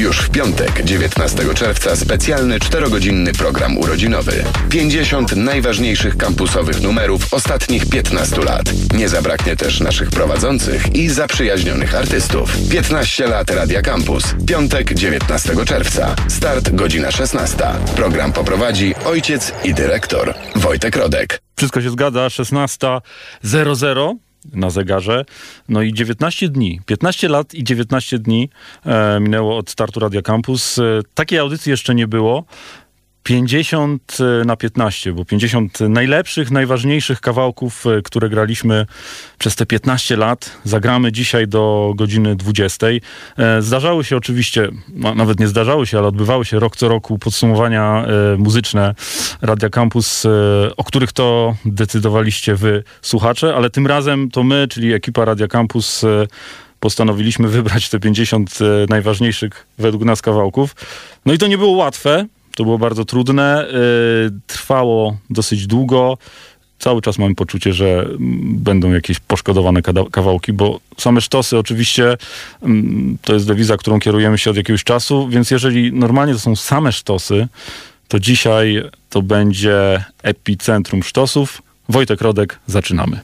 [0.00, 4.44] Już w piątek, 19 czerwca, specjalny czterogodzinny program urodzinowy.
[4.70, 8.62] 50 najważniejszych kampusowych numerów ostatnich 15 lat.
[8.94, 12.56] Nie zabraknie też naszych prowadzących i zaprzyjaźnionych artystów.
[12.70, 14.34] 15 lat Radia Campus.
[14.46, 16.16] Piątek, 19 czerwca.
[16.28, 17.56] Start godzina 16.
[17.96, 21.42] Program poprowadzi ojciec i dyrektor Wojtek Rodek.
[21.56, 25.24] Wszystko się zgadza, 16.00 na zegarze.
[25.68, 28.50] No i 19 dni, 15 lat i 19 dni
[28.86, 30.78] e, minęło od startu Radia Campus.
[30.78, 30.82] E,
[31.14, 32.44] takiej audycji jeszcze nie było.
[33.22, 38.86] 50 e, na 15, bo 50 najlepszych, najważniejszych kawałków, e, które graliśmy
[39.38, 42.86] przez te 15 lat, zagramy dzisiaj do godziny 20.
[42.86, 47.18] E, zdarzały się oczywiście, no, nawet nie zdarzały się, ale odbywały się rok co roku
[47.18, 48.06] podsumowania
[48.38, 48.94] muzyczne
[49.42, 50.26] Radia Campus,
[50.76, 56.02] o których to decydowaliście wy, słuchacze, ale tym razem to my, czyli ekipa Radia Campus,
[56.80, 60.76] postanowiliśmy wybrać te 50 najważniejszych według nas kawałków.
[61.26, 62.26] No i to nie było łatwe,
[62.60, 66.18] to było bardzo trudne, y, trwało dosyć długo.
[66.78, 68.08] Cały czas mam poczucie, że
[68.42, 72.16] będą jakieś poszkodowane kawałki, bo same sztosy oczywiście
[72.62, 76.56] mm, to jest dewiza, którą kierujemy się od jakiegoś czasu, więc jeżeli normalnie to są
[76.56, 77.48] same sztosy,
[78.08, 81.62] to dzisiaj to będzie epicentrum sztosów.
[81.88, 83.20] Wojtek Rodek, zaczynamy.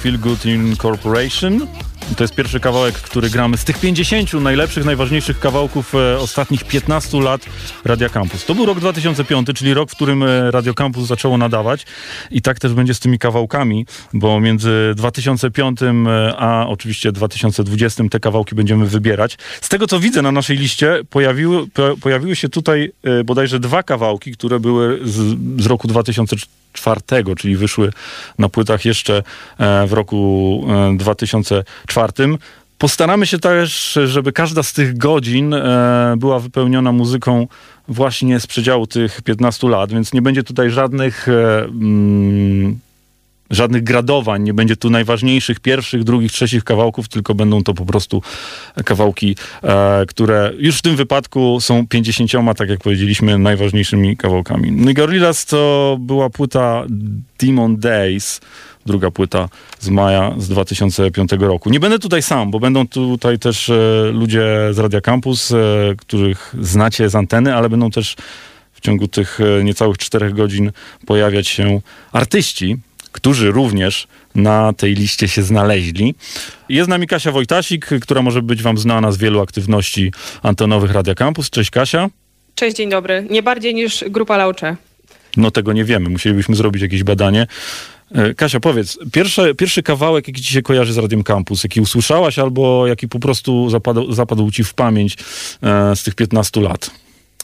[0.00, 1.68] Feel Good in Corporation.
[2.20, 7.20] to jest pierwszy kawałek, który gramy z tych 50 najlepszych, najważniejszych kawałków e, ostatnich 15
[7.20, 7.40] lat
[7.84, 8.44] Radia Campus.
[8.44, 11.86] To był rok 2005, czyli rok, w którym e, Radio Campus zaczęło nadawać
[12.30, 15.92] i tak też będzie z tymi kawałkami, bo między 2005 e,
[16.36, 19.38] a oczywiście 2020 te kawałki będziemy wybierać.
[19.60, 21.66] Z tego, co widzę na naszej liście, pojawiły,
[22.00, 22.92] pojawiły się tutaj
[23.24, 27.92] bodajże dwa kawałki, które były z, z roku 2004 czwartego, czyli wyszły
[28.38, 29.22] na płytach jeszcze
[29.86, 32.38] w roku 2004 czwartym.
[32.78, 37.46] Postaramy się też, żeby każda z tych godzin e, była wypełniona muzyką
[37.88, 41.28] właśnie z przedziału tych 15 lat, więc nie będzie tutaj żadnych.
[41.28, 42.78] E, mm,
[43.50, 48.22] żadnych gradowań, nie będzie tu najważniejszych pierwszych, drugich, trzecich kawałków, tylko będą to po prostu
[48.84, 54.94] kawałki, e, które już w tym wypadku są 50, tak jak powiedzieliśmy, najważniejszymi kawałkami.
[54.94, 56.84] Gorillaz to była płyta
[57.40, 58.40] Demon Days,
[58.90, 59.48] druga płyta
[59.80, 61.70] z maja z 2005 roku.
[61.70, 65.56] Nie będę tutaj sam, bo będą tutaj też e, ludzie z Radia Campus, e,
[65.98, 68.16] których znacie z anteny, ale będą też
[68.72, 70.72] w ciągu tych e, niecałych czterech godzin
[71.06, 71.80] pojawiać się
[72.12, 72.76] artyści,
[73.12, 76.14] którzy również na tej liście się znaleźli.
[76.68, 80.12] Jest z nami Kasia Wojtasik, która może być wam znana z wielu aktywności
[80.42, 81.50] antenowych Radia Campus.
[81.50, 82.08] Cześć Kasia.
[82.54, 83.26] Cześć, dzień dobry.
[83.30, 84.76] Nie bardziej niż grupa Laucze.
[85.36, 87.46] No tego nie wiemy, musielibyśmy zrobić jakieś badanie.
[88.14, 92.38] E, Kasia, powiedz, pierwszy, pierwszy kawałek, jaki ci się kojarzy z Radiem Campus, jaki usłyszałaś
[92.38, 95.16] albo jaki po prostu zapadł, zapadł ci w pamięć
[95.62, 96.90] e, z tych 15 lat?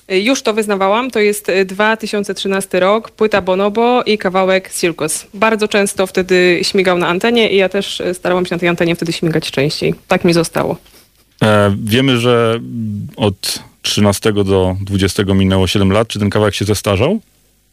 [0.08, 5.26] Już to wyznawałam, to jest 2013 rok, płyta Bonobo i kawałek Circus.
[5.34, 9.12] Bardzo często wtedy śmigał na antenie i ja też starałam się na tej antenie wtedy
[9.12, 9.94] śmigać częściej.
[10.08, 10.76] Tak mi zostało.
[11.42, 12.60] E, wiemy, że
[13.16, 16.08] od 13 do 20 minęło 7 lat.
[16.08, 17.20] Czy ten kawałek się zestarzał?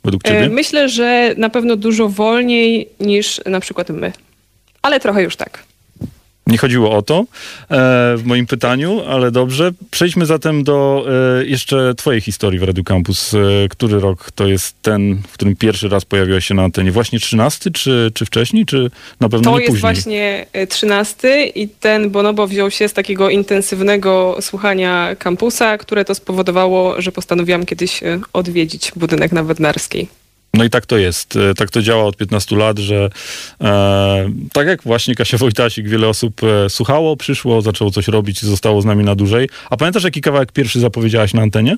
[0.04, 0.40] Według ciebie?
[0.40, 4.12] E, myślę, że na pewno dużo wolniej niż na przykład my.
[4.82, 5.64] Ale trochę już tak.
[6.48, 7.26] Nie chodziło o to e,
[8.18, 9.72] w moim pytaniu, ale dobrze.
[9.92, 11.06] Przejdźmy zatem do
[11.40, 13.34] e, jeszcze twojej historii w Radio Campus.
[13.34, 13.38] E,
[13.70, 16.92] który rok to jest ten, w którym pierwszy raz pojawiłaś się na antenie?
[16.92, 19.94] Właśnie 13 czy, czy wcześniej, czy na pewno To nie jest później?
[19.94, 26.16] właśnie e, 13 i ten Bonobo wziął się z takiego intensywnego słuchania kampusa, które to
[26.16, 28.00] spowodowało, że postanowiłam kiedyś
[28.34, 30.23] odwiedzić budynek na Bednarskiej.
[30.56, 31.36] No i tak to jest.
[31.36, 33.10] E, Tak to działa od 15 lat, że
[33.62, 38.46] e, tak jak właśnie Kasia Wojtasik, wiele osób e, słuchało, przyszło, zaczęło coś robić i
[38.46, 39.50] zostało z nami na dłużej.
[39.70, 41.78] A pamiętasz, jaki kawałek pierwszy zapowiedziałaś na antenie?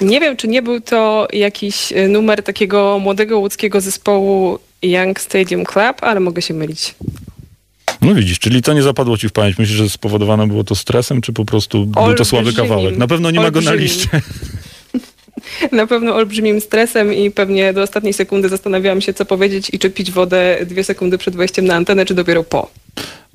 [0.00, 5.64] Nie wiem, czy nie był to jakiś e, numer takiego młodego łódzkiego zespołu Young Stadium
[5.64, 6.94] Club, ale mogę się mylić.
[8.02, 9.58] No widzisz, czyli to nie zapadło ci w pamięć.
[9.58, 12.70] Myślisz, że spowodowane było to stresem, czy po prostu był to słaby Olbrzymim.
[12.70, 12.96] kawałek?
[12.96, 13.94] Na pewno nie ma go na Olbrzymim.
[13.96, 14.08] liście.
[15.72, 19.90] Na pewno olbrzymim stresem i pewnie do ostatniej sekundy zastanawiałam się, co powiedzieć i czy
[19.90, 22.70] pić wodę dwie sekundy przed wejściem na antenę, czy dopiero po.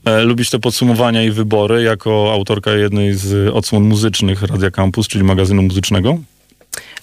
[0.06, 5.24] E, Lubisz te podsumowania i wybory jako autorka jednej z odsłon muzycznych Radia Campus, czyli
[5.24, 6.18] magazynu muzycznego?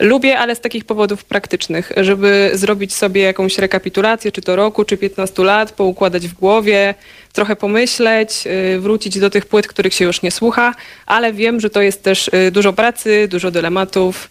[0.01, 4.97] Lubię, ale z takich powodów praktycznych, żeby zrobić sobie jakąś rekapitulację, czy to roku, czy
[4.97, 6.95] 15 lat, poukładać w głowie,
[7.33, 8.45] trochę pomyśleć,
[8.77, 10.75] y, wrócić do tych płyt, których się już nie słucha,
[11.07, 14.31] ale wiem, że to jest też y, dużo pracy, dużo dylematów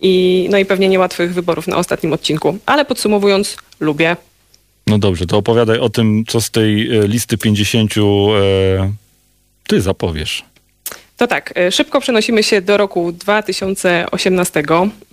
[0.00, 2.58] i, no i pewnie niełatwych wyborów na ostatnim odcinku.
[2.66, 4.16] Ale podsumowując, lubię.
[4.86, 8.00] No dobrze, to opowiadaj o tym, co z tej e, listy 50 e,
[9.66, 10.44] ty zapowiesz.
[11.20, 14.62] To tak, y, szybko przenosimy się do roku 2018.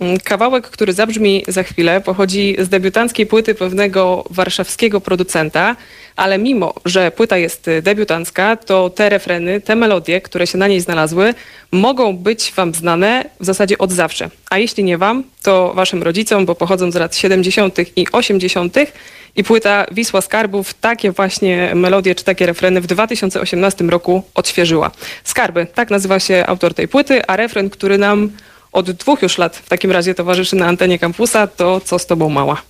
[0.00, 5.76] Mm, Kawałek, który zabrzmi za chwilę, pochodzi z debiutanckiej płyty pewnego warszawskiego producenta,
[6.18, 10.68] ale mimo, że płyta jest y, debiutancka, to te refreny, te melodie, które się na
[10.68, 11.34] niej znalazły,
[11.72, 14.30] mogą być wam znane w zasadzie od zawsze.
[14.50, 17.78] A jeśli nie wam, to waszym rodzicom, bo pochodzą z lat 70.
[17.96, 18.76] i 80.
[19.36, 24.90] I płyta Wisła Skarbów takie właśnie melodie czy takie refreny w 2018 roku odświeżyła.
[25.24, 28.30] Skarby, tak nazywa się autor tej płyty, a refren, który nam
[28.72, 32.28] od dwóch już lat w takim razie towarzyszy na antenie kampusa, to Co z tobą
[32.28, 32.62] mała.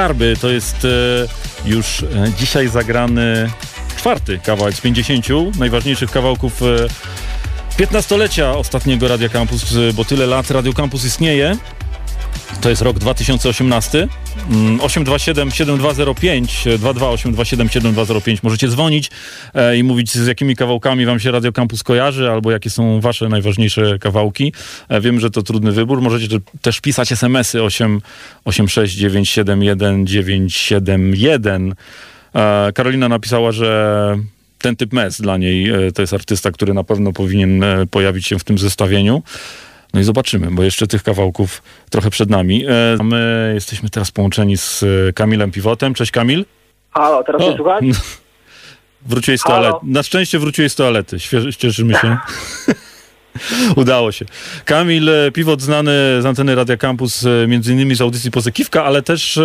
[0.00, 0.88] Skarby to jest e,
[1.68, 2.06] już e,
[2.38, 3.50] dzisiaj zagrany
[3.96, 5.26] czwarty kawałek z 50
[5.58, 6.66] najważniejszych kawałków e,
[7.82, 11.56] 15-lecia ostatniego Radia Campus, e, bo tyle lat Radio Campus istnieje.
[12.60, 14.08] To jest rok 2018.
[14.50, 19.10] Mm, 827 7205 22827 7205 możecie dzwonić e,
[19.76, 23.98] i mówić z jakimi kawałkami wam się Radio Campus kojarzy albo jakie są wasze najważniejsze
[23.98, 24.52] kawałki.
[24.88, 26.02] E, wiem, że to trudny wybór.
[26.02, 28.00] Możecie te- też pisać SMS-y 8
[28.44, 31.74] 86971 971.
[32.34, 34.18] E, Karolina napisała, że
[34.58, 38.26] ten typ mes dla niej e, to jest artysta, który na pewno powinien e, pojawić
[38.26, 39.22] się w tym zestawieniu.
[39.94, 42.64] No i zobaczymy, bo jeszcze tych kawałków trochę przed nami.
[42.66, 45.94] E, My jesteśmy teraz połączeni z e, Kamilem Piwotem.
[45.94, 46.44] Cześć Kamil.
[46.90, 47.84] Halo, teraz mnie słuchać?
[49.06, 49.78] Wróciłeś z toalety.
[49.82, 51.16] Na szczęście wróciłeś z toalety.
[51.16, 52.16] Świe- Cieszymy się.
[53.76, 54.24] Udało się.
[54.64, 59.02] Kamil e, Piwot znany z anteny Radia Campus, e, między innymi z audycji Pozykiwka, ale
[59.02, 59.42] też e,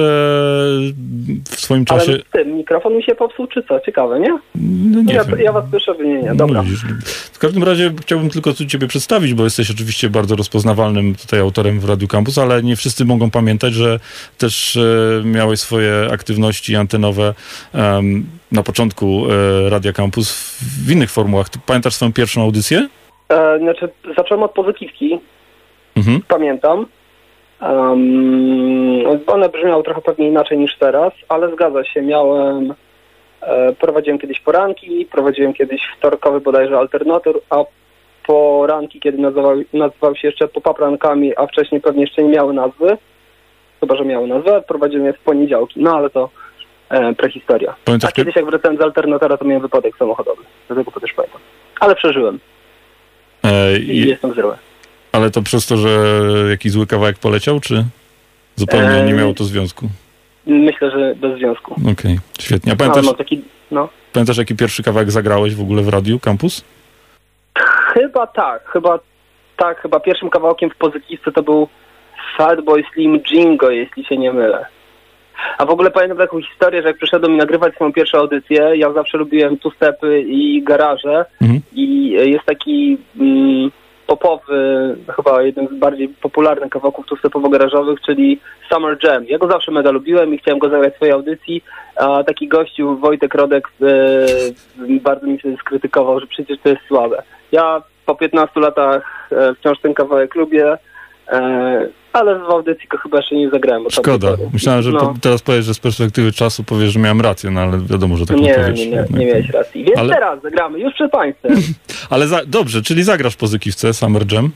[1.49, 2.19] w swoim Ale czasie...
[2.31, 3.79] tym, mikrofon mi się popsuł, czy co?
[3.79, 4.39] Ciekawe, nie?
[4.55, 6.35] No, nie ja, ja was słyszę, wy nie, nie.
[6.35, 6.63] Dobra.
[6.63, 6.69] No,
[7.33, 11.79] w każdym razie chciałbym tylko tu ciebie przedstawić, bo jesteś oczywiście bardzo rozpoznawalnym tutaj autorem
[11.79, 13.99] w Radiu Campus, ale nie wszyscy mogą pamiętać, że
[14.37, 14.81] też e,
[15.23, 17.33] miałeś swoje aktywności antenowe
[18.51, 19.23] na początku
[19.69, 21.49] Radia Campus w, w innych formułach.
[21.49, 22.87] Ty pamiętasz swoją pierwszą audycję?
[23.29, 25.19] E, znaczy, zacząłem od pozytywki,
[25.97, 26.21] Mhm.
[26.27, 26.85] pamiętam.
[27.61, 32.73] Um, one brzmiały trochę pewnie inaczej niż teraz, ale zgadza się, miałem...
[33.41, 37.63] E, prowadziłem kiedyś poranki, prowadziłem kiedyś wtorkowy bodajże alternator, a
[38.27, 42.97] poranki, kiedy nazywał, nazywał się jeszcze popaprankami, a wcześniej pewnie jeszcze nie miały nazwy,
[43.79, 46.29] chyba, że miały nazwę, prowadziłem je w poniedziałki, no ale to
[46.89, 47.75] e, prehistoria.
[47.85, 51.41] Pamiętasz, A kiedyś jak wracałem z alternatora, to miałem wypadek samochodowy, dlatego to też pamiętam.
[51.79, 52.39] Ale przeżyłem.
[53.45, 54.57] E, i jestem zdrowy.
[55.11, 55.89] ale to przez to, że
[56.49, 57.85] jakiś zły kawałek poleciał, czy
[58.55, 59.87] zupełnie nie Eee, miało to związku?
[60.47, 61.75] Myślę, że bez związku.
[61.91, 62.73] Okej, świetnie.
[62.73, 63.89] A pamiętasz, mam taki, no.
[64.13, 66.63] pamiętasz, jaki pierwszy kawałek zagrałeś w ogóle w radiu Campus?
[67.93, 68.99] Chyba tak, chyba
[69.57, 71.67] tak, chyba pierwszym kawałkiem w pozytywce to był
[72.37, 74.65] Fatboy Slim Jingo, jeśli się nie mylę.
[75.57, 78.93] A w ogóle pamiętam taką historię, że jak przyszedłem mi nagrywać swoją pierwszą audycję, ja
[78.93, 81.61] zawsze lubiłem two-stepy i garaże Mhm.
[81.73, 83.71] i jest taki mm,
[84.07, 88.39] popowy, chyba jeden z bardziej popularnych kawałków two-stepowo-garażowych, czyli
[88.69, 89.25] Summer Jam.
[89.25, 91.63] Ja go zawsze mega lubiłem i chciałem go zagrać w swojej audycji,
[91.95, 97.23] a taki gościu, Wojtek Rodek, e, bardzo mi się skrytykował, że przecież to jest słabe.
[97.51, 100.77] Ja po 15 latach e, wciąż ten kawałek lubię,
[101.27, 103.83] e, ale w audycji go chyba jeszcze nie zagrałem.
[103.89, 104.27] Szkoda.
[104.53, 104.99] Myślałem, że No.
[104.99, 108.25] po, teraz powiesz, że z perspektywy czasu powiesz, że miałem rację, no ale wiadomo, że
[108.25, 108.79] tak nie, Nie, powiesz.
[108.79, 109.19] nie, nie, jednak.
[109.19, 109.83] nie miałeś racji.
[109.83, 111.51] Więc Ale- teraz zagramy, już przed Państwem.
[112.09, 114.49] Ale za, dobrze, czyli zagrasz po Zykiwce Summer Jam?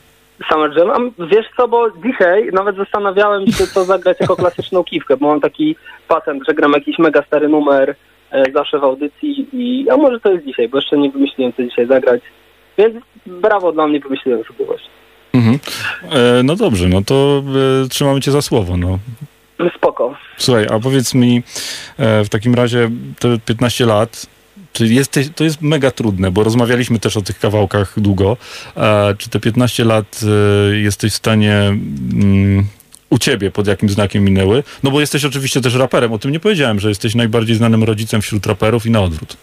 [0.52, 0.90] Summer Jam.
[0.92, 5.42] A wiesz co, bo dzisiaj nawet zastanawiałem się, co zagrać jako klasyczną kiwkę, bo mam
[5.42, 5.76] taki
[6.08, 7.96] patent, że gram jakiś mega stary numer
[8.32, 11.64] e, zawsze w audycji i a może to jest dzisiaj, bo jeszcze nie wymyśliłem, co
[11.64, 12.22] dzisiaj zagrać.
[12.78, 14.90] Więc brawo dla mnie, wymyśliłem sobie właśnie.
[15.34, 15.60] Mhm.
[16.12, 17.44] E, no dobrze, no to
[17.86, 19.00] e, trzymamy cię za słowo, no.
[19.76, 20.16] Spoko.
[20.38, 21.44] Słuchaj, a powiedz mi
[21.98, 24.26] e, w takim razie te 15 lat,
[24.74, 28.38] czy jesteś, to jest mega trudne, bo rozmawialiśmy też o tych kawałkach długo.
[29.18, 30.22] Czy te 15 lat
[30.72, 32.64] e, jesteś w stanie mm,
[33.10, 34.64] u ciebie pod jakim znakiem minęły?
[34.84, 38.22] No bo jesteś oczywiście też raperem, o tym nie powiedziałem, że jesteś najbardziej znanym rodzicem
[38.22, 39.38] wśród raperów i na odwrót.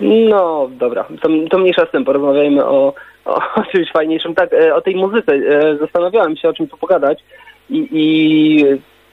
[0.00, 3.40] No, dobra, to, to mniejsza z tym, porozmawiajmy o, o,
[3.72, 4.34] czymś fajniejszym.
[4.34, 7.18] Tak, e, o tej muzyce e, zastanawiałem się, o czym tu pogadać
[7.70, 8.64] i, i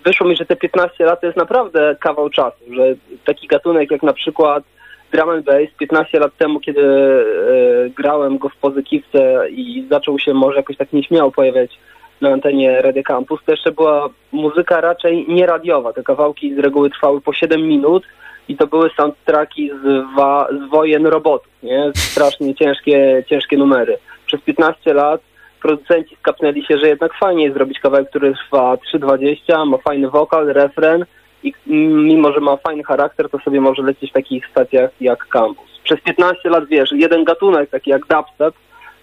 [0.05, 2.95] wyszło mi, że te 15 lat to jest naprawdę kawał czasu, że
[3.25, 4.63] taki gatunek jak na przykład
[5.11, 10.33] drum and bass 15 lat temu, kiedy e, grałem go w pozykiwce i zaczął się
[10.33, 11.79] może jakoś tak nieśmiało pojawiać
[12.21, 15.93] na antenie Radio Campus, to jeszcze była muzyka raczej nieradiowa.
[15.93, 18.03] Te kawałki z reguły trwały po 7 minut
[18.49, 21.91] i to były soundtracki z, wa- z wojen robotów, nie?
[21.95, 23.97] Strasznie ciężkie, ciężkie numery.
[24.25, 25.21] Przez 15 lat
[25.61, 30.47] producenci skapnęli się, że jednak fajnie jest zrobić kawałek, który trwa 3.20, ma fajny wokal,
[30.47, 31.05] refren
[31.43, 35.27] i mm, mimo, że ma fajny charakter, to sobie może lecieć w takich stacjach jak
[35.27, 35.79] Campus.
[35.83, 38.53] Przez 15 lat, wiesz, jeden gatunek, taki jak dubstep,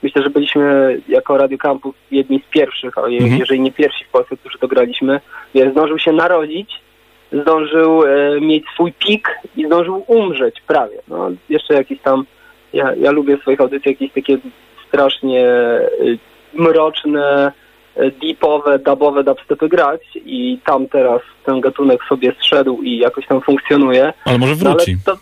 [0.02, 3.37] myślę, że byliśmy jako Radio Campus jedni z pierwszych, Mhm.
[3.38, 5.20] jeżeli nie pierwsi w Polsce, którzy to graliśmy,
[5.54, 6.80] wiesz, zdążył się narodzić,
[7.42, 10.96] zdążył e, mieć swój pik i zdążył umrzeć prawie.
[11.09, 12.25] No, jeszcze jakieś tam,
[12.72, 14.38] ja, ja lubię w swoich audycjach jakieś takie
[14.88, 15.88] strasznie e,
[16.55, 17.53] mroczne,
[17.96, 23.40] e, deepowe, dubowe dubstepy grać i tam teraz ten gatunek sobie zszedł i jakoś tam
[23.40, 24.12] funkcjonuje.
[24.25, 24.96] Ale może No, ale wróci.
[25.05, 25.16] to,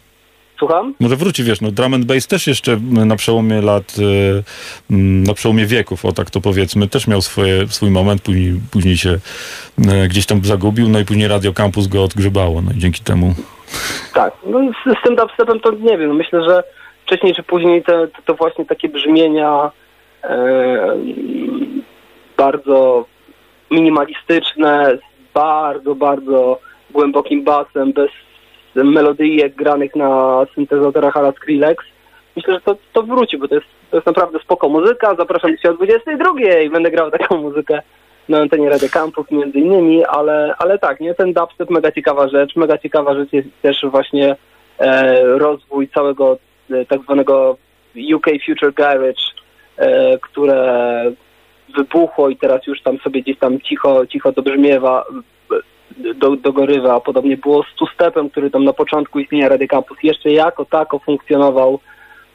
[0.59, 0.95] słucham?
[1.01, 4.43] Może wróci, wiesz, no drum and bass też jeszcze m, na przełomie lat, e,
[4.91, 8.97] m, na przełomie wieków, o tak to powiedzmy, też miał swoje, swój moment, później, później
[8.97, 9.19] się
[9.89, 13.35] e, gdzieś tam zagubił, no i później Radio Campus go odgrzebało, no i dzięki temu.
[14.15, 16.17] Tak, no i z, z tym dubstepem to nie wiem.
[16.17, 16.63] Myślę, że
[17.07, 19.71] wcześniej czy później te, to, to właśnie takie brzmienia
[20.25, 20.97] e,
[22.37, 23.07] bardzo
[23.71, 28.11] minimalistyczne, z bardzo, bardzo głębokim basem, bez
[28.75, 31.85] melodyjek granych na syntezatorach ala Skrillex.
[32.37, 35.15] Myślę, że to, to wróci, bo to jest, to jest naprawdę spoko muzyka.
[35.15, 36.31] Zapraszam dzisiaj o 22
[36.65, 37.83] i będę grał taką muzykę
[38.29, 42.57] na antenie Radio Campus między innymi, ale, ale tak, nie, ten dubstep mega ciekawa rzecz.
[42.57, 44.37] Mega ciekawa rzecz jest też właśnie
[44.79, 46.39] e, rozwój całego
[46.71, 47.57] e, tak zwanego
[48.15, 49.23] UK Future Garage,
[49.77, 51.13] e, które
[51.77, 55.05] wybuchło i teraz już tam sobie gdzieś tam cicho, cicho dobrzmiewa,
[55.53, 55.55] e,
[56.15, 57.01] do, dogorywa.
[57.01, 61.81] Podobnie było z two-stepem, który tam na początku istnienia Radio Campus jeszcze jako tako funkcjonował,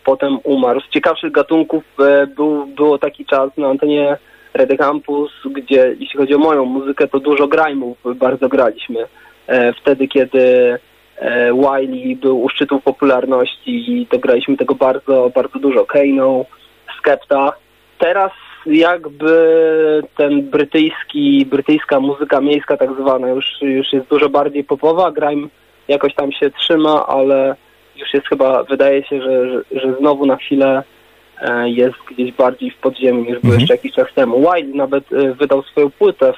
[0.06, 0.82] potem umarł.
[0.82, 4.18] Z ciekawszych gatunków e, był, było taki czas na antenie
[4.54, 9.06] Radio Campus, gdzie jeśli chodzi o moją muzykę, to dużo grajmów bardzo graliśmy.
[9.48, 10.78] E, wtedy, kiedy
[11.18, 15.86] e, Wiley był u szczytu popularności i to graliśmy tego bardzo, bardzo dużo.
[15.86, 16.46] Kano,
[16.98, 17.54] Skepta.
[17.98, 18.32] Teraz
[18.66, 25.12] jakby ten brytyjski, brytyjska muzyka miejska tak zwana już, już jest dużo bardziej popowa.
[25.12, 25.48] Grime
[25.88, 27.56] jakoś tam się trzyma, ale
[27.96, 30.84] już jest chyba, wydaje się, że, że, że znowu na chwilę
[31.42, 33.60] e, jest gdzieś bardziej w podziemiu niż był Mhm.
[33.60, 34.40] jeszcze jakiś czas temu.
[34.40, 36.34] Wiley nawet e, wydał swoją płytę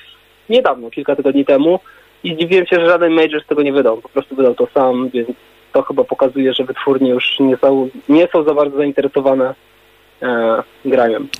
[0.50, 1.80] niedawno, kilka tygodni temu
[2.24, 3.98] i zdziwiłem się, że żaden major z tego nie wydał.
[3.98, 5.30] Po prostu wydał to sam, więc
[5.74, 9.54] to chyba pokazuje, że wytwórnie już nie są, nie są za bardzo zainteresowane
[10.22, 10.64] e.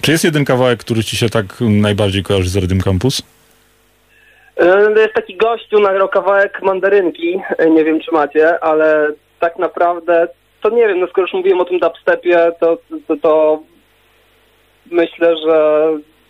[0.02, 3.22] Czy jest jeden kawałek, który ci się tak najbardziej kojarzy z Radio Campus?
[4.58, 9.08] E, Jest taki gościu, nagrał kawałek mandarynki, e, nie wiem czy macie, ale
[9.40, 10.28] tak naprawdę,
[10.62, 13.60] to nie wiem, no skoro już mówiłem o tym dubstepie, to, to, to
[14.92, 15.88] myślę, że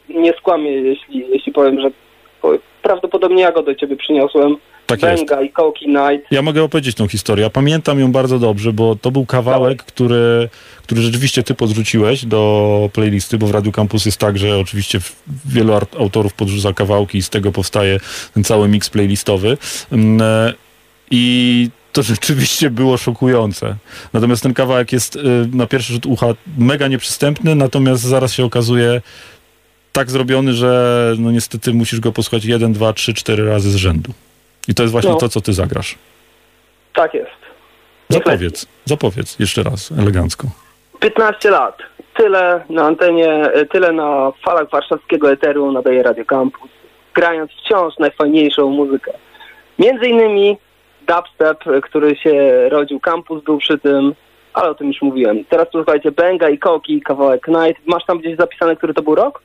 [0.10, 1.88] nie skłamię, jeśli, jeśli powiem, że
[2.42, 4.56] po- prawdopodobnie ja go do ciebie przyniosłem.
[5.00, 5.26] Tak jest.
[5.26, 6.32] Benga i Koki Night.
[6.32, 7.44] Ja mogę opowiedzieć tą historię.
[7.44, 10.50] Ja pamiętam ją bardzo dobrze, bo to był kawałek, który,
[10.84, 15.00] który rzeczywiście ty podrzuciłeś do playlisty, bo w Radio Campus jest tak, że oczywiście
[15.46, 18.00] wielu autorów podrzuca kawałki i z tego powstaje
[18.34, 19.58] ten cały mix playlistowy.
[19.92, 20.54] Mm, e,
[21.12, 23.76] I to rzeczywiście było szokujące.
[24.14, 25.20] Natomiast ten kawałek jest y,
[25.54, 26.28] na pierwszy rzut ucha
[26.58, 29.02] mega nieprzystępny, natomiast zaraz się okazuje
[29.92, 34.14] tak zrobiony, że no niestety musisz go posłuchać jeden, dwa, trzy, cztery razy z rzędu.
[34.68, 35.18] I to jest właśnie No.
[35.18, 35.96] to, co ty zagrasz.
[36.94, 37.32] Tak jest.
[38.10, 40.48] Zapowiedz, zapowiedz jeszcze raz, elegancko.
[41.00, 41.78] 15 lat.
[42.18, 46.70] Tyle na antenie, tyle na falach warszawskiego eteru nadaje Radio Campus,
[47.14, 49.12] grając wciąż najfajniejszą muzykę.
[49.80, 50.58] Między innymi
[51.08, 54.14] dubstep, który się rodził, Campus był przy tym,
[54.54, 55.46] ale o tym już mówiłem.
[55.46, 57.82] Teraz posłuchajcie Benga i Koki, kawałek Night.
[57.88, 59.42] Masz tam gdzieś zapisane, który to był rok?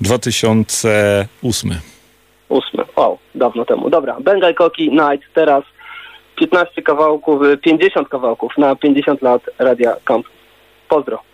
[0.00, 1.70] 2008.
[2.50, 2.84] Ósmy.
[2.96, 3.90] Wow, dawno temu.
[3.90, 5.22] Dobra, Benga i Koki, Night.
[5.34, 5.64] Teraz
[6.36, 10.32] 15 kawałków, y, 50 kawałków na 50 lat Radia Campus.
[10.88, 11.29] Pozdro.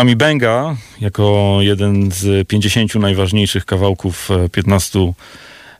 [0.00, 5.12] Za nami Benga, jako jeden z 50 najważniejszych kawałków e, 15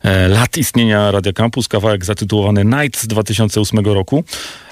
[0.03, 4.25] e, lat istnienia Radia Campus, kawałek zatytułowany Night z 2008 roku.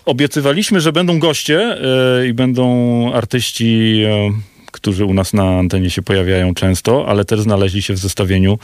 [0.04, 4.32] Obiecywaliśmy, że będą goście e, i będą artyści, e,
[4.72, 8.58] którzy u nas na antenie się pojawiają często, ale też znaleźli się w zestawieniu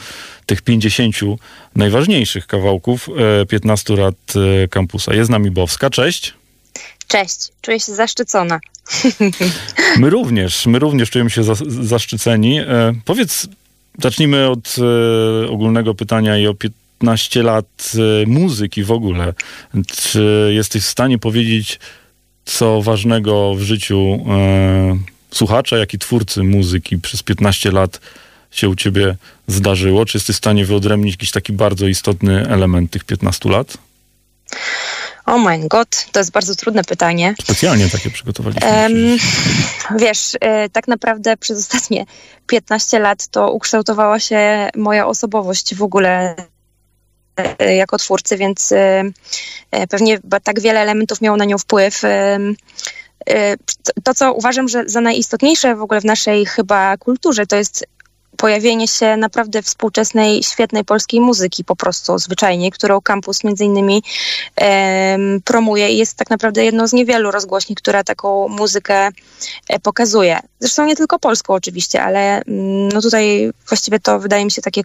[0.45, 1.15] tych 50
[1.75, 3.09] najważniejszych kawałków
[3.41, 4.15] e, 15 lat
[4.63, 5.13] e, kampusa.
[5.13, 6.33] Jest z nami Bowska, cześć.
[7.07, 8.59] Cześć, czuję się zaszczycona.
[9.99, 12.59] My również, my również czujemy się za, zaszczyceni.
[12.59, 13.47] E, powiedz,
[14.01, 14.75] zacznijmy od
[15.43, 19.33] e, ogólnego pytania i o 15 lat e, muzyki w ogóle.
[19.87, 21.79] Czy jesteś w stanie powiedzieć,
[22.45, 24.25] co ważnego w życiu
[25.31, 27.99] słuchacza, jak i twórcy muzyki przez 15 lat
[28.51, 29.15] się u ciebie
[29.47, 30.05] zdarzyło?
[30.05, 33.77] Czy jesteś w stanie wyodrębnić jakiś taki bardzo istotny element tych 15 lat?
[35.25, 37.35] Oh my god, to jest bardzo trudne pytanie.
[37.41, 38.61] Specjalnie takie przygotowaliśmy.
[38.61, 39.21] Przecież.
[39.99, 42.05] wiesz, e, tak naprawdę przez ostatnie
[42.47, 46.35] 15 lat to ukształtowała się moja osobowość w ogóle
[47.37, 49.03] e, jako twórcy, więc e,
[49.89, 52.01] pewnie tak wiele elementów miało na nią wpływ.
[54.03, 57.85] To, co uważam, że za najistotniejsze w ogóle w naszej chyba kulturze, to jest
[58.37, 64.03] pojawienie się naprawdę współczesnej, świetnej polskiej muzyki po prostu zwyczajnie, którą kampus między innymi
[65.43, 69.09] promuje i jest tak naprawdę jedną z niewielu rozgłośni, która taką muzykę
[69.69, 70.39] e, pokazuje.
[70.59, 74.81] Zresztą nie tylko polską oczywiście, ale mm, no tutaj właściwie to wydaje mi się takie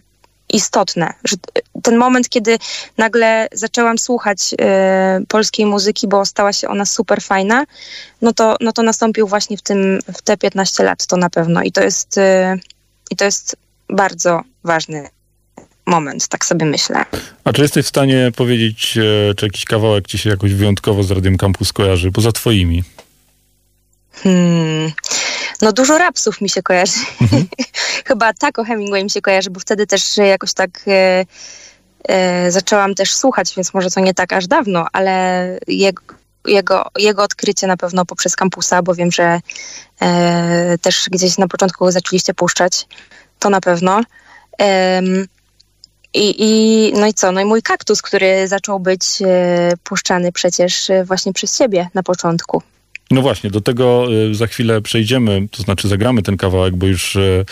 [0.53, 1.35] istotne, że
[1.83, 2.57] ten moment, kiedy
[2.97, 7.63] nagle zaczęłam słuchać e, polskiej muzyki, bo stała się ona super fajna,
[8.21, 11.61] no to, no to nastąpił właśnie w tym, w te 15 lat to na pewno
[11.63, 12.57] i to jest, e,
[13.11, 13.55] i to jest
[13.89, 15.09] bardzo ważny
[15.85, 17.05] moment, tak sobie myślę.
[17.43, 21.11] A czy jesteś w stanie powiedzieć, e, czy jakiś kawałek ci się jakoś wyjątkowo z
[21.11, 22.83] Radiem Campus kojarzy, poza twoimi?
[24.13, 24.91] Hmm.
[25.61, 26.99] No dużo rapsów mi się kojarzy.
[28.07, 31.25] Chyba Taco Hemingway mi się kojarzy, bo wtedy też jakoś tak e,
[32.03, 36.03] e, zaczęłam też słuchać, więc może to nie tak aż dawno, ale jego,
[36.45, 39.39] jego, jego odkrycie na pewno poprzez kampusa, bo wiem, że
[40.01, 42.87] e, też gdzieś na początku zaczęliście puszczać,
[43.39, 44.01] to na pewno.
[44.57, 45.27] Em,
[46.13, 47.31] i, I no i co?
[47.31, 52.03] No i mój kaktus, który zaczął być e, puszczany przecież e, właśnie przez ciebie na
[52.03, 52.61] początku.
[53.11, 57.15] No właśnie, do tego e, za chwilę przejdziemy, to znaczy zagramy ten kawałek, bo już
[57.15, 57.45] e,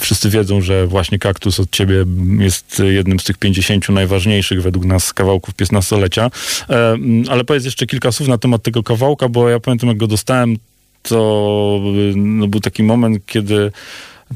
[0.00, 2.04] wszyscy wiedzą, że właśnie Kaktus od ciebie
[2.38, 6.30] jest jednym z tych 50 najważniejszych według nas kawałków 15-lecia.
[6.70, 9.98] E, m, Ale powiedz jeszcze kilka słów na temat tego kawałka, bo ja pamiętam jak
[9.98, 10.56] go dostałem,
[11.02, 13.72] to e, no, był taki moment, kiedy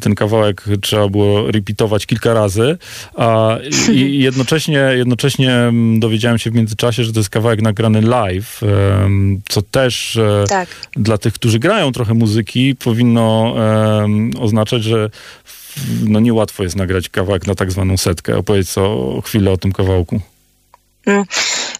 [0.00, 2.78] ten kawałek trzeba było repeatować kilka razy,
[3.16, 3.58] a
[3.92, 8.61] i- jednocześnie, jednocześnie mm, dowiedziałem się w międzyczasie, że to jest kawałek nagrany live,
[9.48, 10.68] co też e, Tak.
[10.92, 13.54] dla tych, którzy grają trochę muzyki, powinno
[14.40, 15.11] oznaczać, że
[16.04, 18.37] no niełatwo jest nagrać kawałek na tak zwaną setkę.
[18.37, 20.20] Opowiedz o chwilę o tym kawałku.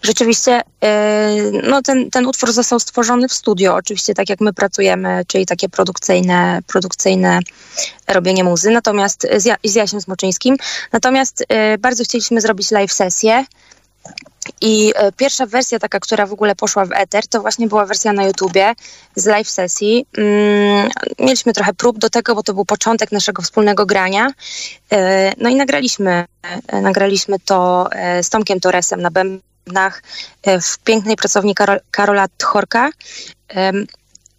[0.03, 5.23] Rzeczywiście, yy, no ten, ten utwór został stworzony w studio, oczywiście tak jak my pracujemy,
[5.27, 7.39] czyli takie produkcyjne, produkcyjne
[8.09, 10.57] robienie muzy, natomiast z, ja, z Jasiem Smoczyńskim.
[10.93, 13.45] Natomiast yy, bardzo chcieliśmy zrobić live sesję
[14.61, 18.13] i yy, pierwsza wersja taka, która w ogóle poszła w eter, to właśnie była wersja
[18.13, 18.75] na YouTubie
[19.17, 20.07] z live sesji.
[20.17, 24.27] Mm, mieliśmy trochę prób do tego, bo to był początek naszego wspólnego grania.
[24.91, 24.99] Yy,
[25.39, 26.25] No i nagraliśmy,
[26.73, 27.89] yy, nagraliśmy to
[28.23, 30.03] z Tomkiem Torresem na bębnach
[30.63, 32.91] w pięknej pracowni Karol, Karola Tchorka.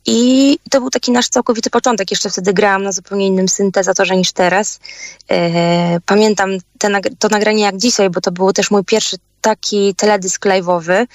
[0.05, 2.11] I to był taki nasz całkowity początek.
[2.11, 4.79] Jeszcze wtedy grałam na zupełnie innym syntezatorze niż teraz.
[6.05, 11.07] Pamiętam te, to nagranie jak dzisiaj, bo to był też mój pierwszy taki teledysk live'owy.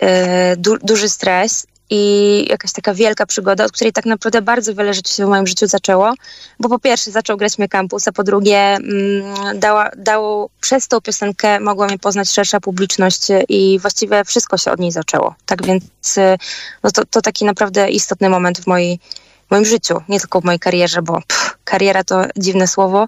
[0.00, 0.08] Yy,
[0.56, 5.14] Du- duży stres i jakaś taka wielka przygoda, od której tak naprawdę bardzo wiele rzeczy
[5.14, 6.14] się w moim życiu zaczęło,
[6.60, 11.00] bo po pierwsze zaczął grać mnie kampus, a po drugie mm, dała, dało, przez tą
[11.00, 15.34] piosenkę mogła mnie poznać szersza publiczność y, i właściwie wszystko się od niej zaczęło.
[15.46, 15.84] Tak więc
[16.18, 16.38] y,
[16.82, 19.00] no to, to taki naprawdę istotny moment w mojej,
[19.48, 23.06] w moim życiu, nie tylko w mojej karierze, bo pff, kariera to dziwne słowo,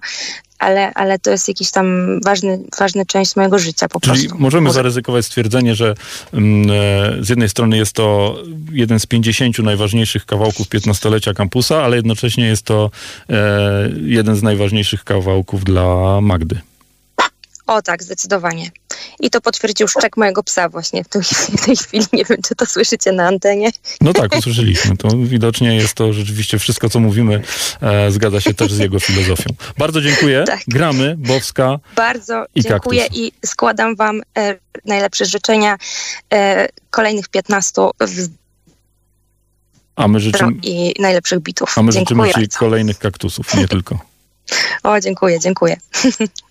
[0.59, 4.41] ale, ale to jest jakiś tam ważny, ważny część mojego życia po Czyli prostu.
[4.41, 5.95] możemy Może- zaryzykować stwierdzenie, że
[6.33, 8.35] mm, e, z jednej strony jest to
[8.71, 12.91] jeden z 50 najważniejszych kawałków 15-lecia kampusa, ale jednocześnie jest to
[13.29, 16.59] e, jeden z najważniejszych kawałków dla Magdy.
[17.67, 18.71] O tak, zdecydowanie.
[19.19, 21.21] I to potwierdził szczek mojego psa właśnie w tej,
[21.57, 22.05] w tej chwili.
[22.13, 23.69] Nie wiem, czy to słyszycie na antenie.
[24.01, 24.97] No tak, usłyszeliśmy.
[24.97, 27.41] To widocznie jest to rzeczywiście wszystko, co mówimy,
[27.81, 29.49] e, zgadza się też z jego filozofią.
[29.77, 30.43] Bardzo dziękuję.
[30.47, 30.59] Tak.
[30.67, 31.79] Gramy, Bowska.
[31.95, 33.19] Bardzo I dziękuję kaktus.
[33.19, 35.77] i składam wam e, najlepsze życzenia.
[36.33, 38.27] E, kolejnych 15 w
[39.95, 41.77] A my życzymy, i najlepszych bitów.
[41.77, 42.59] a my życzymy dziękuję Ci bardzo.
[42.59, 43.99] kolejnych kaktusów, nie tylko.
[44.83, 45.77] O, dziękuję, dziękuję.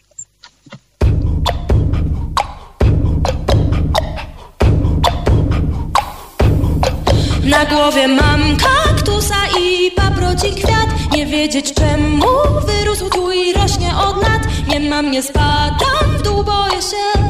[7.42, 11.12] Na głowie mam kaktusa i paproci kwiat.
[11.12, 12.26] Nie wiedzieć czemu
[12.66, 14.42] wyrósł tu i rośnie od lat.
[14.68, 17.22] Nie mam, nie spadam w dół, boję się.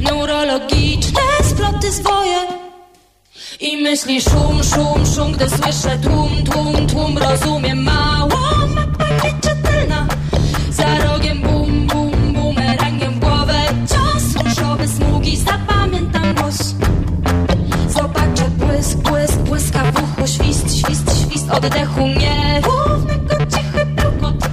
[0.00, 2.36] Neurologiczne sploty swoje
[3.60, 7.18] I myśli szum, szum, szum Gdy słyszę tłum, tłum, tłum.
[7.18, 8.59] Rozumiem mało,
[20.30, 24.48] Świst, świst, świst oddechu Nierównego cichy bełkot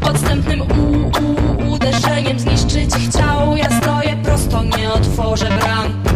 [0.00, 3.56] Podstępnym u, u, uderzeniem zniszczyć chciał.
[3.56, 6.11] Ja stoję prosto, nie otworzę bram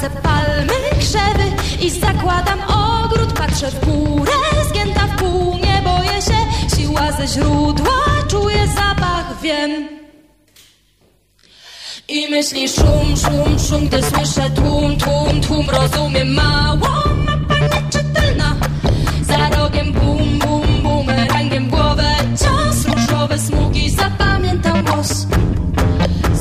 [0.00, 1.44] Sadzę palmy, krzewy
[1.86, 3.32] i zakładam ogród.
[3.32, 4.32] Patrzę w górę,
[4.68, 6.38] zgięta w pół, nie boję się.
[6.76, 7.92] Siła ze źródła,
[8.28, 9.88] czuję zapach, wiem.
[12.08, 15.66] I myśli szum, szum, szum, gdy słyszę tłum, tłum, tłum.
[15.70, 16.88] Rozumiem mało,
[17.26, 18.56] mapa nieczytelna
[19.22, 22.14] Za rogiem bum, bum, bumerangiem głowę.
[22.38, 25.26] Cios różowe smugi, zapamiętam głos.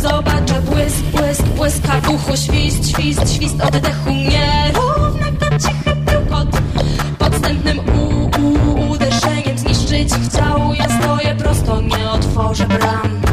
[0.02, 0.49] Zobaczę
[0.90, 6.48] błysk, błysk, błyska w uchu Świst, świst, świst oddechu Nierównego cichy bełkot
[7.20, 10.74] Podstępnym u, u, uderzeniem zniszczyć chciał.
[10.74, 13.29] Ja stoję prosto, nie otworzę bram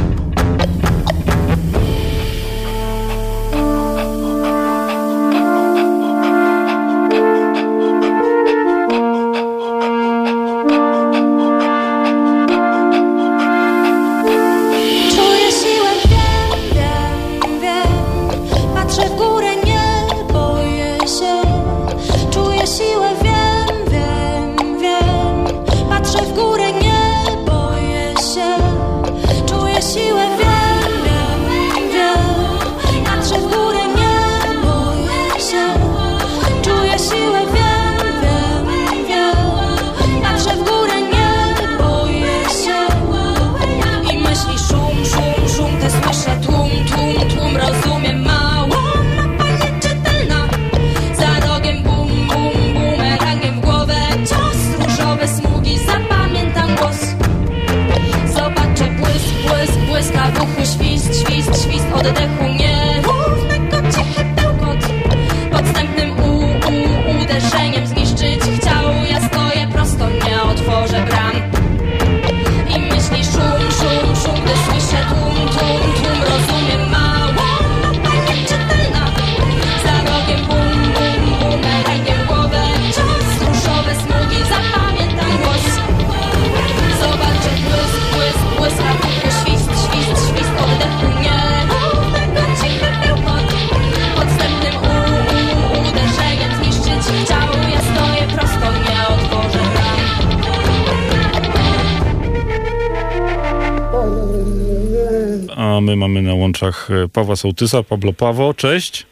[106.46, 107.82] łączach e, Pawła Sołtysa.
[107.82, 109.06] Pablo Pawo, cześć.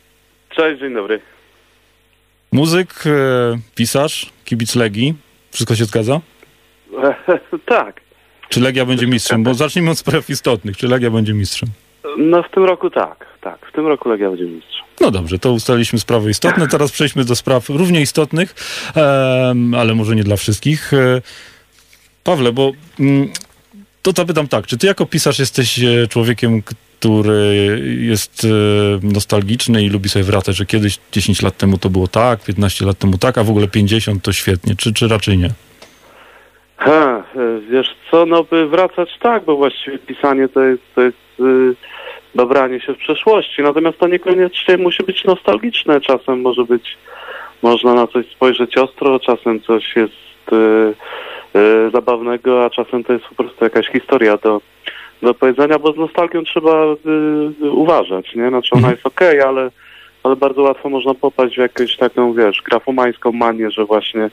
[0.50, 1.20] Cześć, dzień dobry.
[2.52, 3.10] Muzyk, e,
[3.74, 5.14] pisarz, kibic Legii.
[5.50, 6.20] Wszystko się zgadza?
[7.66, 8.00] tak.
[8.48, 9.42] Czy Legia będzie mistrzem?
[9.42, 10.76] Bo zacznijmy od spraw istotnych.
[10.76, 11.68] Czy Legia będzie mistrzem?
[12.18, 13.66] No w tym roku tak, tak.
[13.66, 14.84] W tym roku Legia będzie mistrzem.
[15.00, 16.68] No dobrze, to ustaliliśmy sprawy istotne.
[16.68, 18.54] Teraz przejdźmy do spraw równie istotnych,
[19.76, 20.92] ale może nie dla wszystkich.
[20.92, 21.22] E,
[22.24, 23.28] Pawle, bo mm,
[24.02, 26.62] to zapytam tak, czy ty jako pisarz jesteś e, człowiekiem,
[27.04, 28.48] który jest e,
[29.12, 32.98] nostalgiczny i lubi sobie wracać, że kiedyś 10 lat temu to było tak, 15 lat
[32.98, 35.50] temu tak, a w ogóle 50 to świetnie, czy, czy raczej nie?
[36.76, 41.16] Ha, e, wiesz co, no by wracać tak, bo właściwie pisanie to jest, to jest
[41.40, 41.74] y,
[42.34, 46.96] dobranie się w przeszłości, natomiast to niekoniecznie musi być nostalgiczne, czasem może być,
[47.62, 50.94] można na coś spojrzeć ostro, czasem coś jest y,
[51.58, 54.60] y, zabawnego, a czasem to jest po prostu jakaś historia do,
[55.24, 56.84] do powiedzenia, bo z nostalgią trzeba
[57.62, 58.48] y, uważać, nie?
[58.48, 59.70] Znaczy ona jest okej, ale,
[60.22, 64.30] ale bardzo łatwo można popaść w jakąś taką, wiesz, grafomańską manię, że właśnie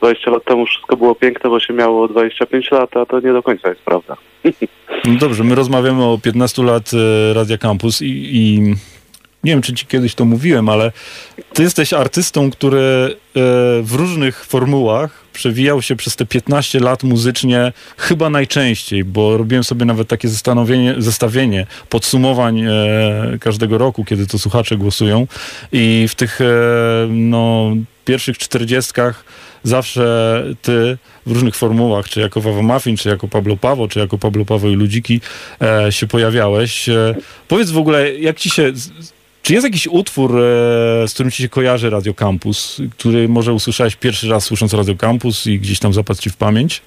[0.00, 3.42] 20 lat temu wszystko było piękne, bo się miało 25 lat, a to nie do
[3.42, 4.16] końca jest prawda.
[5.04, 8.74] No dobrze, my rozmawiamy o 15 lat e, Radia Campus i, i
[9.44, 10.92] nie wiem, czy ci kiedyś to mówiłem, ale
[11.52, 13.12] ty jesteś artystą, który e,
[13.82, 19.84] w różnych formułach przewijał się przez te 15 lat muzycznie chyba najczęściej, bo robiłem sobie
[19.84, 22.70] nawet takie zastanowienie, zestawienie podsumowań e,
[23.40, 25.26] każdego roku, kiedy to słuchacze głosują
[25.72, 26.44] i w tych e,
[27.08, 27.72] no,
[28.04, 29.24] pierwszych czterdziestkach
[29.62, 34.18] zawsze ty w różnych formułach, czy jako Wawa Muffin, czy jako Pablo Pawo, czy jako
[34.18, 35.20] Pablo Pawo i Ludziki
[35.62, 36.90] e, się pojawiałeś.
[37.48, 38.72] Powiedz w ogóle, jak ci się...
[39.42, 43.96] Czy jest jakiś utwór, e, z którym ci się kojarzy Radio Campus, który może usłyszałeś
[43.96, 46.82] pierwszy raz słysząc Radio Campus i gdzieś tam zapadł ci w pamięć?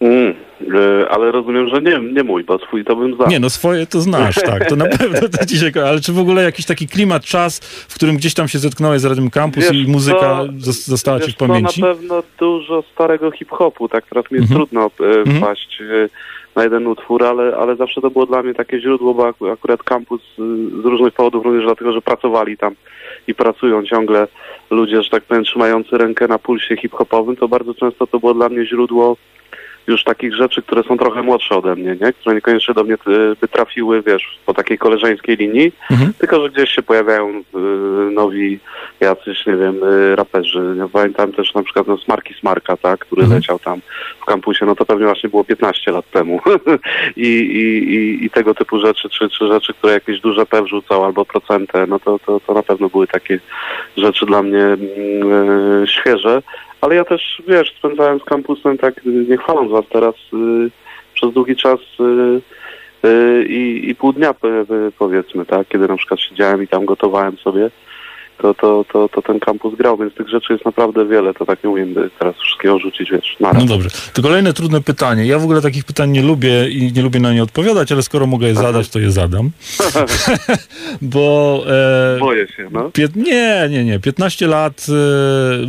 [0.00, 0.34] Mm,
[0.74, 3.28] e, ale rozumiem, że nie, nie mój, bo swój to bym znał.
[3.28, 5.90] Nie, no swoje to znasz, tak, to na pewno to ci się kojarzy.
[5.90, 7.58] Ale czy w ogóle jakiś taki klimat, czas,
[7.88, 10.40] w którym gdzieś tam się zetknąłeś z Radiom Campus Wiesz i muzyka
[10.86, 11.80] została ci w pamięci?
[11.80, 14.60] na pewno dużo starego hip-hopu, tak teraz mi jest Mhm.
[14.60, 14.90] trudno
[15.30, 16.08] e, wpaść e,
[16.56, 19.82] na jeden utwór, ale, ale zawsze to było dla mnie takie źródło, bo ak- akurat
[19.82, 20.42] kampus e,
[20.82, 22.74] z różnych powodów, również dlatego, że pracowali tam
[23.26, 24.26] i pracują ciągle
[24.70, 28.48] ludzie, że tak powiem, trzymający rękę na pulsie hip-hopowym, to bardzo często to było dla
[28.48, 29.16] mnie źródło
[29.88, 32.12] już takich rzeczy, które są trochę młodsze ode mnie, nie?
[32.12, 32.96] które niekoniecznie do mnie
[33.40, 36.12] by trafiły, wiesz, po takiej koleżeńskiej linii, Mhm.
[36.18, 37.58] tylko że gdzieś się pojawiają e,
[38.10, 38.58] nowi
[39.00, 40.74] jacyś, nie wiem, e, raperzy.
[40.78, 43.40] Ja pamiętam też na przykład no, Smarki Smarka, tak, który Mhm.
[43.40, 43.80] leciał tam
[44.22, 46.40] w kampusie, no to pewnie właśnie było 15 lat temu.
[47.16, 51.04] I, i, i, I tego typu rzeczy, czy, czy rzeczy, które jakieś duże P wrzucał
[51.04, 53.40] albo procentę, no to, to, to na pewno były takie
[53.96, 54.82] rzeczy dla mnie mm,
[55.82, 56.42] e, świeże.
[56.80, 60.70] Ale ja też, wiesz, spędzałem z kampusem, tak nie chwaląc was teraz, y,
[61.14, 64.34] przez długi czas y, y, i, pół dnia
[64.98, 67.70] powiedzmy, tak, kiedy na przykład siedziałem i tam gotowałem sobie,
[68.38, 71.64] to, to, to, to ten kampus grał, więc tych rzeczy jest naprawdę wiele, to tak
[71.64, 73.62] nie umiem teraz wszystkiego rzucić, wiesz, na raz.
[73.62, 73.90] No dobrze.
[74.12, 75.26] To kolejne trudne pytanie.
[75.26, 78.26] Ja w ogóle takich pytań nie lubię i nie lubię na nie odpowiadać, ale skoro
[78.26, 79.50] mogę je zadać, to je zadam.
[81.02, 81.64] Bo...
[82.16, 82.90] E, Boję się, no.
[82.90, 83.98] Pię- nie, nie, nie.
[84.00, 84.92] 15 lat, e,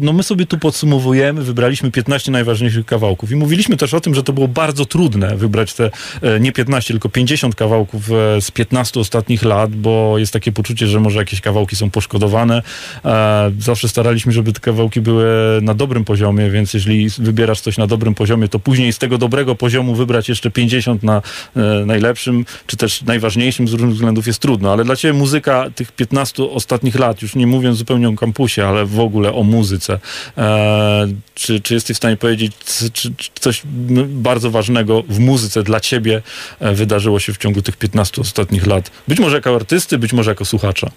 [0.02, 4.24] no my sobie tu podsumowujemy, wybraliśmy 15 najważniejszych kawałków i mówiliśmy też o tym, że
[4.24, 5.90] to było bardzo trudne wybrać te,
[6.22, 10.88] e, nie 15, tylko 50 kawałków e, z 15 ostatnich lat, bo jest takie poczucie,
[10.88, 12.59] że może jakieś kawałki są poszkodowane.
[13.06, 15.26] E, Zawsze staraliśmy, żeby te kawałki były
[15.62, 19.56] na dobrym poziomie, więc jeżeli wybierasz coś na dobrym poziomie, to później z tego dobrego
[19.56, 21.22] poziomu wybrać jeszcze 50 na
[21.56, 25.92] e, najlepszym, czy też najważniejszym z różnych względów jest trudno, ale dla Ciebie muzyka tych
[25.92, 30.00] 15 ostatnich lat, już nie mówiąc zupełnie o kampusie, ale w ogóle o muzyce,
[30.38, 32.52] e, czy, czy jesteś w stanie powiedzieć,
[32.94, 33.62] czy, czy coś
[34.08, 36.22] bardzo ważnego w muzyce dla Ciebie
[36.62, 38.92] wydarzyło się w ciągu tych 15 ostatnich lat?
[39.08, 40.92] Być może jako artysty, być może jako słuchacza.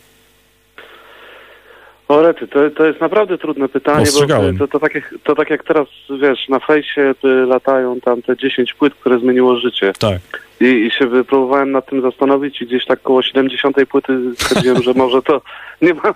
[2.13, 5.51] O rety, to, to jest naprawdę trudne pytanie, bo to, to, tak jak, to tak
[5.51, 5.89] jak teraz,
[6.21, 9.93] wiesz, na fejsie y, latają tam te 10 płyt, które zmieniło życie.
[9.99, 10.19] Tak.
[10.61, 14.95] I, I się próbowałem nad tym zastanowić i gdzieś tak koło 70 płyty stwierdziłem, że
[14.95, 15.43] może to
[15.83, 16.15] nie ma,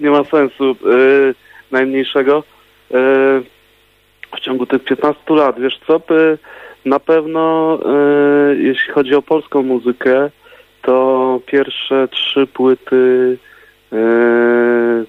[0.00, 1.34] nie ma sensu y,
[1.70, 2.38] najmniejszego.
[2.38, 2.94] Y,
[4.36, 6.38] w ciągu tych 15 lat, wiesz co, y,
[6.84, 7.78] na pewno
[8.52, 10.30] y, jeśli chodzi o polską muzykę,
[10.82, 13.49] to pierwsze trzy płyty Yy,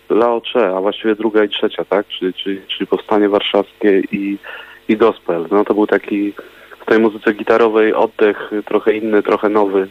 [0.09, 2.07] Laocze, a właściwie druga i trzecia, tak?
[2.07, 4.37] Czyli, czyli, czyli Powstanie Warszawskie i,
[4.87, 5.45] i Gospel.
[5.51, 6.33] No to był taki
[6.81, 9.87] w tej muzyce gitarowej oddech trochę inny, trochę nowy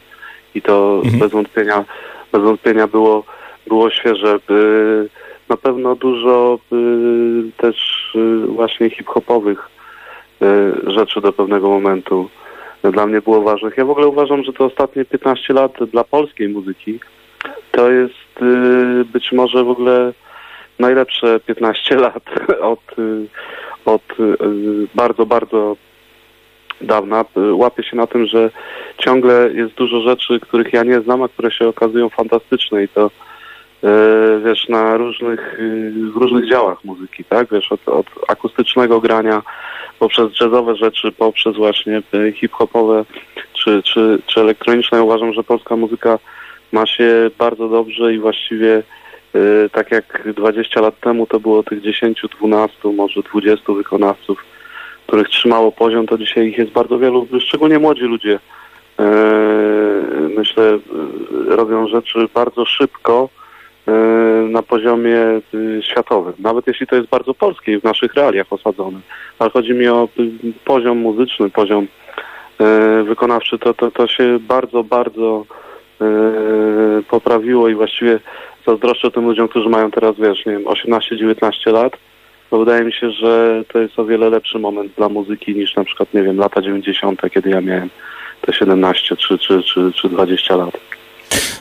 [0.55, 1.18] i to Mhm.
[1.18, 1.84] bez wątpienia
[2.32, 3.24] bez wątpienia było,
[3.66, 4.38] było świeże.
[4.51, 5.09] Y,
[5.49, 6.76] Na pewno dużo y,
[7.57, 7.76] też
[8.47, 9.68] właśnie hip-hopowych
[10.86, 12.28] rzeczy do pewnego momentu
[12.84, 13.76] dla mnie było ważnych.
[13.76, 17.01] Ja w ogóle uważam, że te ostatnie 15 lat dla polskiej muzyki
[17.70, 20.12] to jest y, być może w ogóle
[20.78, 22.24] najlepsze 15 lat
[22.61, 23.26] od, y,
[23.84, 24.36] od y,
[24.95, 25.76] bardzo, bardzo
[26.80, 27.24] dawna.
[27.53, 28.51] Łapię się na tym, że
[28.99, 33.11] ciągle jest dużo rzeczy, których ja nie znam, a które się okazują fantastyczne i to
[34.45, 35.59] wiesz, na różnych,
[36.14, 37.49] w różnych działach muzyki, tak?
[37.53, 39.43] Wiesz, od, od akustycznego grania
[39.99, 42.03] poprzez jazzowe rzeczy, poprzez właśnie
[42.34, 43.05] hip-hopowe
[43.53, 45.03] czy, czy, czy elektroniczne.
[45.03, 46.18] Uważam, że polska muzyka
[46.72, 48.82] ma się bardzo dobrze i właściwie
[49.34, 54.44] y, tak jak 20 lat temu to było tych 10, 12, może 20 wykonawców,
[55.06, 58.38] których trzymało poziom, to dzisiaj ich jest bardzo wielu, szczególnie młodzi ludzie.
[59.00, 59.02] y,
[60.36, 60.80] myślę, y,
[61.56, 63.28] robią rzeczy bardzo szybko
[64.48, 65.18] na poziomie
[65.80, 66.32] światowym.
[66.38, 69.00] Nawet jeśli to jest bardzo polskie i w naszych realiach osadzone.
[69.38, 70.08] Ale chodzi mi o
[70.64, 71.86] poziom muzyczny, poziom
[73.04, 73.58] wykonawczy.
[73.58, 75.44] To, to, to się bardzo, bardzo
[77.09, 78.20] poprawiło i właściwie
[78.66, 81.92] zazdroszczę tym ludziom, którzy mają teraz, wiesz, nie wiem, 18-19 lat,
[82.51, 85.84] bo wydaje mi się, że to jest o wiele lepszy moment dla muzyki niż na
[85.84, 87.90] przykład, nie wiem, lata 90., kiedy ja miałem
[88.40, 90.89] te 17 czy, czy, czy, czy 20 lat.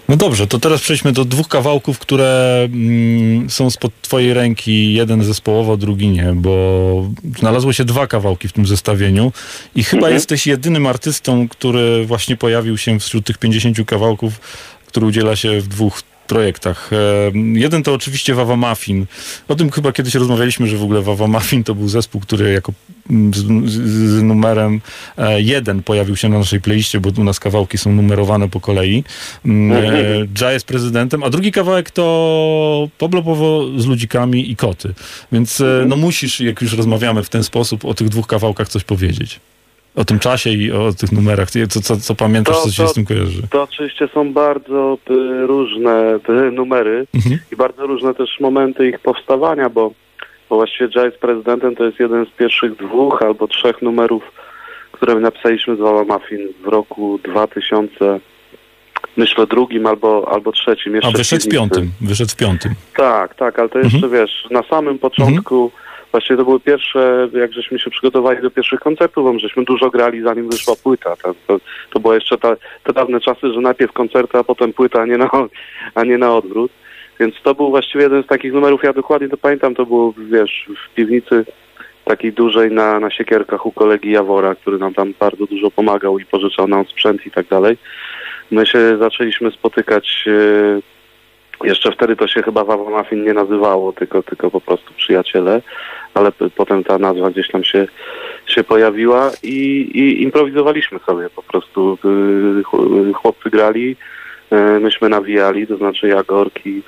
[0.10, 5.24] No dobrze, to teraz przejdźmy do dwóch kawałków, które mm, są spod twojej ręki, jeden
[5.24, 9.32] zespołowo, drugi nie, bo znalazło się dwa kawałki w tym zestawieniu
[9.76, 10.14] i chyba Mhm.
[10.14, 14.40] jesteś jedynym artystą, który właśnie pojawił się wśród tych 50 kawałków,
[14.88, 16.90] który udziela się w dwóch projektach.
[16.94, 19.06] E, jeden to oczywiście Wawa Muffin.
[19.48, 22.74] O tym chyba kiedyś rozmawialiśmy, że w ogóle Wawa Muffin to był zespół, który jako
[23.10, 24.82] mm, z, z, numerem
[25.18, 29.04] e, jeden pojawił się na naszej playliście, bo u nas kawałki są numerowane po kolei.
[29.46, 34.94] Mm, E, Jay jest prezydentem, a drugi kawałek to Poblopowo z ludzikami i koty.
[35.32, 39.40] Więc no musisz, jak już rozmawiamy w ten sposób, o tych dwóch kawałkach coś powiedzieć.
[40.00, 41.50] O tym czasie i o tych numerach.
[41.70, 43.42] Co, co, co pamiętasz, To- co ci to- z tym kojarzy?
[43.52, 47.40] To oczywiście są bardzo y, różne y, numery Mhm.
[47.52, 49.92] i bardzo różne też momenty ich powstawania, bo,
[50.50, 54.24] bo właściwie Jazz Prezydentem to jest jeden z pierwszych dwóch albo trzech numerów,
[54.92, 58.20] które my napisaliśmy z Wała Muffin w roku 2000,
[59.18, 60.96] myślę drugim albo, albo trzecim.
[60.96, 61.92] Jeszcze A wyszedł w piątym.
[62.02, 62.72] Wyszedł w piątym.
[62.98, 65.72] Tak, tak, ale to jeszcze wiesz, na samym początku
[66.12, 69.90] właśnie to były pierwsze, jak żeśmy się przygotowali do pierwszych koncertów, bo my żeśmy dużo
[69.90, 71.16] grali zanim wyszła płyta.
[71.16, 75.02] To, to, to było jeszcze ta, te dawne czasy, że najpierw koncerty, a potem płyta,
[75.02, 75.30] a nie, na,
[75.96, 76.72] a nie na odwrót.
[77.20, 80.70] Więc to był właściwie jeden z takich numerów, ja dokładnie to pamiętam, to było, wiesz,
[80.86, 81.46] w piwnicy
[82.06, 86.26] takiej dużej na, na siekierkach u kolegi Jawora, który nam tam bardzo dużo pomagał i
[86.26, 87.78] pożyczał nam sprzęt i tak dalej.
[88.52, 90.99] My się zaczęliśmy spotykać e,
[91.64, 95.62] jeszcze wtedy to się chyba Wawa Muffin nie nazywało, tylko, tylko po prostu przyjaciele,
[96.14, 97.88] ale potem ta nazwa gdzieś tam się,
[98.46, 99.56] się pojawiła i,
[99.94, 101.98] i improwizowaliśmy sobie po prostu.
[102.60, 103.96] Y, ch- Chłopcy grali,
[104.54, 106.82] y, myśmy nawijali, to znaczy ja, Gorki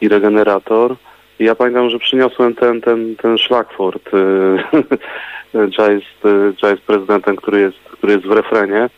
[0.00, 0.96] i Regenerator.
[1.38, 4.18] I ja pamiętam, że przyniosłem ten, ten, ten szlagfort y,
[5.76, 6.02] Jazz,
[6.62, 8.90] Jazz prezydentem, który jest, który jest w refrenie.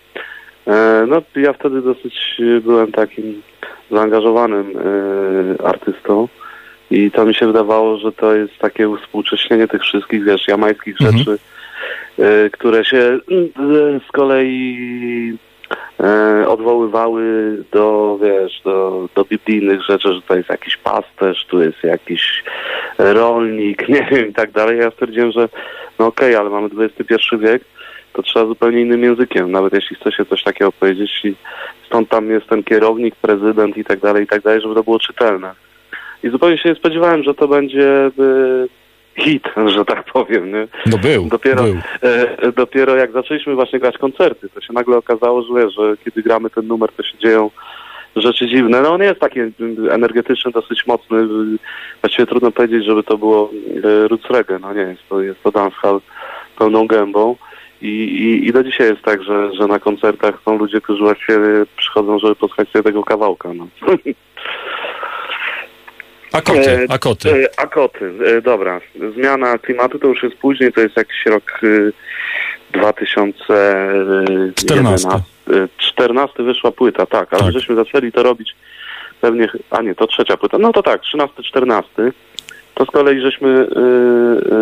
[0.67, 3.43] E, No, ja wtedy dosyć byłem takim
[3.91, 6.29] zaangażowanym y, artystą
[6.91, 11.19] i to mi się wydawało, że to jest takie uspółcześnienie tych wszystkich, wiesz, jamańskich Mhm.
[11.19, 11.39] rzeczy,
[12.19, 13.21] y, które się y,
[14.09, 15.39] z kolei
[16.47, 17.23] odwoływały
[17.73, 22.45] do, wiesz, do, do biblijnych rzeczy, że to jest jakiś pasterz, tu jest jakiś
[22.99, 24.79] rolnik, nie wiem i tak dalej.
[24.79, 25.49] Ja stwierdziłem, że
[25.99, 27.63] no okej, ale mamy XXI wiek,
[28.13, 31.35] to trzeba zupełnie innym językiem, nawet jeśli chce się coś takiego powiedzieć i
[31.87, 34.99] stąd tam jest ten kierownik, prezydent i tak dalej, i tak dalej, żeby to było
[34.99, 35.55] czytelne.
[36.23, 38.69] I zupełnie się nie spodziewałem, że to będzie y,
[39.19, 39.45] hit,
[39.77, 40.69] że tak powiem, nie?
[40.87, 41.77] No był, Dopiero, był.
[42.03, 46.23] e, dopiero jak zaczęliśmy właśnie grać koncerty, to się nagle okazało, że, wiesz, że kiedy
[46.23, 47.51] gramy ten numer, to się dzieją
[48.17, 48.83] rzeczy dziwne.
[48.83, 49.41] No on jest taki
[49.91, 51.17] energetyczny, dosyć mocny.
[52.03, 53.51] Właściwie trudno powiedzieć, żeby to było
[53.85, 54.59] y, roots reggae.
[54.59, 56.01] No nie, jest to, jest to dancehall
[56.59, 57.37] pełną gębą.
[57.83, 61.67] I, i, I do dzisiaj jest tak, że, że na koncertach są ludzie, którzy właściwie
[61.77, 63.55] przychodzą, żeby posłuchać sobie tego kawałka.
[63.55, 63.69] No.
[66.33, 67.45] A koty, a koty.
[67.45, 68.81] E, A koty, e, dobra.
[69.15, 71.93] Zmiana klimatu to już jest później, to jest jakiś rok y,
[72.73, 74.55] 2014.
[74.55, 75.09] 14.
[75.79, 77.53] 14 wyszła płyta, tak, ale Tak.
[77.53, 78.57] żeśmy zaczęli to robić
[79.21, 80.59] pewnie, a nie, to trzecia płyta.
[80.59, 82.13] No to tak, 13, 14.
[82.75, 83.55] To z kolei żeśmy y,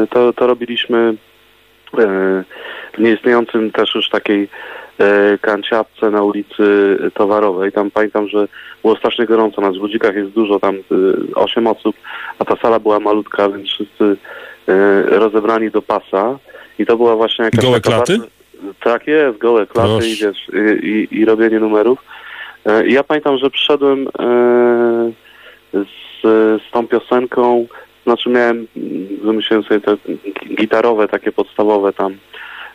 [0.04, 1.14] y, to, to robiliśmy
[1.92, 4.48] w nieistniejącym też już takiej
[5.00, 7.72] y, kanciapce na ulicy Towarowej.
[7.72, 8.48] Tam pamiętam, że
[8.82, 10.82] było strasznie gorąco, na Zbudzikach jest dużo, tam y,
[11.34, 11.96] 8 osób,
[12.38, 14.16] a ta sala była malutka, więc wszyscy
[15.06, 16.38] rozebrani do pasa.
[16.78, 18.18] I to była właśnie jakaś Gołe taka klaty?
[18.18, 18.36] Bardzo,
[18.80, 20.08] tak jest, gołe klaty Proszę.
[20.08, 20.48] i, wiesz,
[20.82, 21.98] i, i, i robienie numerów.
[22.66, 25.12] E, I ja pamiętam, że przyszedłem e,
[25.72, 26.22] z,
[26.62, 27.66] z tą piosenką,
[28.06, 32.16] znaczy miałem, mm, wymyśliłem sobie te gi- gitarowe, takie podstawowe tam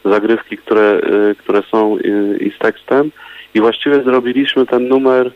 [0.06, 3.12] zagrywki, które, e, które są e, i z tekstem
[3.54, 5.32] i właściwie zrobiliśmy ten numer e,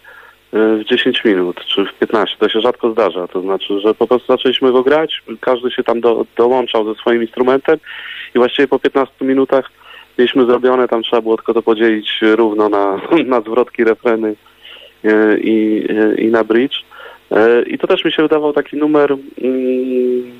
[0.53, 2.35] w 10 minut, czy w 15.
[2.39, 6.01] To się rzadko zdarza, to znaczy, że po prostu zaczęliśmy go grać, każdy się tam
[6.01, 7.79] do, dołączał ze swoim instrumentem
[8.35, 9.71] i właściwie po 15 minutach
[10.17, 13.01] mieliśmy zrobione, tam trzeba było tylko to podzielić równo na,
[13.33, 14.35] na zwrotki, refreny
[15.41, 15.87] i,
[16.17, 16.75] i na bridge.
[17.32, 20.32] E, I to też mi się wydawał taki numer mm,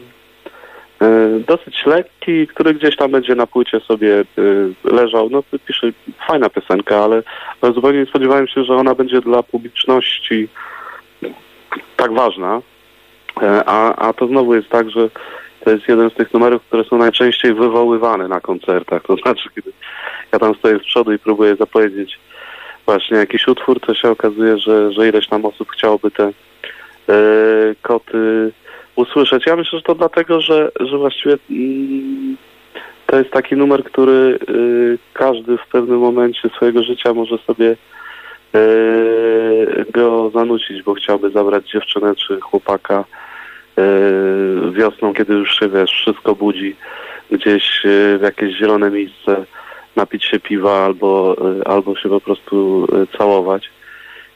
[1.02, 4.24] e, dosyć lekki, który gdzieś tam będzie na płycie sobie e,
[4.84, 5.30] leżał.
[5.30, 5.88] No pisze
[6.28, 7.24] fajna piosenka, ale,
[7.74, 10.48] zupełnie nie spodziewałem się, że ona będzie dla publiczności
[11.96, 12.62] tak ważna.
[13.66, 15.10] A, a to znowu jest tak, że
[15.64, 19.04] to jest jeden z tych numerów, które są najczęściej wywoływane na koncertach.
[19.04, 19.72] To znaczy, kiedy
[20.32, 22.20] ja tam stoję z przodu i próbuję zapowiedzieć
[22.86, 26.32] właśnie jakiś utwór, to się okazuje, że, że ileś tam osób chciałoby te
[27.82, 28.52] koty
[28.96, 29.46] usłyszeć.
[29.46, 32.38] Ja myślę, że to dlatego, że, że właściwie mm,
[33.06, 37.76] to jest taki numer, który y, każdy w pewnym momencie swojego życia może sobie
[38.56, 38.60] e,
[39.92, 43.06] go zanucić, bo chciałby zabrać dziewczynę czy chłopaka
[43.78, 43.84] e,
[44.72, 46.76] wiosną, kiedy już się, wiesz, wszystko budzi,
[47.32, 49.46] gdzieś e, w jakieś zielone miejsce
[49.96, 53.70] napić się piwa albo, e, albo się po prostu e, całować.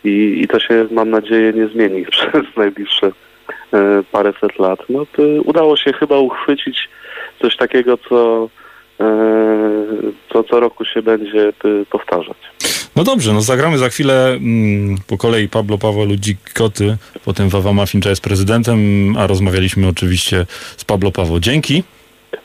[0.03, 3.11] I, I to się, mam nadzieję, nie zmieni przez najbliższe
[3.73, 4.79] e, paręset lat.
[4.89, 6.89] No to udało się chyba uchwycić
[7.41, 8.49] coś takiego, co
[8.99, 9.05] e,
[10.33, 11.51] co co roku się będzie e,
[11.91, 12.37] powtarzać.
[12.95, 17.73] No dobrze, no zagramy za chwilę mm, po kolei Pablo Paweł Ludzik Koty, potem Wawa
[17.73, 18.79] Mafincza jest prezydentem,
[19.17, 20.45] a rozmawialiśmy oczywiście
[20.77, 21.39] z Pablo Paweł.
[21.39, 21.83] Dzięki.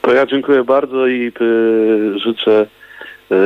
[0.02, 2.66] To ja dziękuję bardzo i e, życzę
[3.30, 3.36] e,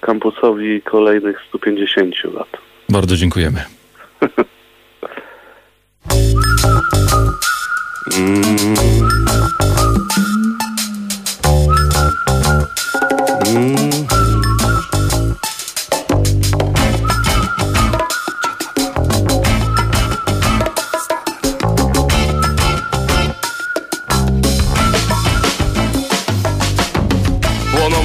[0.00, 2.67] kampusowi kolejnych 150 lat.
[2.88, 3.64] Bardzo dziękujemy.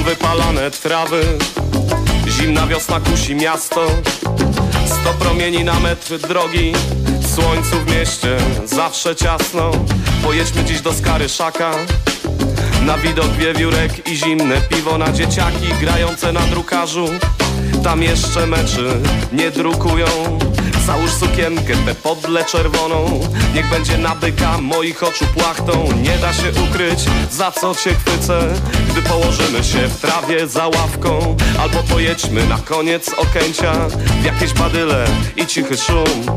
[0.04, 1.38] Wypalane trawy
[2.28, 3.86] Zimna wiosna kusi miasto
[4.86, 6.72] Sto promieni na metr drogi
[7.34, 9.70] Słońcu w mieście zawsze ciasno.
[10.22, 11.74] Pojedźmy dziś do Skary Szaka
[12.86, 17.08] Na widok wiewiórek i zimne piwo Na dzieciaki grające na drukarzu.
[17.84, 19.00] Tam jeszcze meczy
[19.32, 20.06] nie drukują
[20.86, 23.20] Załóż sukienkę tę podle czerwoną.
[23.54, 25.88] Niech będzie nabyka moich oczu płachtą.
[26.02, 26.98] Nie da się ukryć
[27.30, 28.54] za co cię chwycę.
[28.88, 33.72] Gdy położymy się w trawie za ławką Albo pojedźmy na koniec Okęcia.
[34.20, 35.04] W jakieś badyle
[35.36, 36.36] i cichy szum.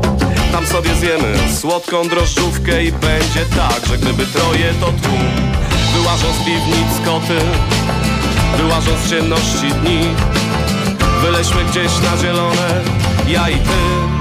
[0.52, 5.28] Tam sobie zjemy słodką drożdżówkę I będzie tak, że gdyby troje to tłum.
[5.94, 7.38] Wyłażą z piwnic koty.
[8.56, 10.00] Wyłażą z ciemności dni.
[11.22, 12.80] Wyleśmy gdzieś na zielone
[13.28, 14.17] Ja i ty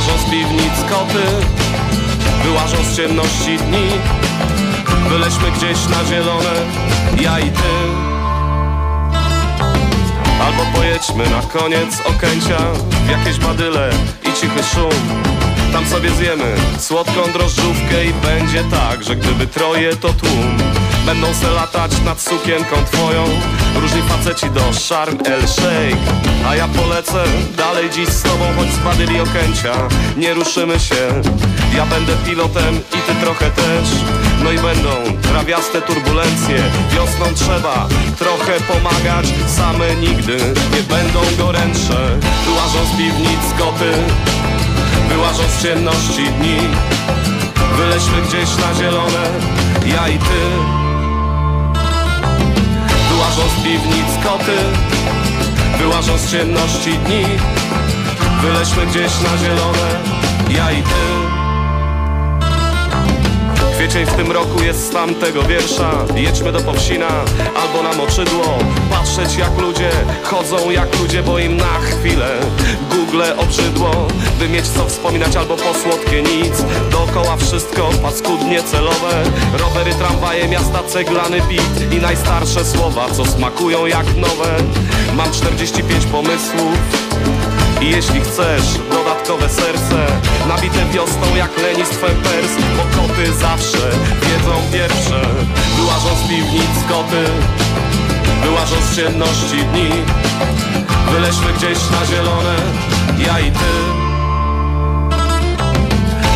[0.00, 1.24] Wyłażą z piwnic koty
[2.44, 3.88] Wyłażą z ciemności dni.
[5.08, 6.54] Wyleśmy gdzieś na zielone
[7.20, 7.72] Ja i ty.
[10.44, 12.58] Albo pojedźmy na koniec Okęcia
[13.06, 13.90] W jakieś badyle
[14.22, 15.22] i cichy szum.
[15.72, 20.69] Tam sobie zjemy słodką drożdżówkę I będzie tak, że gdyby troje to tłum
[21.06, 23.24] Będą se latać nad sukienką twoją.
[23.74, 25.98] Różni faceci do Sharm El Sheikh.
[26.48, 27.24] A ja polecę
[27.56, 29.74] dalej dziś z tobą Choć z badyli Okęcia.
[30.16, 31.22] Nie ruszymy się.
[31.76, 33.88] Ja będę pilotem i ty trochę też.
[34.44, 34.88] No i będą
[35.22, 36.62] trawiaste turbulencje.
[36.94, 37.88] Wiosną trzeba
[38.18, 39.26] trochę pomagać.
[39.56, 40.36] Same nigdy
[40.76, 42.18] nie będą gorętsze.
[42.44, 43.92] Wyłażą z piwnic koty.
[45.08, 46.58] Wyłażą z ciemności dni.
[47.76, 49.24] Wyleśmy gdzieś na zielone.
[49.86, 50.79] Ja i ty
[53.30, 54.56] Wyłażą z piwnic koty
[55.78, 57.24] Wyłażą z ciemności dni.
[58.42, 60.00] Wyleśmy gdzieś na zielone
[60.50, 60.90] Ja i ty
[63.80, 66.04] Kwiecień w tym roku jest z tamtego wiersza.
[66.14, 67.08] Jedźmy do Powsina
[67.62, 68.58] albo na Moczydło.
[68.90, 69.90] Patrzeć jak ludzie
[70.22, 72.40] chodzą jak ludzie Bo im na chwilę.
[72.90, 74.06] Google obrzydło
[74.38, 76.64] By mieć co wspominać albo po słodkie nic.
[76.90, 79.22] Dookoła wszystko paskudnie celowe.
[79.58, 84.56] Rowery, tramwaje, miasta, ceglany bit I najstarsze słowa co smakują jak nowe.
[85.16, 86.78] Mam 45 pomysłów
[87.80, 90.06] i jeśli chcesz dodatkowe serce
[90.48, 93.90] Nabite wiosną jak lenistwem pers Bo koty zawsze
[94.22, 95.20] wiedzą pierwsze.
[95.76, 97.24] Wyłażą z piwnic koty
[98.42, 99.90] Wyłażą z ciemności dni.
[101.12, 102.56] Wyleśmy gdzieś na zielone
[103.18, 103.72] Ja i ty.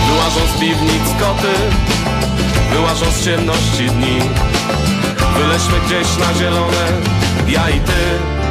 [0.08, 1.54] Wyłażą z piwnic koty
[2.72, 4.20] Wyłażą z ciemności dni.
[5.38, 6.86] Wyleśmy gdzieś na zielone
[7.48, 8.43] Ja i ty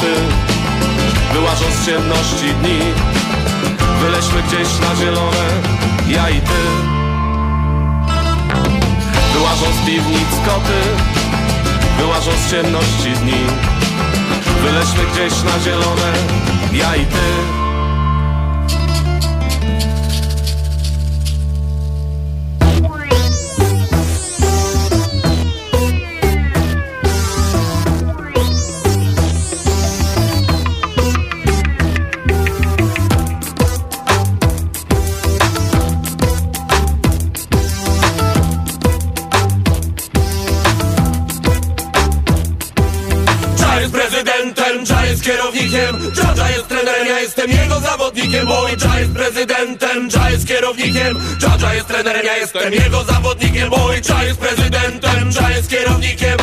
[0.00, 0.14] koty
[1.32, 2.78] Wyłażą z ciemności dni
[4.00, 5.46] Wyleśmy gdzieś na zielone
[6.08, 6.62] Ja i ty.
[9.32, 10.80] Wyłażą z piwnic koty
[11.98, 13.40] Wyłażą z ciemności dni
[14.62, 16.12] Wyleśmy gdzieś na zielone,
[16.72, 17.69] ja i ty
[48.20, 51.18] zawodnikiem Cza jest prezydentem, Cza jest kierownikiem
[51.60, 56.36] Cza jest trenerem, ja jestem jego zawodnikiem Mój Cza jest prezydentem, Cza jest kierownikiem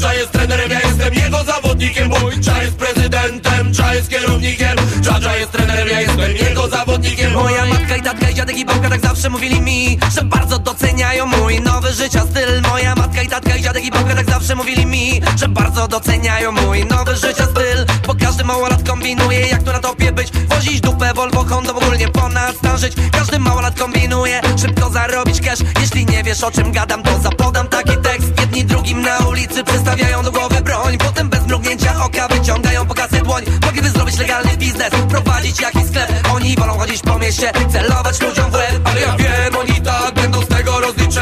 [0.00, 5.36] Cza jest trenerem, ja jestem jego zawodnikiem Mój Cza jest prezydentem, Cza jest kierownikiem Cza
[5.36, 7.32] jest trenerem, ja jestem jego zawodnikiem.
[7.32, 11.26] Moja matka i tatka i dziadek i babka tak zawsze mówili mi Że bardzo doceniają
[11.26, 12.62] mój nowy życia styl.
[12.70, 16.52] Moja matka i tatka i dziadek i babka tak zawsze mówili mi Że bardzo doceniają
[16.52, 17.86] mój nowy życia styl
[18.34, 20.32] każdy małolat kombinuje jak tu na topie być.
[20.48, 22.92] Wozić dupę, Volvo, Honda, ogólnie ponad stan żyć.
[23.12, 25.58] Każdy małolat kombinuje, szybko zarobić cash.
[25.80, 28.40] Jeśli nie wiesz o czym gadam to zapodam taki tekst.
[28.40, 30.98] Jedni drugim na ulicy przystawiają do głowy broń.
[30.98, 33.44] Potem bez mrugnięcia oka wyciągają po kasę dłoń.
[33.64, 36.28] Mogliby zrobić legalny biznes, prowadzić jakiś sklep.
[36.34, 38.80] Oni wolą chodzić po mieście, celować ludziom w łeb.
[38.84, 39.73] Ale ja wiem, oni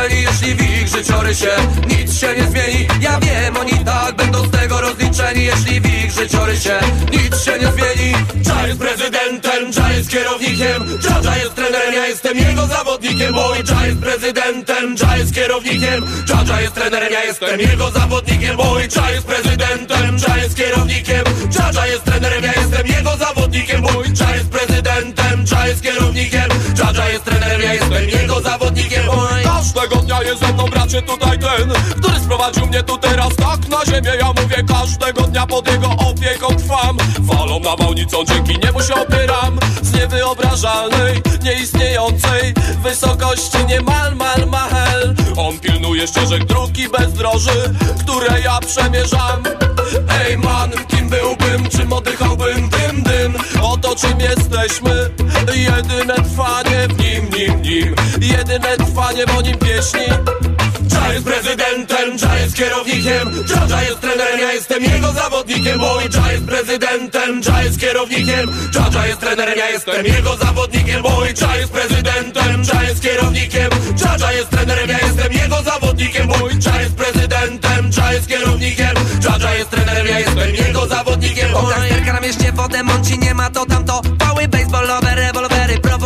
[0.02, 1.50] rozliczeni Jeśli w ich życiorysie
[1.88, 6.12] nic się nie zmieni Ja wiem, oni tak będą z tego rozliczeni Jeśli w ich
[6.12, 6.78] życiorysie
[7.12, 12.06] nic się nie zmieni Cza jest prezydentem, Cza jest kierownikiem Cza, Cza jest trenerem, ja
[12.06, 17.24] jestem jego zawodnikiem Mój Cza jest prezydentem, Cza jest kierownikiem Cza, Cza jest trenerem, ja
[17.24, 21.24] jestem jego zawodnikiem Mój Cza jest prezydentem, Cza jest kierownikiem
[21.56, 23.82] Cza, Cza jest trenerem, ja jestem jego zawodnikiem
[24.18, 28.61] Cza jest prezydentem, Cza jest kierownikiem Cza, Cza jest trenerem, ja jestem jego zawodnikiem
[29.44, 33.84] Każdego dnia jest ze mną bracie tutaj ten Który sprowadził mnie tu teraz tak na
[33.84, 34.10] ziemię.
[34.20, 36.98] Ja mówię każdego dnia pod jego opieką trwam.
[37.28, 39.58] Falą na małnicą dzięki niemu się opieram.
[39.82, 48.58] Z niewyobrażalnej, nieistniejącej Wysokości niemal mal mahel On pilnuje ścieżek dróg i bezdroży Które ja
[48.60, 49.42] przemierzam.
[50.26, 52.68] Ej man, kim byłbym, czym oddychałbym?
[52.68, 53.34] Dym dym.
[53.62, 55.10] Oto czym jesteśmy.
[55.54, 57.94] Jedyne trwanie w nim, nim, nim
[58.52, 60.06] Jedyne trwanie w nim pieśni
[60.90, 66.32] Cza jest prezydentem, Cza jest kierownikiem Cza jest trenerem, ja jestem jego zawodnikiem Mój Cza
[66.32, 68.52] jest prezydentem, Cza jest kierownikiem
[68.92, 73.70] Cza jest trenerem, ja jestem jego zawodnikiem Mój Cza jest prezydentem, Cza jest kierownikiem
[74.18, 78.94] Cza jest trenerem, ja jestem jego zawodnikiem Mój Cza jest prezydentem, Cza jest kierownikiem
[79.40, 83.66] Cza jest trenerem, ja jestem jego zawodnikiem Gangsterka na mieście wodę mąci, nie ma to
[83.66, 85.01] tamto Pały rewolwery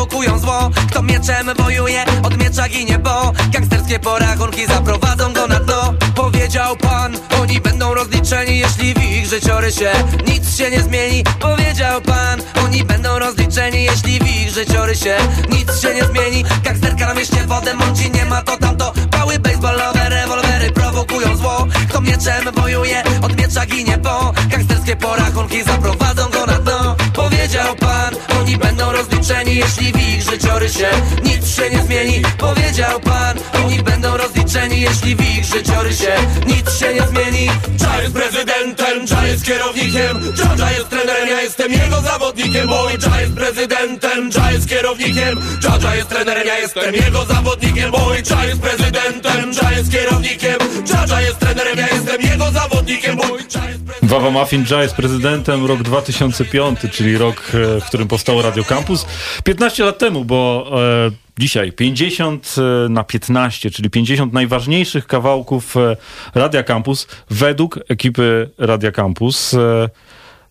[0.06, 0.70] prowokują zło.
[0.90, 5.94] Kto mieczem wojuje, od miecza ginie, bo Gangsterskie porachunki zaprowadzą go na dno.
[6.14, 9.90] Powiedział pan, oni będą rozliczeni Jeśli w ich życiorysie
[10.28, 11.24] nic się nie zmieni.
[11.40, 15.16] Powiedział pan, oni będą rozliczeni Jeśli w ich życiorysie
[15.50, 16.44] nic się nie zmieni.
[16.64, 18.92] Gangsterka na mieście wodę mąci, nie ma to tamto.
[19.10, 21.66] Pały baseballowe, rewolwery prowokują zło.
[21.88, 26.96] Kto mieczem wojuje, od miecza ginie, bo Gangsterskie porachunki zaprowadzą go na dno.
[27.12, 30.88] Powiedział pan, oni będą rozliczeni Jeśli w ich życiorysie
[31.24, 32.22] nic się nie zmieni.
[32.38, 36.12] Powiedział pan, oni będą rozliczeni Jeśli w ich życiorysie
[36.46, 37.50] nic się nie zmieni.
[37.78, 42.98] Cza jest prezydentem, Cza jest kierownikiem Cza, Cza jest trenerem, ja jestem jego zawodnikiem Mój
[42.98, 48.22] Cza jest prezydentem, Cza jest kierownikiem Cza, Cza jest trenerem, ja jestem jego zawodnikiem Mój
[48.22, 50.58] Cza jest prezydentem, Cza jest kierownikiem
[50.88, 54.94] Cza, Cza jest trenerem, ja jestem jego zawodnikiem Mój Cza jest Wawa Muffin Jazz jest
[54.94, 59.06] prezydentem rok 2005, czyli rok, e, w którym powstało Radio Campus.
[59.44, 60.70] 15 lat temu, bo
[61.08, 65.96] e, dzisiaj 50 e, na 15, czyli 50 najważniejszych kawałków e,
[66.34, 69.54] Radia Campus według ekipy Radia Campus.
[69.54, 69.88] E,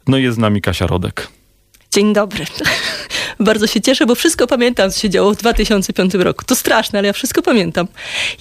[0.08, 1.28] no i jest z nami Kasia Rodek.
[1.92, 2.46] Dzień dobry.
[3.40, 6.46] Bardzo się cieszę, bo wszystko pamiętam, co się działo w 2005 roku.
[6.46, 7.88] To straszne, ale ja wszystko pamiętam.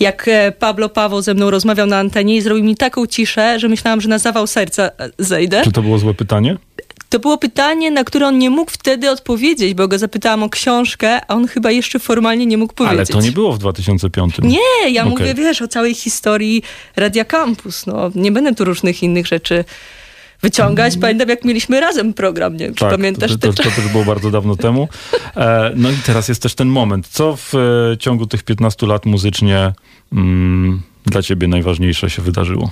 [0.00, 3.68] Jak e, Pablo Paweł ze mną rozmawiał na antenie i zrobił mi taką ciszę, że
[3.68, 5.62] myślałam, że na zawał serca zejdę.
[5.64, 6.56] Czy to było złe pytanie?
[7.08, 11.20] To było pytanie, na które on nie mógł wtedy odpowiedzieć, bo go zapytałam o książkę,
[11.28, 12.98] a on chyba jeszcze formalnie nie mógł powiedzieć.
[12.98, 14.38] Ale to nie było w 2005.
[14.42, 15.10] Nie, ja Okej.
[15.10, 16.62] mówię, wiesz, o całej historii
[16.96, 17.86] Radia Campus.
[17.86, 19.64] No, nie będę tu różnych innych rzeczy
[20.44, 20.96] wyciągać.
[20.96, 24.04] Pamiętam, jak mieliśmy razem program, nie wiem, czy Tak, pamiętasz to, to, to też było
[24.04, 24.88] bardzo dawno temu.
[25.36, 27.08] E, no i teraz jest też ten moment.
[27.08, 29.72] Co w e, ciągu tych 15 lat muzycznie
[30.12, 32.70] mm, dla ciebie najważniejsze się wydarzyło?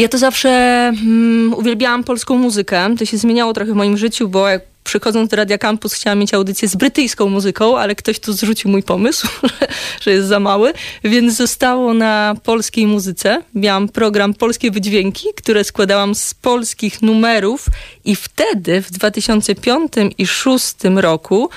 [0.00, 2.96] Ja to zawsze mm, uwielbiałam polską muzykę.
[2.98, 6.34] To się zmieniało trochę w moim życiu, bo jak przychodząc do Radia Campus chciałam mieć
[6.34, 9.28] audycję z brytyjską muzyką, ale ktoś tu zrzucił mój pomysł,
[10.02, 10.72] że jest za mały,
[11.04, 13.42] więc zostało na polskiej muzyce.
[13.54, 17.66] Miałam program Polskie Wydźwięki, które składałam z polskich numerów
[18.04, 21.50] i wtedy w 2005 i 2006 roku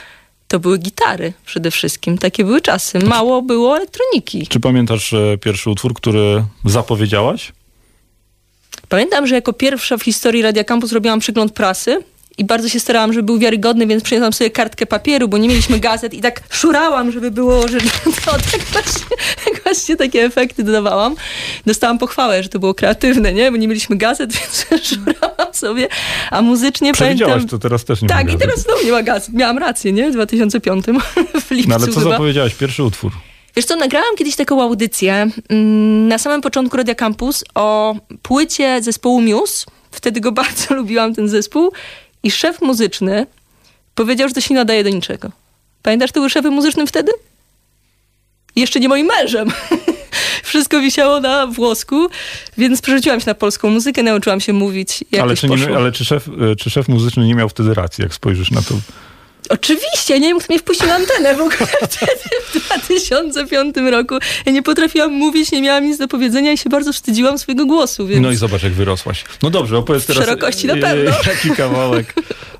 [0.48, 2.18] to były gitary przede wszystkim.
[2.18, 3.00] Takie były czasy.
[3.00, 4.48] Mało było elektroniki.
[4.48, 7.52] Czy pamiętasz e, pierwszy utwór, który zapowiedziałaś?
[8.94, 12.04] Pamiętam, że jako pierwsza w historii Radia Campus robiłam przegląd prasy
[12.38, 15.80] i bardzo się starałam, żeby był wiarygodny, więc przyniosłam sobie kartkę papieru, bo nie mieliśmy
[15.80, 17.78] gazet i tak szurałam, żeby było, że
[18.26, 21.16] to tak właśnie, tak właśnie takie efekty dodawałam.
[21.66, 23.52] Dostałam pochwałę, że to było kreatywne, nie?
[23.52, 25.88] Bo nie mieliśmy gazet, więc szurałam sobie,
[26.32, 27.60] a muzycznie Przewidziałaś, pamiętam...
[27.60, 29.34] to teraz też nie ma Tak, i teraz znowu nie ma gazet.
[29.34, 30.10] Miałam rację, nie?
[30.10, 30.86] W 2005
[31.48, 32.12] w lipcu No ale co chyba.
[32.12, 32.56] zapowiedziałaś?
[32.56, 33.12] Pierwszy utwór.
[33.56, 39.22] Wiesz co, nagrałam kiedyś taką audycję mm, na samym początku Radia Campus o płycie zespołu
[39.22, 39.66] Muse.
[39.91, 41.72] Wtedy go bardzo lubiłam, ten zespół.
[42.24, 43.28] I szef muzyczny
[43.95, 45.32] powiedział, że to się nie nadaje do niczego.
[45.82, 47.12] Pamiętasz, kto był szefem muzycznym wtedy?
[48.56, 49.51] Jeszcze nie moim mężem.
[50.43, 52.08] Wszystko wisiało na włosku,
[52.58, 55.04] więc przerzuciłam się na polską muzykę, nauczyłam się mówić.
[55.22, 58.14] Ale, czy, nie, ale czy, szef, e, czy szef muzyczny nie miał wtedy racji, jak
[58.14, 58.76] spojrzysz na to?
[59.50, 61.58] Oczywiście, nie wiem, kto mnie wpuścił na antenę w ogóle
[61.89, 64.16] wtedy, w 2005 roku.
[64.46, 68.08] Ja nie potrafiłam mówić, nie miałam nic do powiedzenia i się bardzo wstydziłam swojego głosu,
[68.08, 69.24] więc No i zobacz, jak wyrosłaś.
[69.44, 70.26] No dobrze, opowiedz teraz.
[70.26, 71.12] szerokości na e, pewno.
[71.28, 72.14] Jaki kawałek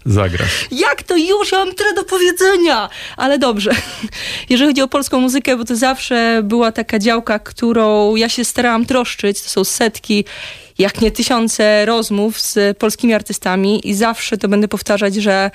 [0.06, 0.68] zagrasz?
[0.72, 1.52] jak to już?
[1.52, 2.90] Ja mam tyle do powiedzenia!
[3.18, 3.72] Ale dobrze.
[4.50, 8.86] Jeżeli chodzi o polską muzykę, bo to zawsze była taka działka, którą ja się starałam
[8.86, 10.26] troszczyć, to są setki
[10.78, 15.52] jak nie tysiące rozmów z polskimi artystami i zawsze to będę powtarzać, że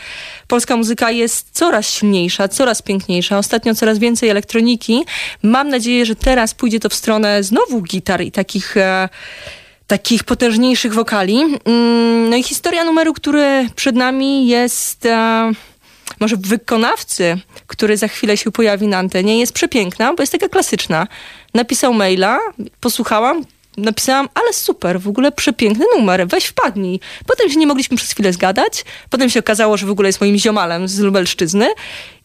[0.46, 3.38] polska muzyka jest coraz silniejsza, coraz piękniejsza.
[3.38, 5.04] Ostatnio coraz więcej elektroniki.
[5.42, 8.76] Mam nadzieję, że teraz pójdzie to w stronę znowu gitar i takich...
[8.76, 9.08] E,
[9.86, 11.40] takich potężniejszych wokali.
[11.64, 15.52] Mm, No i historia numeru, który przed nami jest e,
[16.20, 21.06] może wykonawcy, który za chwilę się pojawi na antenie, jest przepiękna, bo jest taka klasyczna.
[21.54, 22.38] Napisał maila,
[22.80, 23.44] posłuchałam,
[23.78, 27.00] napisałam, ale super, w ogóle przepiękny numer, weź wpadnij.
[27.26, 30.38] Potem się nie mogliśmy przez chwilę zgadać, potem się okazało, że w ogóle jest moim
[30.38, 31.68] ziomalem z Lubelszczyzny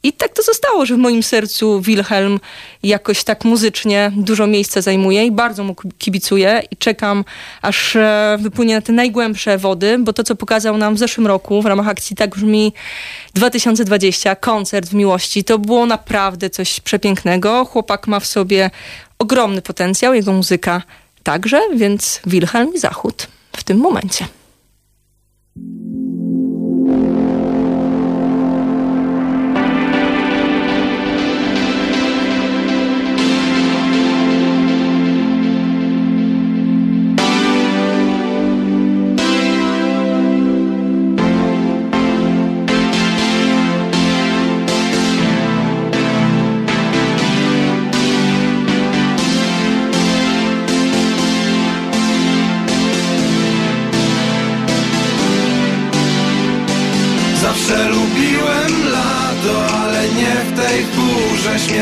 [0.04, 2.39] i tak to zostało, że w moim sercu Wilhelm
[2.84, 7.26] jakoś tak muzycznie dużo miejsca zajmuje i bardzo mu kibicuję i czekam,
[7.62, 11.62] aż e, wypłynie na te najgłębsze wody, bo to, co pokazał nam w zeszłym roku
[11.62, 12.74] w ramach akcji Tak brzmi
[13.34, 17.66] 2020, koncert w miłości, to było naprawdę coś przepięknego.
[17.66, 18.70] Chłopak ma w sobie
[19.20, 20.82] ogromny potencjał, jego muzyka
[21.24, 24.28] także, więc Wilhelm Zachód w tym momencie.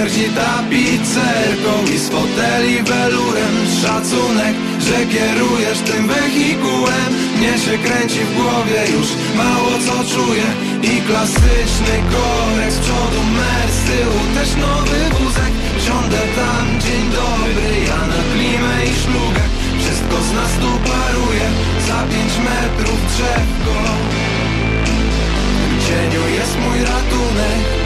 [0.01, 7.09] Śmierdzi tapicerką i z foteli welurem Szacunek, że kierujesz tym wehikułem.
[7.37, 10.47] Mnie się kręci w głowie już mało co czuję
[10.83, 15.51] I klasyczny korek z przodu mer, z tyłu też nowy wózek.
[15.85, 19.43] Siądę tam, dzień dobry, ja na klimę i szlugę.
[19.79, 21.47] Wszystko z nas tu paruje,
[21.87, 23.77] za pięć metrów drzewko.
[25.77, 27.81] W cieniu jest mój ratunek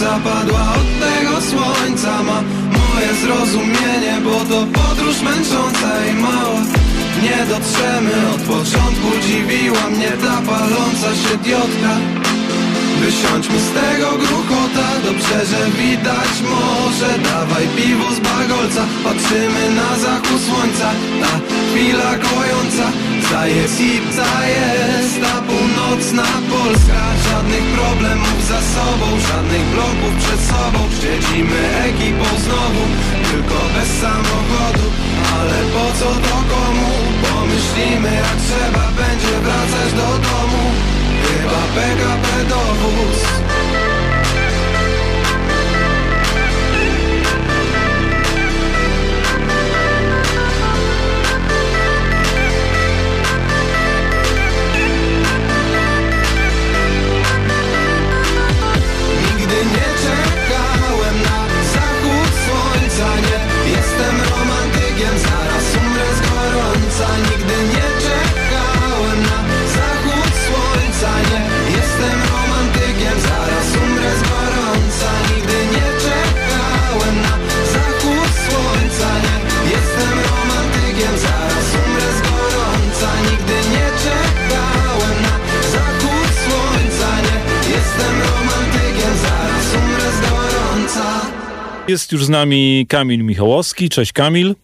[0.00, 2.42] fura Jednak nie do końca padła od tego słońca Ma
[2.78, 6.62] moje zrozumienie Bo to podróż męcząca i mała
[7.22, 8.12] Nie dotrzemy.
[8.34, 11.92] Od początku Dziwiła mnie ta paląca się diotka.
[13.00, 20.40] Wysiądźmy z tego gruchota Dobrze, że widać morze Dawaj piwo z bagolca Patrzymy na zachód
[20.48, 20.90] słońca.
[21.20, 21.32] Ta
[21.70, 22.86] chwila kojąca
[23.30, 25.40] Zajest i zajest Ta
[25.90, 27.00] północna Polska.
[27.30, 30.78] Żadnych problemów za sobą Żadnych bloków przed sobą.
[31.00, 32.82] Siedzimy ekipą znowu
[33.30, 34.86] Tylko bez samochodu.
[35.38, 36.90] Ale po co to komu?
[37.22, 40.64] Pomyślimy jak trzeba będzie wracać do domu.
[41.22, 43.59] Chyba PKP dowóz
[67.00, 69.38] gorąca Nigdy nie czekałem na
[69.74, 77.34] zachód słońca Nie jestem romantykiem, zaraz umrę z gorąca Nigdy nie czekałem na
[77.72, 79.08] zachód słońca
[79.64, 85.34] Nie jestem romantykiem, zaraz umrę z gorąca Nigdy nie czekałem na
[85.72, 91.20] zachód słońca Nie jestem romantykiem, zaraz umrę z gorąca
[91.88, 93.88] Jest już z nami Kamil Michałowski.
[93.88, 94.54] Cześć Kamil.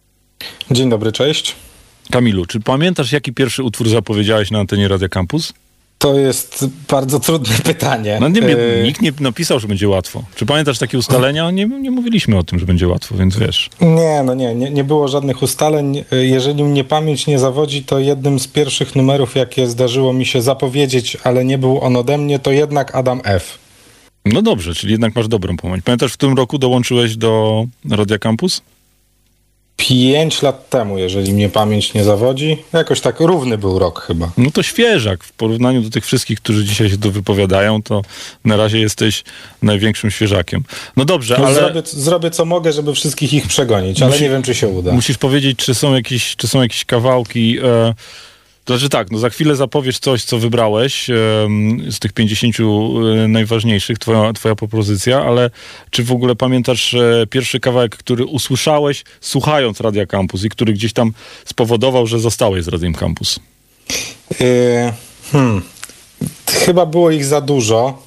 [0.71, 1.66] Dzień dobry, cześć.
[2.11, 5.53] Kamilu, czy pamiętasz jaki pierwszy utwór zapowiedziałeś na antenie Radia Campus?
[5.97, 8.17] To jest bardzo trudne pytanie.
[8.21, 10.23] No nie, nie, E, nikt nie napisał, że będzie łatwo.
[10.35, 11.51] Czy pamiętasz takie ustalenia?
[11.51, 13.69] Nie, nie mówiliśmy o tym, że będzie łatwo, więc wiesz.
[13.81, 16.03] Nie, no nie, nie, nie było żadnych ustaleń.
[16.11, 20.41] E, Jeżeli mnie pamięć nie zawodzi, to jednym z pierwszych numerów, jakie zdarzyło mi się
[20.41, 23.57] zapowiedzieć, ale nie był on ode mnie, to jednak Adam F.
[24.25, 25.83] No dobrze, czyli jednak masz dobrą pamięć.
[25.83, 28.61] Pamiętasz, w tym roku dołączyłeś do Radia Campus?
[29.77, 32.57] Pięć lat temu, jeżeli mnie pamięć nie zawodzi.
[32.73, 34.31] Jakoś tak równy był rok chyba.
[34.37, 35.23] No to świeżak.
[35.23, 38.01] W porównaniu do tych wszystkich, którzy dzisiaj się tu wypowiadają, to
[38.45, 39.23] na razie jesteś
[39.61, 40.63] największym świeżakiem.
[40.97, 44.29] No dobrze, No, ale zrobię, zrobię co mogę, żeby wszystkich ich przegonić, ale Musi- nie
[44.29, 44.91] wiem, czy się uda.
[44.91, 47.57] musisz powiedzieć, czy są jakieś, czy są jakieś kawałki.
[47.59, 47.93] E,
[48.67, 51.07] to znaczy tak, no za chwilę zapowiesz coś, co wybrałeś
[51.89, 55.49] z tych 50 e, najważniejszych, twoja, twoja propozycja, ale
[55.89, 60.93] czy w ogóle pamiętasz e, pierwszy kawałek, który usłyszałeś słuchając Radia Campus i który gdzieś
[60.93, 61.11] tam
[61.45, 63.39] spowodował, że zostałeś z Radiem Campus?
[64.39, 64.93] Yy,
[65.31, 65.61] hmm.
[66.47, 68.06] Chyba było ich za dużo,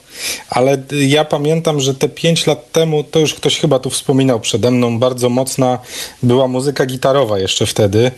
[0.51, 4.71] ale ja pamiętam, że te pięć lat temu, to już ktoś chyba tu wspominał przede
[4.71, 5.79] mną, bardzo mocna
[6.23, 8.11] była muzyka gitarowa jeszcze wtedy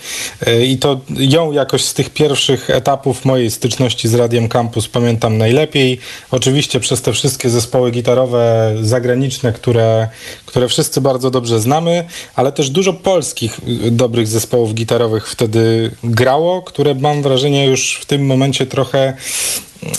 [0.46, 5.38] Yy, i to ją jakoś z tych pierwszych etapów mojej styczności z Radiem Campus pamiętam
[5.38, 5.98] najlepiej.
[6.30, 10.08] Oczywiście przez te wszystkie zespoły gitarowe zagraniczne, które,
[10.46, 16.62] które wszyscy bardzo dobrze znamy, ale też dużo polskich y, dobrych zespołów gitarowych wtedy grało,
[16.62, 19.16] które mam wrażenie już w tym momencie trochę,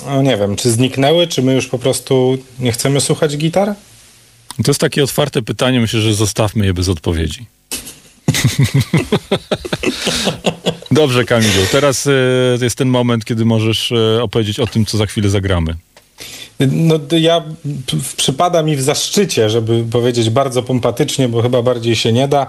[0.05, 3.75] no nie wiem, czy zniknęły, czy my już po prostu nie chcemy słuchać gitar?
[4.63, 7.45] To jest takie otwarte pytanie, myślę, że zostawmy je bez odpowiedzi.
[10.91, 11.61] Dobrze, Kamilu.
[11.71, 12.11] Teraz e,
[12.61, 15.75] jest ten moment, kiedy możesz e, opowiedzieć o tym, co za chwilę zagramy.
[16.59, 17.43] No ja
[18.17, 22.47] przypada mi w zaszczycie, żeby powiedzieć bardzo pompatycznie, bo chyba bardziej się nie da,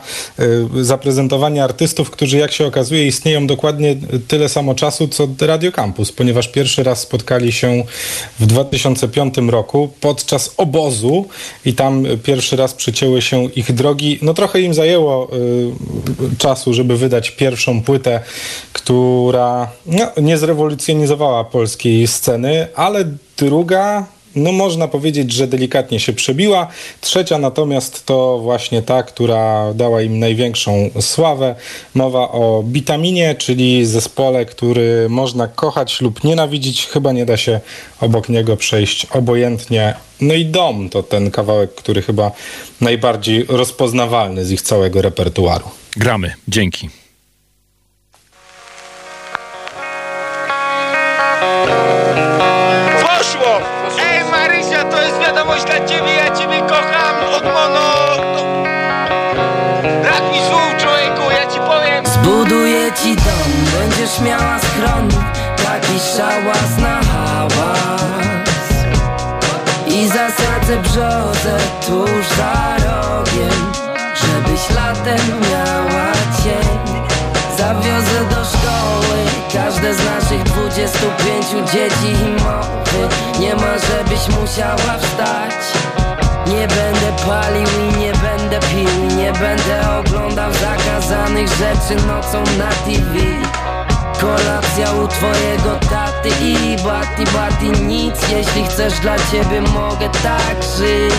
[0.77, 3.97] y, zaprezentowanie artystów, którzy jak się okazuje istnieją dokładnie
[4.29, 7.85] tyle samo czasu, co Radio Campus, ponieważ pierwszy raz spotkali się
[8.41, 11.29] w 2005 roku podczas obozu
[11.65, 14.19] i tam pierwszy raz przecięły się ich drogi.
[14.23, 15.31] No trochę im zajęło
[16.33, 18.21] y, czasu, żeby wydać pierwszą płytę,
[18.73, 23.05] która no, nie zrewolucjonizowała polskiej sceny, ale
[23.37, 24.07] druga,
[24.37, 26.69] no można powiedzieć, że delikatnie się przebiła.
[27.01, 31.55] Trzecia natomiast to właśnie ta, która dała im największą sławę.
[31.95, 36.87] Mowa o Bitaminie, czyli zespole, który można kochać lub nienawidzić.
[36.87, 37.61] Chyba nie da się
[38.01, 39.95] obok niego przejść obojętnie.
[40.21, 42.33] No i Dom to ten kawałek, który chyba
[42.81, 45.65] najbardziej rozpoznawalny z ich całego repertuaru.
[45.97, 46.35] Gramy.
[46.49, 46.89] Dzięki.
[63.03, 65.09] Ci dom, będziesz miała schron
[65.57, 68.01] Taki szałas na hałas.
[69.87, 73.73] I zasadzę brzozę tuż za rogiem
[74.15, 76.13] Żebyś latem miała
[76.45, 77.05] cień.
[77.59, 79.19] Zawiozę do szkoły
[79.53, 83.15] każde z naszych 25 dzieci i mowy.
[83.41, 85.55] Nie ma żebyś musiała wstać
[86.47, 93.19] Nie będę palił i nie będę pił, nie będę oglądał zakazanych rzeczy nocą na TV
[94.21, 98.15] Kolacja u twojego taty i bati bati nic.
[98.31, 101.15] Jeśli chcesz dla ciebie mogę tak żyć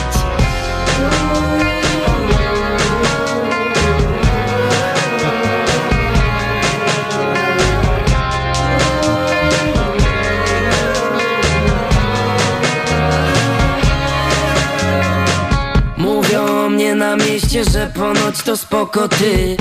[17.18, 19.57] na mieście, że ponoć to spoko ty.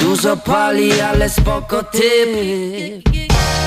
[0.00, 2.02] Dużo pali, ale spoko ty.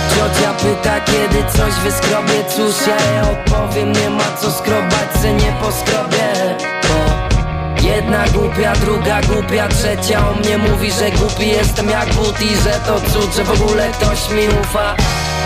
[0.09, 6.55] Ciocia pyta, kiedy coś wyskrobię Cóż, ja odpowiem, nie ma co skrobać, se nie poskrobię
[6.83, 12.55] Bo Jedna głupia, druga głupia, trzecia o mnie mówi, że głupi jestem jak but i
[12.55, 14.95] że to cud, że w ogóle ktoś mi ufa.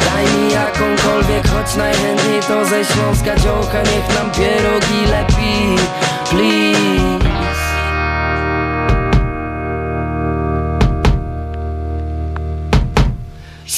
[0.06, 5.76] Daj mi jakąkolwiek, choć najchętniej to ze Śląska dziołka Niech nam pierogi lepi,
[6.30, 7.29] please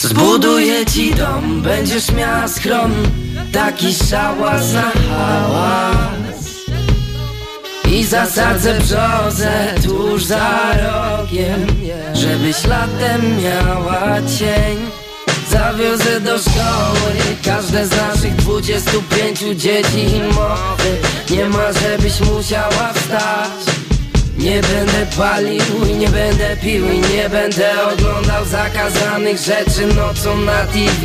[0.02, 2.92] Zbuduję ci dom, będziesz miała schron
[3.54, 6.46] Taki szałas na hałas.
[7.92, 11.68] I zasadzę brzozę tuż za rogiem
[12.14, 14.78] Żebyś latem miała cień.
[15.52, 17.12] Zawiozę do szkoły
[17.46, 20.98] każde z naszych 25 dzieci i mowy.
[21.30, 23.81] Nie ma żebyś musiała wstać
[24.38, 30.66] nie będę palił i nie będę pił i nie będę oglądał zakazanych rzeczy nocą na
[30.66, 31.02] TV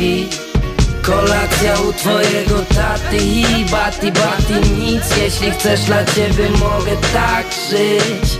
[1.01, 8.37] Kolacja u twojego taty i bati bati nic Jeśli chcesz dla ciebie mogę tak żyć.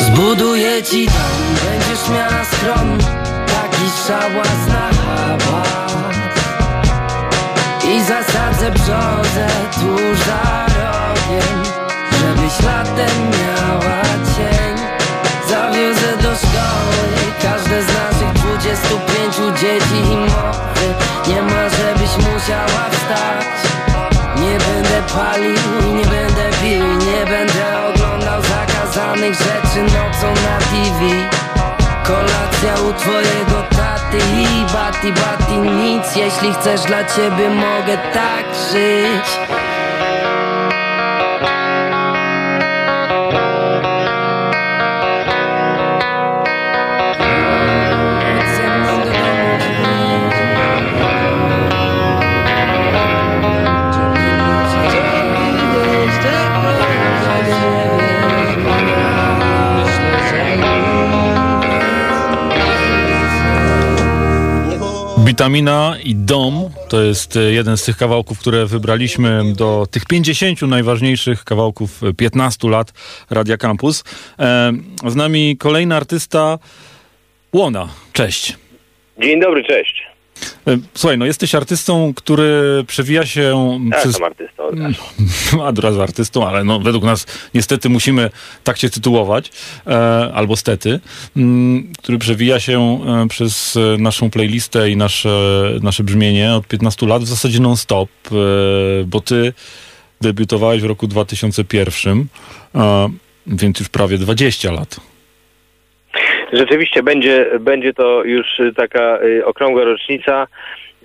[0.00, 2.98] Zbuduję ci dom, będziesz miała schron
[3.46, 5.79] Taki szałas na hałas
[7.96, 11.62] I zasadzę brzozę tuż za rogiem
[12.20, 14.02] Żebyś latem miała
[14.36, 14.76] cień.
[15.48, 17.06] Zawiozę do szkoły
[17.42, 20.94] każde z naszych 25 dzieci i mowy.
[21.28, 23.60] Nie ma żebyś musiała wstać.
[24.36, 31.00] Nie będę palił nie będę pił nie będę oglądał zakazanych rzeczy nocą na TV
[32.04, 33.69] Kolacja u twojego
[34.10, 36.16] taty i bati bati nic.
[36.16, 39.59] Jeśli chcesz dla ciebie mogę tak żyć
[65.40, 70.62] Witamina i Dom to jest e, jeden z tych kawałków, które wybraliśmy do tych 50
[70.62, 72.92] najważniejszych kawałków e, 15 lat
[73.30, 74.04] Radia Campus.
[74.38, 74.72] E,
[75.06, 76.58] z nami kolejny artysta
[77.52, 77.88] Łona.
[78.12, 78.56] Cześć.
[79.18, 80.09] Dzień dobry, cześć.
[80.70, 83.40] E, Słuchaj, no jesteś artystą, który przewija się
[83.90, 84.06] Ja przez...
[84.06, 84.62] jestem artystą.
[85.66, 86.02] od razu.
[86.02, 88.30] Artystą, ale no, według nas niestety musimy
[88.64, 89.50] tak cię tytułować,
[89.86, 91.00] e, albo stety,
[91.36, 97.22] mm, który przewija się e, przez naszą playlistę i nasze, nasze brzmienie od 15 lat
[97.22, 98.10] w zasadzie non-stop,
[99.06, 99.52] bo ty
[100.20, 102.26] debiutowałeś w roku 2001,
[102.74, 103.08] e,
[103.46, 105.00] więc już prawie 20 lat.
[106.52, 108.46] Rzeczywiście będzie, będzie to już
[108.76, 110.46] taka y, okrągła rocznica,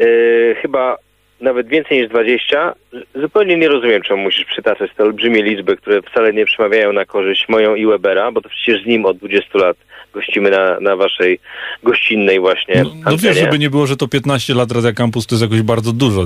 [0.01, 0.97] y, chyba
[1.41, 2.73] nawet więcej niż 20.
[2.93, 7.05] Z- Zupełnie nie rozumiem, czemu musisz przytaczać te olbrzymie liczby, które wcale nie przemawiają na
[7.05, 9.77] korzyść moją i Webera, bo to przecież z nim od 20 lat
[10.15, 11.39] gościmy na, na waszej
[11.83, 15.35] gościnnej właśnie No, no wiesz, żeby nie było, że to 15 lat Radia Campus to
[15.35, 16.25] jest jakoś bardzo dużo.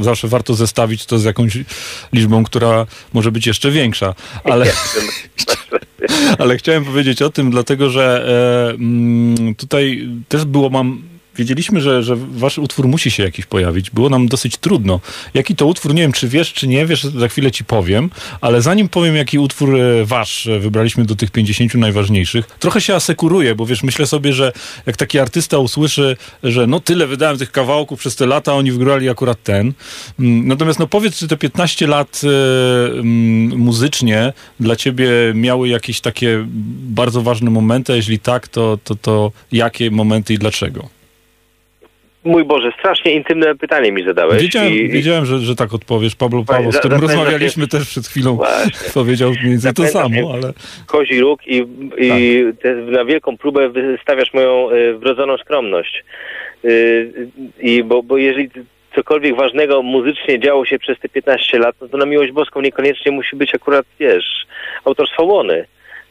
[0.00, 1.58] Zawsze warto zestawić to z jakąś
[2.12, 4.14] liczbą, która może być jeszcze większa.
[4.44, 4.66] Ale,
[6.38, 8.26] ale chciałem powiedzieć o tym, dlatego że
[8.70, 11.15] e, mm, tutaj też było mam.
[11.38, 13.90] Wiedzieliśmy, że, że wasz utwór musi się jakiś pojawić.
[13.90, 15.00] Było nam dosyć trudno.
[15.34, 18.10] Jaki to utwór, nie wiem, czy wiesz, czy nie wiesz, za chwilę ci powiem,
[18.40, 22.94] ale zanim powiem, jaki utwór e, wasz e, wybraliśmy do tych 50 najważniejszych, trochę się
[22.94, 24.52] asekuruję, bo wiesz, myślę sobie, że
[24.86, 29.08] jak taki artysta usłyszy, że no tyle wydałem tych kawałków przez te lata, oni wygrali
[29.08, 29.72] akurat ten.
[30.18, 36.46] Mm, Natomiast no powiedz, czy te 15 lat mm, muzycznie dla ciebie miały jakieś takie
[36.88, 40.95] bardzo ważne momenty, a jeśli tak, to, to, to jakie momenty i dlaczego?
[42.26, 44.42] Mój Boże, strasznie intymne pytanie mi zadałeś.
[44.42, 46.16] Wiedziałem, i, wiedziałem że, że tak odpowiesz.
[46.16, 48.38] Pablo Właśnie, Paweł, z którym rozmawialiśmy też przed chwilą,
[48.94, 50.52] powiedział mniej więcej to samo, się ale...
[50.86, 51.56] kozi róg i,
[51.98, 52.62] i Tak.
[52.62, 56.04] te, na wielką próbę wystawiasz moją y, wrodzoną skromność.
[56.64, 57.28] Y,
[57.60, 58.50] I bo, bo jeżeli
[58.94, 63.12] cokolwiek ważnego muzycznie działo się przez te 15 lat, no to na miłość boską niekoniecznie
[63.12, 64.46] musi być akurat, wiesz,
[64.84, 65.64] autorstwo Łony.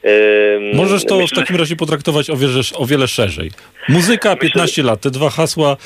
[0.06, 3.52] Ym, Możesz to w myślę, takim razie potraktować o wiele, o wiele szerzej.
[3.90, 5.78] Muzyka, 15 lat, te dwa hasła,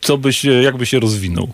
[0.00, 1.48] co byś, e, jakby się rozwinął?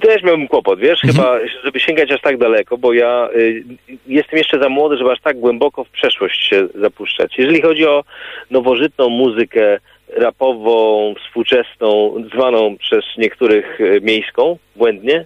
[0.00, 3.64] Też miałbym kłopot, wiesz, chyba, żeby sięgać aż tak daleko, bo ja y,
[4.06, 7.38] jestem jeszcze za młody, żeby aż tak głęboko w przeszłość się zapuszczać.
[7.38, 8.04] Jeżeli chodzi o
[8.50, 9.78] nowożytną muzykę
[10.08, 15.24] rapową, współczesną, zwaną przez niektórych y, miejską, błędnie,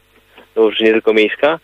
[0.56, 1.58] no już nie tylko miejska,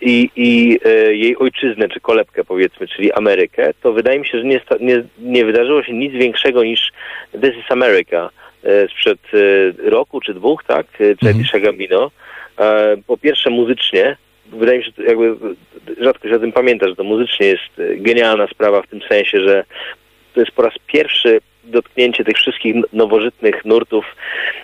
[0.00, 4.44] i, i y, jej ojczyznę, czy kolebkę powiedzmy, czyli Amerykę, to wydaje mi się, że
[4.44, 6.92] nie, nie, nie wydarzyło się nic większego niż
[7.32, 8.30] This is America
[8.90, 12.10] sprzed e, roku czy dwóch, tak, e, Childish Gambino.
[12.58, 14.16] E, Po pierwsze muzycznie,
[14.46, 15.26] wydaje mi się, że to jakby
[16.00, 19.00] e, rzadko się o tym pamięta, że to muzycznie jest e, genialna sprawa w tym
[19.08, 19.64] sensie, że
[20.34, 24.04] to jest po raz pierwszy dotknięcie tych wszystkich nowożytnych nurtów,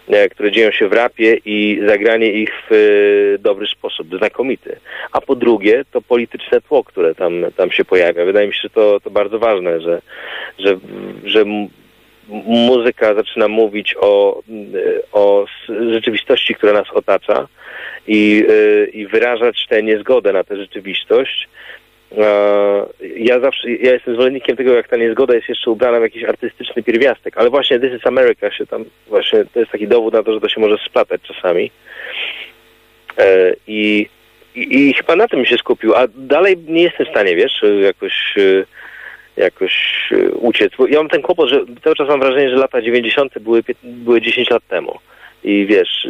[0.08, 4.76] e, które dzieją się w rapie i zagranie ich w e, dobry sposób, znakomity.
[5.12, 8.24] A po drugie, to polityczne tło, które tam, tam się pojawia.
[8.24, 10.02] Wydaje mi się, że to, to bardzo ważne, że,
[10.58, 10.78] że,
[11.24, 11.44] że
[12.44, 14.42] muzyka zaczyna mówić o,
[15.12, 17.48] o rzeczywistości, która nas otacza
[18.06, 21.48] i, y, i wyrażać tę niezgodę na tę rzeczywistość.
[22.18, 22.86] E,
[23.16, 26.82] Ja zawsze, ja jestem zwolennikiem tego, jak ta niezgoda jest jeszcze ubrana w jakiś artystyczny
[26.82, 30.32] pierwiastek, ale właśnie This is America się tam, właśnie to jest taki dowód na to,
[30.32, 31.70] że to się może splatać czasami.
[33.18, 34.08] E, I,
[34.54, 38.34] i, i chyba na tym się skupił, a dalej nie jestem w stanie, wiesz, jakoś
[38.36, 38.66] y,
[39.40, 39.74] jakoś
[40.12, 40.72] e, uciec.
[40.78, 43.38] Bo ja mam ten kłopot, że cały czas mam wrażenie, że lata 90.
[43.38, 44.98] były, były 10 lat temu.
[45.44, 46.08] I wiesz,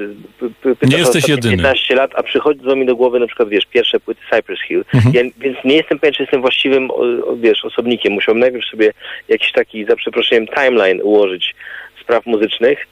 [0.62, 1.56] pytasz Nie o jesteś jedyny.
[1.56, 4.84] 15 lat, a przychodzą mi do głowy na przykład, wiesz, pierwsze płyty Cypress Hill.
[4.94, 5.14] Mhm.
[5.14, 6.88] Ja, więc nie jestem pewien, czy jestem właściwym,
[7.36, 8.12] wiesz, osobnikiem.
[8.12, 8.92] Musiałbym najpierw sobie
[9.28, 11.54] jakiś taki, za przeproszeniem, timeline ułożyć
[12.00, 12.86] spraw muzycznych,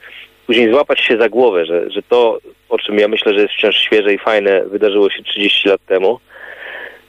[0.47, 2.39] później złapać się za głowę, że, że to,
[2.69, 6.19] o czym ja myślę, że jest wciąż świeże i fajne, wydarzyło się 30 lat temu.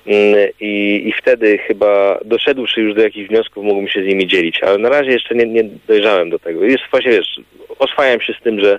[0.07, 4.63] Mm, I, I wtedy chyba doszedłszy już do jakichś wniosków, mógłbym się z nimi dzielić,
[4.63, 6.65] ale na razie jeszcze nie, nie dojrzałem do tego.
[6.65, 7.41] Jest właśnie, wiesz,
[7.79, 8.79] oswajam się z tym, że,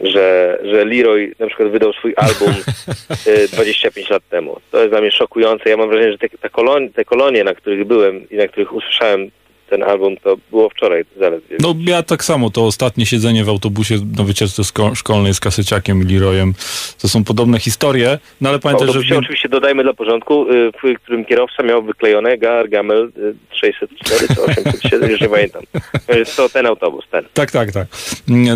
[0.00, 2.54] że, że Leroy na przykład wydał swój album
[3.44, 4.56] y, 25 lat temu.
[4.70, 5.70] To jest dla mnie szokujące.
[5.70, 8.72] Ja mam wrażenie, że te, te, kolonie, te kolonie, na których byłem i na których
[8.72, 9.30] usłyszałem
[9.70, 11.56] ten album, to było wczoraj zaledwie.
[11.60, 16.02] No ja tak samo, to ostatnie siedzenie w autobusie na wycieczce szko- szkolnej z Kaseciakiem
[16.02, 16.54] i Leroyem,
[17.02, 19.16] to są podobne historie, no ale pamiętaj, że...
[19.18, 25.10] Oczywiście dodajmy dla porządku, y, w którym kierowca miał wyklejone Gargamel y, 604 czy 807,
[25.10, 25.62] już nie pamiętam.
[26.14, 27.24] Y, To ten autobus, ten.
[27.34, 27.86] Tak, tak, tak.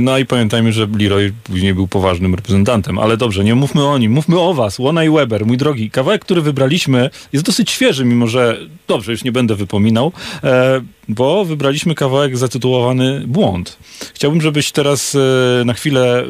[0.01, 4.13] No i pamiętajmy, że Leroy później był poważnym reprezentantem, ale dobrze, nie mówmy o nim,
[4.13, 5.91] mówmy o was, Łona i Weber, mój drogi.
[5.91, 8.57] Kawałek, który wybraliśmy jest dosyć świeży, mimo że,
[8.89, 10.13] dobrze, już nie będę wypominał,
[10.45, 10.81] e,
[11.15, 13.79] bo wybraliśmy kawałek zatytułowany Błąd.
[14.15, 16.25] Chciałbym, żebyś teraz e, na chwilę e,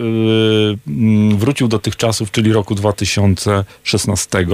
[0.88, 4.44] mm, wrócił do tych czasów, czyli roku 2016 e,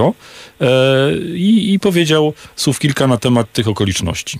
[1.35, 4.39] i, i powiedział słów kilka na temat tych okoliczności.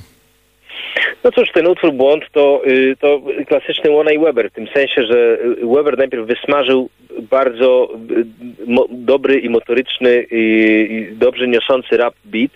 [1.23, 5.05] No cóż, ten utwór Błąd to, y, to klasyczny Łona i Weber, w tym sensie,
[5.05, 6.89] że y, Weber najpierw wysmażył
[7.21, 8.25] bardzo y,
[8.89, 12.51] dobry i motoryczny i dobrze niosący rap beat,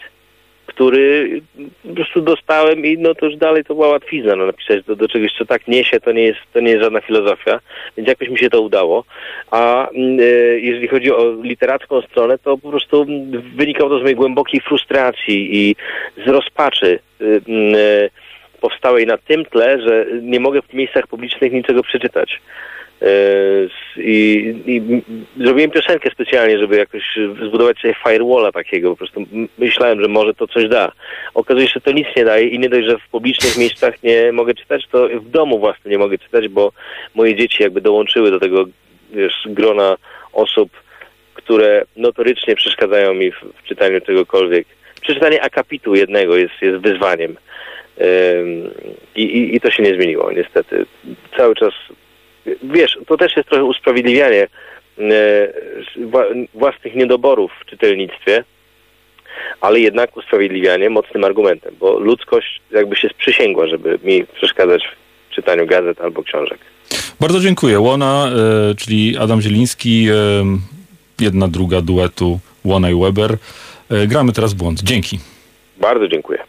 [0.66, 1.42] który
[1.84, 5.08] po prostu dostałem i no to już dalej to była łatwizna, no napisać do, do
[5.08, 7.60] czegoś, co tak niesie, to nie jest, to nie jest żadna filozofia,
[7.98, 9.04] więc jakoś mi się to udało.
[9.52, 9.96] A e,
[10.60, 13.06] jeżeli chodzi o literacką stronę, to po prostu
[13.56, 15.76] wynikało to z mojej głębokiej frustracji i
[16.26, 18.10] z rozpaczy y, mm, e,
[18.62, 22.42] powstałej na tym tle, że nie mogę w miejscach publicznych niczego przeczytać.
[23.02, 23.08] E,
[23.98, 25.02] I, i
[25.44, 27.04] zrobiłem piosenkę specjalnie, żeby jakoś
[27.48, 28.90] zbudować sobie firewalla takiego.
[28.90, 29.26] Po prostu
[29.58, 30.92] myślałem, że może to coś da.
[31.34, 34.32] Okazuje się, że to nic nie daje i nie dość, że w publicznych miejscach nie
[34.32, 36.72] mogę czytać, to w domu własnym nie mogę czytać, bo
[37.16, 38.66] moje dzieci jakby dołączyły do tego
[39.12, 39.98] wiesz, grona
[40.34, 40.70] osób,
[41.34, 44.68] które notorycznie przeszkadzają mi w, w czytaniu czegokolwiek.
[45.02, 47.38] Przeczytanie akapitu jednego jest, jest wyzwaniem.
[49.16, 50.86] I, i, I to się nie zmieniło, niestety.
[51.38, 51.74] Cały czas,
[52.64, 54.48] wiesz, to też jest trochę usprawiedliwianie
[54.98, 55.08] e,
[55.98, 58.44] wła- własnych niedoborów w czytelnictwie,
[59.62, 64.84] ale jednak usprawiedliwianie mocnym argumentem, bo ludzkość jakby się sprzysięgła, żeby mi przeszkadzać
[65.30, 66.60] w czytaniu gazet albo książek.
[67.20, 67.80] Bardzo dziękuję.
[67.80, 68.32] Łona,
[68.72, 70.14] e, czyli Adam Zieliński, e,
[71.20, 73.38] jedna druga duetu Łona i Weber.
[74.08, 74.84] Gramy teraz błąd.
[74.84, 75.20] Dzięki.
[75.78, 76.40] Bardzo dziękuję.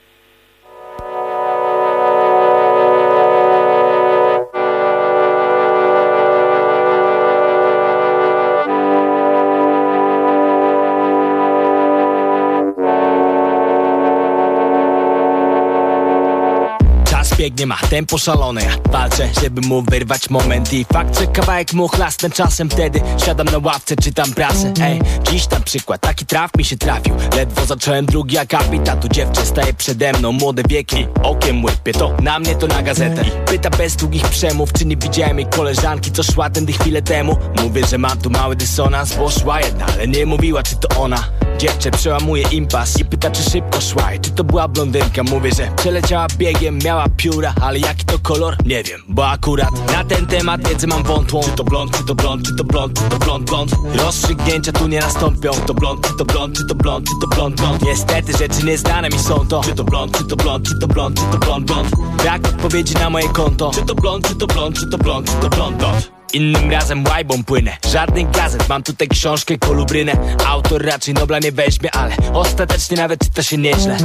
[17.44, 18.62] Biegnie, ma tempo szalone.
[18.62, 23.46] Ja walczę, żeby mu wyrwać moment I fakt, że kawałek mu chlasnę czasem Wtedy siadam
[23.46, 24.72] na ławce, czytam prasę.
[24.82, 25.00] Ej,
[25.30, 27.14] dziś na przykład taki traf mi się trafił.
[27.36, 30.32] Ledwo zacząłem drugi akapit A tu dziewczę staje przede mną.
[30.32, 33.24] Młode wieki, okiem łypie To na mnie, to na gazetę.
[33.24, 37.36] I pyta bez długich przemów Czy nie widziałem jej koleżanki, co szła tędy chwilę temu.
[37.62, 41.24] Mówię, że mam tu mały dysonans Bo szła jedna, ale nie mówiła, czy to ona.
[41.58, 44.14] Dziewczę przełamuje impas I pyta, czy szybko szła.
[44.14, 45.22] I czy to była blondynka?
[45.22, 48.56] Mówię, że przeleciała biegiem, miała pióra Ale jaki to kolor?
[48.66, 52.14] Nie wiem, bo akurat na ten temat wiedzę mam wątłą Czy to blond, czy to
[52.14, 56.06] blond, czy to blond, czy to blond, blond Rozstrzygnięcia tu nie nastąpią Czy to blond,
[56.06, 59.46] czy to blond, czy to blond, czy to blond, blond Niestety rzeczy nieznane mi są
[59.46, 62.48] to Czy to blond, czy to blond, czy to blond, czy to blond, blond Brak
[62.48, 65.48] odpowiedzi na moje konto Czy to blond, czy to blond, czy to blond, czy to
[65.48, 67.76] blond, blond Innym razem łajbą płynę.
[67.92, 70.12] Żadnych gazet, mam tutaj książkę kolubrynę.
[70.46, 73.96] Autor raczej Nobla nie weźmie, ale Ostatecznie nawet czyta się nieźle.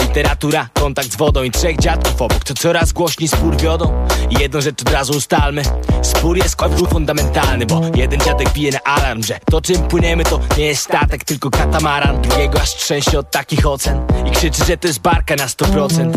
[0.00, 2.44] Literatura, kontakt z wodą i trzech dziadków obok.
[2.44, 4.06] To coraz głośniej spór wiodą.
[4.30, 5.62] Jedną rzecz od razu ustalmy.
[6.02, 10.40] Spór jest końcu fundamentalny Bo jeden dziadek bije na alarm, że To czym płyniemy to
[10.58, 12.22] nie jest statek Tylko katamaran.
[12.22, 16.12] Drugiego aż trzęsie od takich ocen I krzyczy, że to jest barka na 100%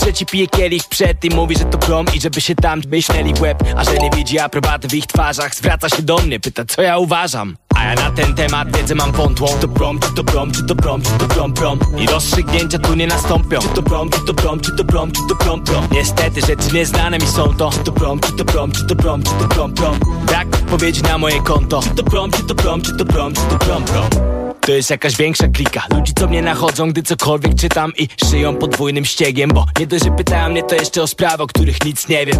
[0.00, 3.40] Trzeci pije kielich przed i mówi, że to prom I żeby się tam myśleli w
[3.40, 6.82] łeb A że nie widzi aprobaty w ich twarzach Zwraca się do mnie, pyta co
[6.82, 10.24] ja uważam a ja na ten temat wiedzę mam wątłą Czy to prom, czy to
[10.24, 13.82] prom, czy to prom, czy to prom, prom I rozstrzygnięcia tu nie nastąpią Czy to
[13.82, 17.26] prom, czy to prom, czy to prom, czy to prom, prom Niestety rzeczy nieznane mi
[17.26, 19.98] są to Czy to prom, czy to prom, czy to prom, czy to prom, prom
[20.26, 23.42] Brak odpowiedzi na moje konto Czy to prom, czy to prom, czy to prom, czy
[23.42, 24.39] to prom, prom
[24.70, 25.86] to jest jakaś większa klika.
[25.94, 30.10] Ludzi co mnie nachodzą, gdy cokolwiek czytam I szyją podwójnym ściegiem Bo nie dość, że
[30.10, 32.36] pytają mnie to jeszcze o sprawy, o których nic nie wiem.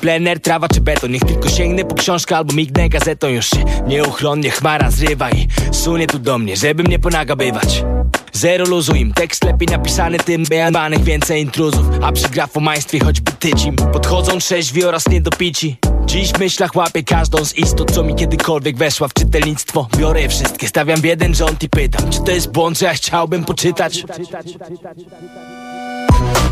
[0.00, 1.10] Plener, trawa czy beton?
[1.10, 3.28] Niech tylko sięgnę po książkę albo mignę gazetą.
[3.28, 7.84] Już się nieuchronnie chmara zrywa I sunie tu do mnie, żeby mnie ponagabywać.
[8.32, 11.86] Zero luzu im, tekst lepiej napisany tym Bejabanych więcej intruzów.
[12.02, 13.76] A przy grafomaństwie choćby tycim.
[13.76, 19.08] Podchodzą trzeźwi oraz niedopici Dziś w myślach łapię każdą z istot Co mi kiedykolwiek weszła
[19.08, 22.78] w czytelnictwo Biorę je wszystkie, stawiam w jeden rząd i pytam Czy to jest błąd,
[22.78, 24.04] że ja chciałbym poczytać?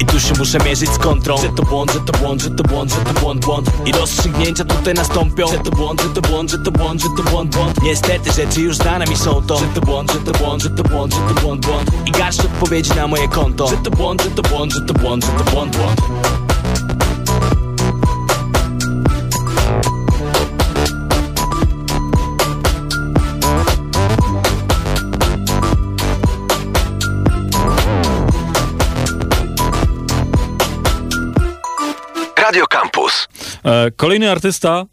[0.00, 2.62] I tu się muszę mierzyć z kontrą Że to błąd, że to błąd, że to
[2.62, 6.50] błąd, że to błąd, błąd I rozstrzygnięcia tutaj nastąpią Że to błąd, że to błąd,
[6.50, 9.66] że to błąd, że to błąd, błąd Niestety rzeczy już znane mi są to Że
[9.74, 12.94] to błąd, że to błąd, że to błąd, że to błąd, błąd I garść odpowiedzi
[12.94, 15.76] na moje konto Że to błąd, że to błąd, że to błąd, że to błąd,
[15.76, 16.47] błąd
[32.48, 33.28] Radio Campus.
[33.64, 34.86] E, kolejny artysta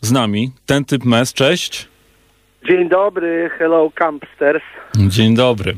[0.00, 1.88] z nami, ten typ mes, cześć.
[2.68, 4.62] Dzień dobry, hello campsters.
[4.96, 5.76] Dzień dobry.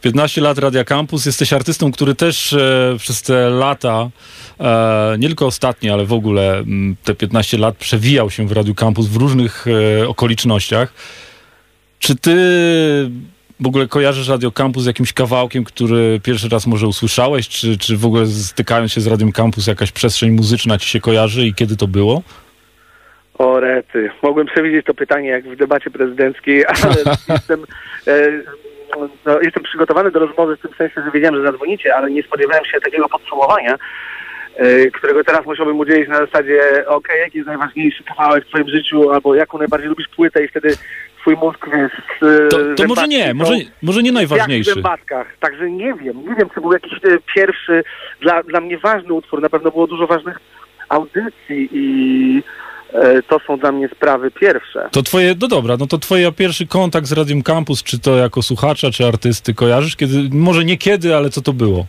[0.00, 1.26] 15 lat Radia Campus.
[1.26, 4.08] Jesteś artystą, który też e, przez te lata,
[4.60, 8.74] e, nie tylko ostatnie, ale w ogóle m, te 15 lat przewijał się w Radiu
[8.74, 9.66] Campus w różnych
[10.02, 10.92] e, okolicznościach.
[11.98, 12.36] Czy ty
[13.60, 17.48] w ogóle kojarzysz Radio Campus z jakimś kawałkiem, który pierwszy raz może usłyszałeś?
[17.48, 21.46] Czy, czy w ogóle stykając się z Radiem Campus jakaś przestrzeń muzyczna ci się kojarzy
[21.46, 22.22] i kiedy to było?
[23.38, 26.94] O rety, mogłem przewidzieć to pytanie jak w debacie prezydenckiej, ale
[27.28, 27.64] jestem,
[28.06, 28.30] e,
[29.26, 32.64] no, jestem przygotowany do rozmowy w tym sensie, że wiedziałem, że zadzwonicie, ale nie spodziewałem
[32.64, 33.78] się takiego podsumowania,
[34.56, 39.10] e, którego teraz musiałbym udzielić na zasadzie, ok, jaki jest najważniejszy kawałek w twoim życiu,
[39.10, 40.68] albo jaką najbardziej lubisz płytę i wtedy
[41.26, 41.92] twój mózg wiesz,
[42.50, 44.72] To, to może nie, może, może nie w najważniejszy.
[44.74, 45.26] zębatkach.
[45.40, 46.98] Także nie wiem, nie wiem, czy był jakiś e,
[47.34, 47.84] pierwszy,
[48.20, 49.42] dla, dla mnie ważny utwór.
[49.42, 50.38] Na pewno było dużo ważnych
[50.88, 52.42] audycji i
[52.92, 54.88] e, to są dla mnie sprawy pierwsze.
[54.92, 58.42] To twoje, no dobra, no to twoje pierwszy kontakt z Radium Campus, czy to jako
[58.42, 59.96] słuchacza, czy artysty, kojarzysz?
[59.96, 61.86] Kiedy, może nie kiedy, ale co to było?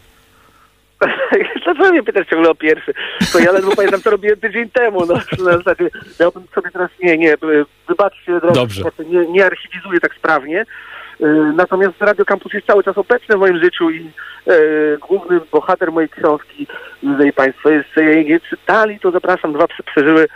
[1.67, 2.93] Dlaczego mnie pytasz ciągle o pierwszy?
[3.33, 5.05] To ja ledwo pamiętam, co robiłem tydzień temu.
[5.05, 5.13] No,
[5.45, 5.89] na zasadzie,
[6.19, 7.35] miałbym sobie teraz, nie, nie,
[7.87, 10.61] wybaczcie, drodzy, nie, nie archiwizuję tak sprawnie.
[11.21, 11.25] Y,
[11.55, 14.11] Natomiast Radio Campus jest cały czas obecny w moim życiu i
[14.47, 14.51] e,
[14.97, 16.67] główny bohater mojej książki,
[17.03, 20.27] jeżeli Państwo jeszcze jej nie czytali, to zapraszam, dwa psy przeżyły.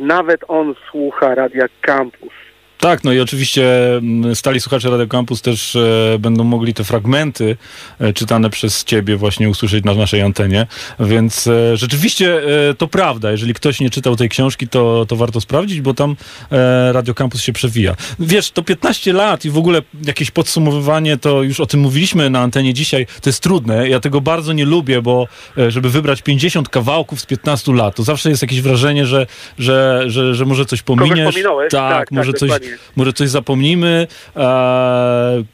[0.00, 2.43] Nawet on słucha Radia Campus.
[2.84, 7.56] Tak, no i oczywiście mm, stali słuchacze Radio Campus też e, będą mogli te fragmenty
[8.00, 10.66] e, czytane przez ciebie właśnie usłyszeć na naszej antenie,
[11.00, 13.30] więc e, rzeczywiście e, to prawda.
[13.30, 16.16] Jeżeli ktoś nie czytał tej książki, to, to warto sprawdzić, bo tam
[16.52, 17.96] e, Radio Campus się przewija.
[18.18, 22.40] Wiesz, to 15 lat i w ogóle jakieś podsumowywanie, to już o tym mówiliśmy na
[22.40, 23.88] antenie dzisiaj, to jest trudne.
[23.88, 25.28] Ja tego bardzo nie lubię, bo
[25.58, 29.26] e, żeby wybrać 50 kawałków z 15 lat, to zawsze jest jakieś wrażenie, że,
[29.58, 31.34] że, że, że może coś pominiesz.
[31.34, 31.70] pominąłeś?
[31.70, 32.73] Tak, Tak, tak, może coś, dokładnie.
[32.96, 34.06] Może coś zapomnimy,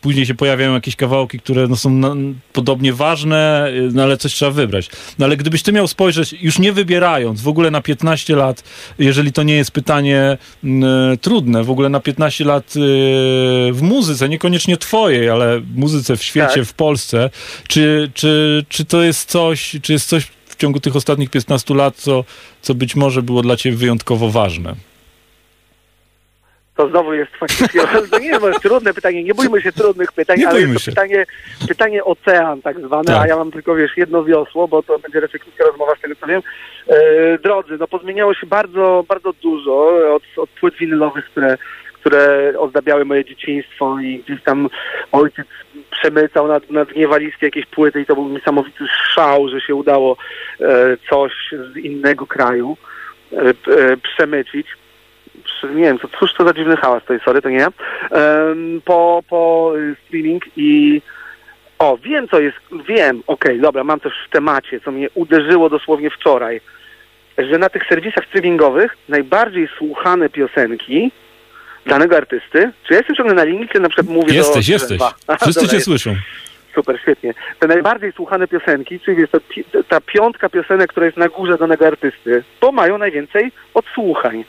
[0.00, 2.14] później się pojawiają jakieś kawałki, które no, są na,
[2.52, 4.90] podobnie ważne, y, no ale coś trzeba wybrać.
[5.18, 8.64] No ale gdybyś ty miał spojrzeć, już nie wybierając, w ogóle na 15 lat,
[8.98, 10.84] jeżeli to nie jest pytanie m,
[11.20, 12.80] trudne, w ogóle na 15 lat y,
[13.72, 16.64] w muzyce, niekoniecznie twojej, ale w muzyce w świecie, Tak.
[16.64, 17.30] w Polsce,
[17.68, 21.96] czy, czy, czy to jest coś, czy jest coś w ciągu tych ostatnich 15 lat,
[21.96, 22.24] co,
[22.62, 24.74] co być może było dla ciebie wyjątkowo ważne?
[26.80, 27.80] To znowu jest faktycznie,
[28.10, 30.90] to nie jest trudne pytanie, nie bójmy się trudnych pytań, Nie ale jest to się.
[30.90, 31.26] pytanie,
[31.68, 33.22] pytanie ocean tak zwane, Tak.
[33.22, 36.14] a ja mam tylko, wiesz, jedno wiosło, bo to będzie raczej krótka rozmowa z tego,
[36.20, 36.42] co wiem.
[36.88, 41.58] E, drodzy, no pozmieniało się bardzo, bardzo dużo od, od płyt winylowych, które,
[42.00, 44.68] które ozdabiały moje dzieciństwo i gdzieś tam
[45.12, 45.46] ojciec
[45.90, 48.84] przemycał na, na dnie walizki jakieś płyty i to był niesamowity
[49.14, 50.16] szał, że się udało
[50.60, 51.32] e, coś
[51.72, 52.76] z innego kraju
[53.32, 54.66] e, e, przemycić
[55.60, 57.68] przy- nie wiem, co, cóż to za dziwny hałas to jest, sorry, to nie ja,
[58.84, 61.02] po, po y, streaming i
[61.78, 62.56] o, wiem co jest,
[62.88, 66.60] wiem, okej, dobra, mam coś w temacie, co mnie uderzyło dosłownie wczoraj,
[67.38, 71.12] że na tych serwisach streamingowych najbardziej słuchane piosenki
[71.86, 75.00] danego artysty, czy ja jestem ciągle na linii, czy na przykład mówię Jesteś, do jesteś.
[75.26, 76.14] Aha, Wszyscy cię słyszą.
[76.74, 77.34] Super, świetnie.
[77.58, 81.58] Te najbardziej słuchane piosenki, czyli jest to pi- ta piątka piosenek, która jest na górze
[81.58, 84.44] danego artysty, to mają najwięcej odsłuchań.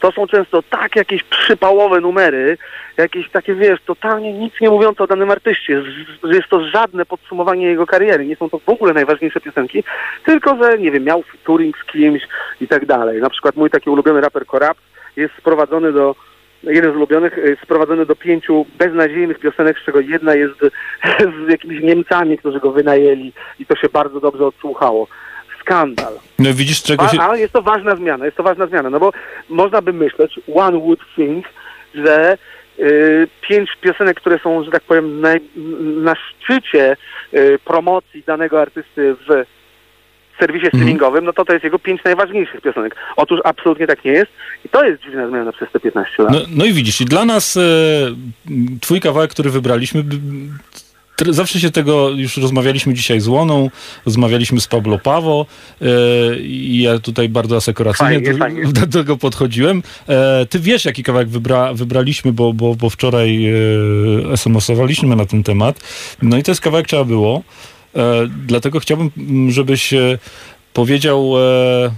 [0.00, 2.58] To są często tak jakieś przypałowe numery,
[2.96, 7.06] jakieś takie, wiesz, totalnie nic nie mówiące o danym artyście, z- że jest to żadne
[7.06, 9.84] podsumowanie jego kariery, nie są to w ogóle najważniejsze piosenki,
[10.24, 12.22] tylko, że, nie wiem, miał featuring z kimś
[12.60, 13.20] i tak dalej.
[13.20, 14.76] Na przykład mój taki ulubiony raper Korab
[15.16, 16.14] jest sprowadzony do
[16.62, 20.54] jeden z ulubionych, y, sprowadzony do pięciu beznadziejnych piosenek, z czego jedna jest
[21.46, 25.08] z jakimiś Niemcami, którzy go wynajęli i to się bardzo dobrze odsłuchało.
[25.60, 26.12] Skandal.
[26.38, 27.20] No widzisz, czego się...
[27.20, 29.12] A, ale jest to ważna zmiana, jest to ważna zmiana, no bo
[29.48, 31.46] można by myśleć, one would think,
[31.94, 32.38] że
[32.78, 35.40] y, pięć piosenek, które są, że tak powiem, naj,
[35.96, 36.96] na szczycie
[37.34, 39.44] y, promocji danego artysty w
[40.42, 42.96] serwisie streamingowym, no to to jest jego pięć najważniejszych piosenek.
[43.16, 44.30] Otóż absolutnie tak nie jest
[44.64, 46.32] i to jest dziwna zmiana przez te 15 lat.
[46.32, 47.60] No, no i widzisz, i dla nas e,
[48.80, 50.04] twój kawałek, który wybraliśmy,
[51.30, 53.70] zawsze się tego, już rozmawialiśmy dzisiaj z Łoną,
[54.06, 55.46] rozmawialiśmy z Pablo Pawo
[55.80, 55.86] e,
[56.38, 58.72] i ja tutaj bardzo asekuracyjnie Fajnie, do, fajnie.
[58.80, 59.82] do tego podchodziłem.
[60.08, 65.42] E, ty wiesz, jaki kawałek wybra, wybraliśmy, bo, bo, bo wczoraj e, SMS-owaliśmy na ten
[65.42, 65.80] temat.
[66.22, 67.42] No i to jest kawałek Trzeba Było.
[67.96, 69.10] E, dlatego chciałbym,
[69.50, 70.18] żebyś e,
[70.72, 71.32] powiedział...
[71.38, 71.90] E,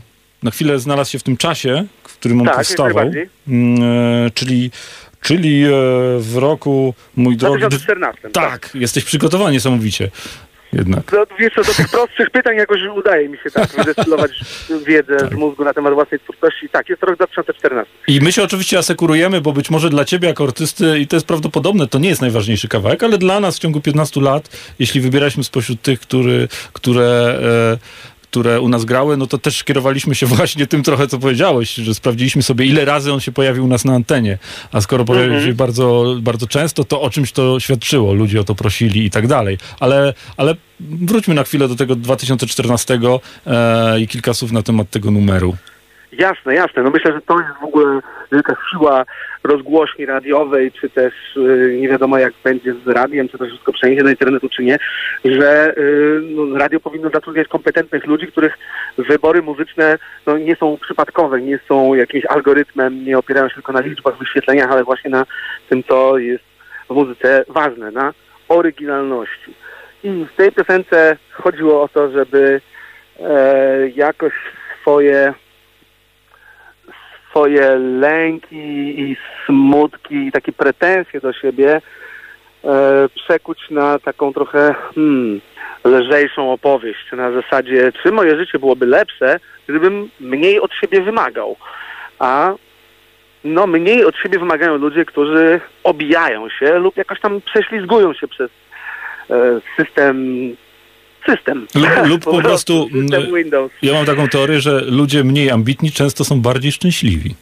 [0.43, 3.11] na chwilę znalazł się w tym czasie, w którym on Tak, powstawał.
[3.49, 4.71] Mm, czyli,
[5.21, 5.65] czyli
[6.19, 7.61] w roku, mój drogi...
[7.61, 8.31] 2014.
[8.31, 10.11] Tak, jesteś przygotowany niesamowicie.
[10.75, 11.11] Jednak.
[11.11, 14.41] Do, wiesz co, do tych prostszych pytań jakoś udaje mi się tak wydestylować
[14.87, 16.69] wiedzę z mózgu na temat własnej twórczości.
[16.69, 17.93] Tak, jest to rok 2014.
[18.09, 21.27] I my się oczywiście asekurujemy, bo być może dla ciebie jako artysty, i to jest
[21.27, 25.45] prawdopodobne, to nie jest najważniejszy kawałek, ale dla nas w ciągu 15 lat, jeśli wybieraliśmy
[25.45, 30.67] spośród tych, który, które, e, które u nas grały, no to też kierowaliśmy się właśnie
[30.67, 33.95] tym trochę, co powiedziałeś, że sprawdziliśmy sobie, ile razy on się pojawił u nas na
[33.95, 34.39] antenie.
[34.73, 35.47] A skoro pojawił Mhm.
[35.47, 38.15] się bardzo, bardzo często, to o czymś to świadczyło.
[38.15, 39.59] Ludzie o to prosili i tak dalej.
[39.81, 43.01] Ale, ale wróćmy na chwilę do tego 2014
[43.47, 45.57] e, i kilka słów na temat tego numeru.
[46.19, 46.83] Jasne, jasne.
[46.83, 48.01] No myślę, że to jest w ogóle
[48.33, 49.05] wielka siła
[49.45, 54.03] rozgłośni radiowej, czy też y, nie wiadomo jak będzie z radiem, czy to wszystko przeniesie
[54.03, 54.79] do internetu, czy nie,
[55.25, 58.59] że y, no, radio powinno zatrudniać kompetentnych ludzi, których
[58.99, 63.81] wybory muzyczne no, nie są przypadkowe, nie są jakimś algorytmem, nie opierają się tylko na
[63.81, 65.27] liczbach, wyświetleniach, ale właśnie na
[65.69, 66.45] tym, co jest
[66.91, 68.13] w muzyce ważne, na
[68.49, 69.55] oryginalności.
[70.05, 72.61] I w tej piosence chodziło o to, żeby
[73.21, 74.33] e, jakoś
[74.81, 75.35] swoje
[77.35, 79.17] swoje lęki i
[79.47, 81.81] smutki i takie pretensje do siebie
[82.65, 85.41] e, przekuć na taką trochę hmm,
[85.85, 91.57] lżejszą opowieść na zasadzie, czy moje życie byłoby lepsze, gdybym mniej od siebie wymagał.
[92.19, 92.55] A
[93.45, 98.51] no mniej od siebie wymagają ludzie, którzy obijają się lub jakoś tam prześlizgują się przez
[99.31, 100.17] e, system
[101.27, 101.67] system.
[101.75, 103.73] Lub, lub po prostu, System Windows.
[103.83, 107.35] ja mam taką teorię, że ludzie mniej ambitni często są bardziej szczęśliwi.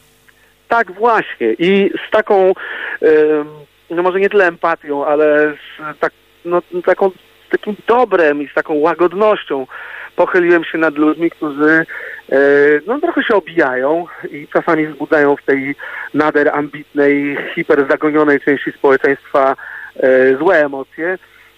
[0.67, 1.53] Tak, właśnie.
[1.59, 2.53] I z taką,
[3.89, 6.13] no może nie tyle empatią, ale z tak,
[6.45, 7.09] no, taką,
[7.47, 9.67] z takim dobrem i z taką łagodnością
[10.15, 11.85] pochyliłem się nad ludźmi, którzy
[12.31, 12.37] e,
[12.87, 15.75] no, trochę się obijają i czasami wzbudzają w tej
[16.13, 19.55] nader ambitnej, hiperzagonionej części społeczeństwa
[19.95, 21.17] e, złe emocje.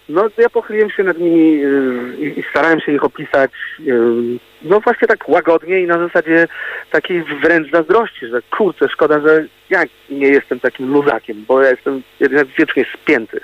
[0.09, 3.93] No, ja pochyliłem się nad nimi y, i, starałem się ich opisać, y,
[4.61, 6.47] no właśnie tak łagodnie i na zasadzie
[6.91, 12.01] takiej wręcz zazdrości, że kurczę, szkoda, że ja nie jestem takim luzakiem, bo ja jestem
[12.19, 13.39] jednak wiecznie spięty.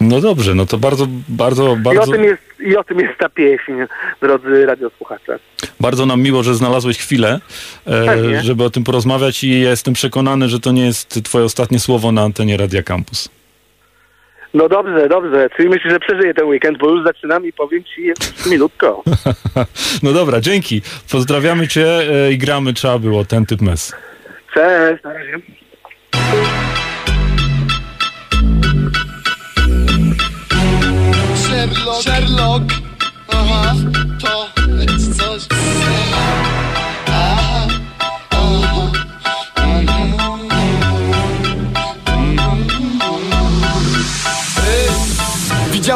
[0.00, 3.18] No dobrze, no to bardzo, bardzo, I o, bardzo, tym jest, I o tym jest
[3.18, 3.72] ta pieśń,
[4.20, 5.38] drodzy radiosłuchacze.
[5.80, 7.40] bardzo nam miło, że znalazłeś chwilę,
[7.86, 11.78] e, żeby o tym porozmawiać i ja jestem przekonany, że to nie jest twoje ostatnie
[11.78, 13.28] słowo na antenie Radia Campus.
[14.54, 18.12] No dobrze, dobrze, czyli myślisz, że przeżyję ten weekend, bo już zaczynam i powiem ci
[18.50, 19.02] minutko.
[20.02, 20.82] No dobra, dzięki.
[21.12, 23.92] Pozdrawiamy cię e, i gramy trzeba było ten typ mes.
[24.54, 25.38] Cześć, na razie.
[31.36, 32.64] Sherlock, Sherlock,
[33.28, 33.74] aha,
[34.22, 34.48] to
[34.82, 35.73] jest coś.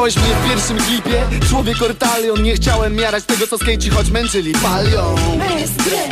[0.08, 1.22] Widziałeś mnie w pierwszym klipie?
[1.48, 5.14] Człowiek ortalion Nie chciałem miarać tego co skejci choć męczyli palią.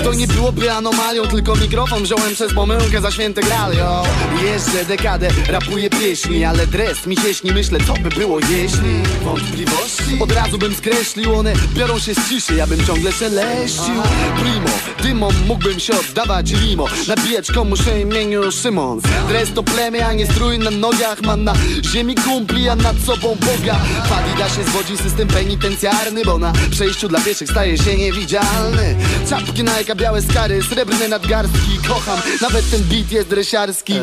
[0.05, 4.03] To nie byłoby anomalią Tylko mikrofon wziąłem przez pomyłkę za święte gralio.
[4.45, 10.19] Jeżdżę dekadę, rapuję pieśni Ale dres mi się śni, myślę co by było jeśli Wątpliwości?
[10.21, 11.35] Od razu bym skreślił.
[11.35, 14.03] One biorą się z ciszy, ja bym ciągle szeleścił
[14.39, 14.69] Primo,
[15.03, 19.01] dymom mógłbym się oddawać limo Nabijać komuś o imieniu Szymon.
[19.29, 21.53] Dres to plemię, a nie strój na nogach Mam na
[21.93, 27.21] ziemi kumpli, a nad sobą Boga W Adidasie zwodzi system penitencjarny Bo na przejściu dla
[27.21, 28.97] pieszych staje się niewidzialny.
[29.29, 33.95] Czapki Nike, białe skary, srebrne nadgarstki Kocham, nawet ten beat jest dresiarski.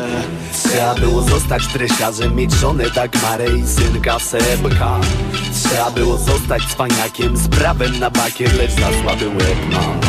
[0.64, 5.00] Trzeba było zostać dresiarzem, mieć żonę Dagmarę i synka Sebka.
[5.62, 10.00] Trzeba było zostać cwaniakiem z prawem na bakier, lecz za słaby łeb mam.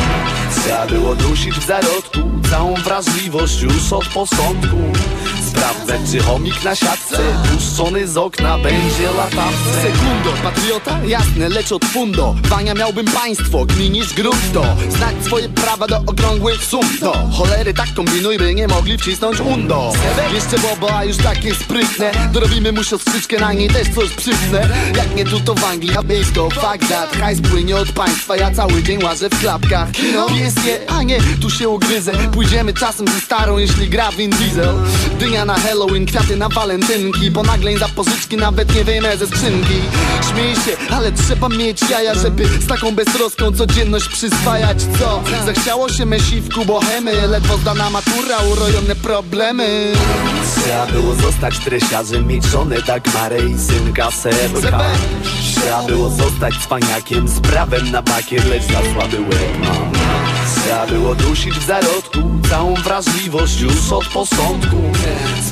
[0.62, 2.18] Trzeba było dusić w zarodku
[2.50, 4.76] całą wrażliwość już od posądku
[5.56, 7.18] Sprawdzać czy chomik na siatce
[7.52, 9.82] puszczony z okna będzie latawce.
[9.82, 10.98] Sekundo, patriota?
[11.06, 12.34] Jasne, lecz od fundo.
[12.42, 14.64] Wania miałbym państwo, gminisz grunto.
[14.88, 16.86] Znać swoje prawa do okrągłych sum.
[17.00, 19.92] Do cholery tak kombinuj, by nie mogli wcisnąć undo.
[20.34, 22.10] Jeszcze Bobo, a już takie sprytne.
[22.32, 24.68] Dorobimy mu siostrzyczkę, na niej też coś przypnę.
[24.96, 26.02] Jak nie tu to w Anglii, a
[26.50, 29.88] Fuck that, hajs płynie od państwa Ja cały dzień łażę w klapkach.
[30.14, 32.12] No pies nie, a nie, tu się ugryzę.
[32.32, 34.74] Pójdziemy czasem ze starą, jeśli gra Vin Diesel.
[35.18, 39.74] Dynia na Halloween, kwiaty na walentynki Ponagleń za pożyczki nawet nie wyjmę ze skrzynki.
[40.30, 45.22] Śmiej się, ale trzeba mieć jaja Żeby z taką beztroską codzienność przyswajać Co?
[45.46, 49.92] Zachciało się me siwku bohemy Ledwo zdana matura, urojone problemy.
[50.56, 54.80] Trzeba było zostać dresiarzem, mieć żonę Dagmarę i synka Sebka.
[55.54, 59.92] Trzeba było zostać cwaniakiem z prawem na bakier, lecz za słaby łeb mam.
[60.54, 62.18] Trzeba było dusić w zarodku
[62.50, 64.76] całą wrażliwość już od posądku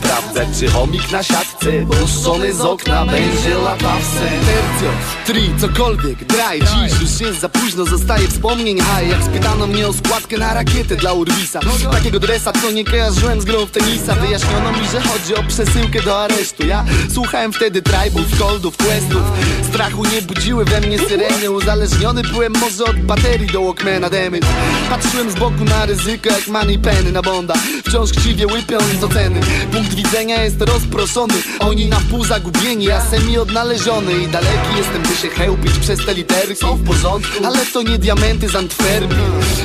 [0.05, 4.21] Sprawdzać czy chomik na siatce puszczony z okna będzie latawce.
[4.21, 4.91] Tercio,
[5.27, 6.61] tri, cokolwiek, draj.
[6.61, 8.81] Dziś już jest za późno, zostaje wspomnień.
[8.81, 11.61] Haj Jak spytano mnie o składkę na rakietę dla Urwisa
[11.93, 14.15] Takiego dresa, co nie kojarzyłem z grą w tenisa.
[14.15, 16.67] Wyjaśniono mi, że chodzi o przesyłkę do aresztu.
[16.67, 19.23] Ja słuchałem wtedy tribów, coldów, questów.
[19.69, 24.47] Strachu nie budziły we mnie syreny Uzależniony byłem może od baterii do Walkmana damage
[24.91, 27.55] Patrzyłem z boku na ryzyko jak money penny na Bonda.
[27.87, 29.41] Wciąż chciwie łypiąc oceny.
[29.73, 31.35] Punkt widzenia jest rozproszony.
[31.59, 34.13] Oni na pół zagubieni, ja semi odnaleziony.
[34.13, 36.57] I daleki jestem, by się chełpić przez te litery.
[36.57, 39.17] Są w porządku, ale to nie diamenty z Antwerpii.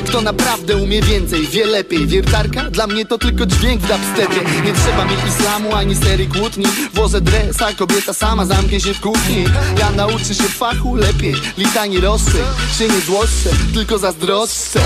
[0.06, 2.08] Kto naprawdę umie więcej, wie lepiej.
[2.08, 2.62] Wiertarka?
[2.72, 4.62] Dla mnie to tylko dźwięk w dubstepie.
[4.66, 6.66] Nie trzeba mi islamu ani serii kłótni.
[6.94, 9.46] Włożę dres, a kobieta sama zamknie się w kuchni.
[9.80, 12.38] Ja nauczę się fachu lepiej Litani rossy,
[12.78, 14.80] się nie złoszczę, tylko zazdroszczę.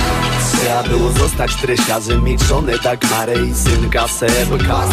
[0.53, 4.87] Trzeba było zostać dresiarzem, mieć żonę Dagmarę i synka Sebka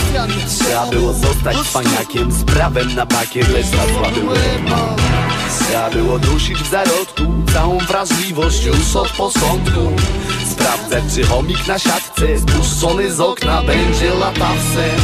[0.49, 4.21] Trzeba było zostać cwaniakiem z prawem na bakier, lecz za słaby
[5.61, 7.23] Trzeba było dusić w zarodku
[7.53, 9.81] całą wrażliwość już od posądku
[10.51, 15.01] Sprawdzać czy chomik na siatce spuszczony z okna będzie latawcem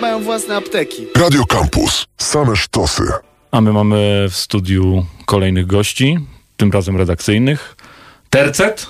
[0.00, 2.06] Mają własne apteki Radio Campus.
[2.18, 3.02] Same sztosy.
[3.50, 6.18] A my mamy w studiu kolejnych gości,
[6.56, 7.76] tym razem redakcyjnych.
[8.30, 8.86] Tercet.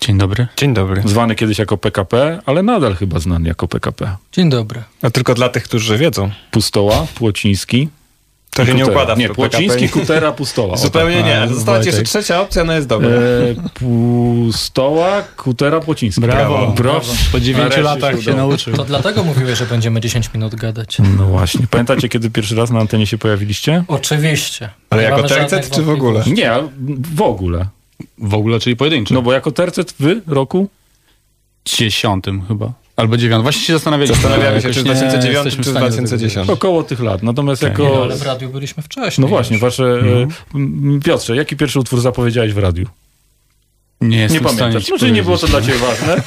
[0.00, 0.46] Dzień dobry.
[0.56, 1.02] Dzień dobry.
[1.04, 4.16] Zwany kiedyś jako PKP, ale nadal chyba znany jako PKP.
[4.32, 4.82] Dzień dobry.
[5.02, 6.30] A tylko dla tych, którzy wiedzą.
[6.50, 7.88] Pustoła, Płociński.
[8.50, 9.88] To się nie układa w Nie, Płociński.
[9.88, 10.76] Kutera, Pustoła.
[10.86, 11.26] Zupełnie tak.
[11.26, 13.08] nie, została ci jeszcze trzecia opcja, ona jest dobra.
[13.08, 13.20] E,
[13.74, 16.20] Pustoła, Kutera, Płociński.
[16.20, 17.00] Brawo, brawo.
[17.32, 18.76] Po dziewięciu latach się nauczył.
[18.76, 20.98] To dlatego mówiłeś, że będziemy 10 minut gadać.
[21.18, 21.66] No właśnie.
[21.70, 23.84] Pamiętacie, kiedy pierwszy raz na antenie się pojawiliście?
[23.88, 24.70] Oczywiście.
[24.90, 26.22] Ale jako tercet czy w ogóle?
[26.26, 26.52] Nie,
[27.14, 27.66] w ogóle.
[28.18, 29.14] W ogóle, czyli pojedynczy.
[29.14, 30.68] No bo jako tercet wy roku?
[31.64, 32.72] Dziesiątym chyba.
[32.96, 33.42] Albo dziewiątym.
[33.42, 34.16] Właśnie się zastanawialiśmy.
[34.16, 36.50] Zastanawiamy się, czy w nie 2009 jesteśmy czy w w stanie 2010.
[36.50, 37.22] Około tych lat.
[37.22, 37.70] Natomiast Tak.
[37.70, 37.82] jako...
[37.82, 39.22] Nie, no, ale w radiu byliśmy wcześniej.
[39.22, 39.84] No właśnie, wasze...
[39.84, 41.00] Mhm.
[41.04, 42.86] Piotrze, jaki pierwszy utwór zapowiedziałeś w radiu?
[44.00, 44.84] Nie Nie jestem pamiętasz.
[44.84, 46.22] ci Może nie było to dla ciebie ważne.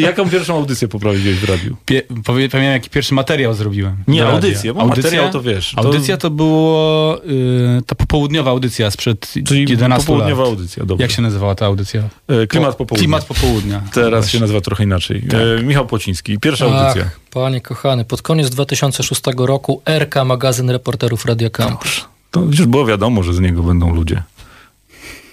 [0.00, 1.76] Jaką pierwszą audycję poprowadziłeś w radiu?
[1.86, 3.96] Pie, pamiętam, jaki pierwszy materiał zrobiłem.
[4.08, 9.32] Nie, audycję, bo materiał to wiesz, to- Audycja to było y, ta popołudniowa audycja sprzed
[9.46, 10.50] Czyli 11 popołudniowa lat.
[10.50, 11.02] audycja, dobrze.
[11.02, 12.02] Jak się nazywała ta audycja?
[12.28, 12.98] E, Klimat Po- popołudnia.
[12.98, 13.82] Klimat popołudnia.
[13.92, 15.22] Teraz się nazywa trochę inaczej.
[15.58, 17.04] E, Michał Płociński, pierwsza audycja.
[17.06, 22.04] Ach, panie kochany, pod koniec 2006 roku RK, magazyn reporterów Radia Campus.
[22.30, 24.22] To już było wiadomo, że z niego będą ludzie.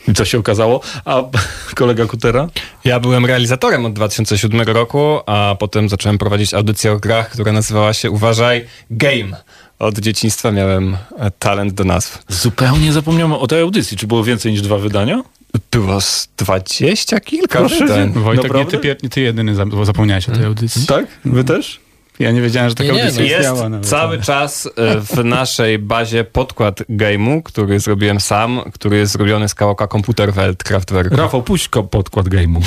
[0.07, 0.81] I co się okazało?
[1.05, 1.23] A
[1.75, 2.47] kolega Kutera?
[2.83, 7.93] Ja byłem realizatorem od 2007 roku, a potem zacząłem prowadzić audycję o grach, która nazywała
[7.93, 9.43] się Uważaj Game.
[9.79, 12.23] Od dzieciństwa miałem e, talent do nazw.
[12.27, 13.97] Zupełnie zapomniałem o tej audycji.
[13.97, 15.23] Czy było więcej niż dwa wydania?
[15.71, 18.13] Było z dwadzieścia kilka Proszę wydań.
[18.13, 18.77] Wojtek, nie Naprawdę?
[18.77, 20.85] ty, pier- nie ty jedyny zapomniałeś o tej audycji.
[20.85, 21.05] Tak?
[21.25, 21.79] Wy też?
[22.19, 23.69] Ja nie wiedziałem, że taka Nie, nie, audycja no Jest istniała.
[23.69, 23.87] nawet.
[23.89, 29.55] cały czas e, w naszej bazie podkład game'u, który zrobiłem sam, który jest zrobiony z
[29.55, 31.11] kawałka komputer Welt Kraftwerk.
[31.13, 32.61] Rafał, puść podkład game'u.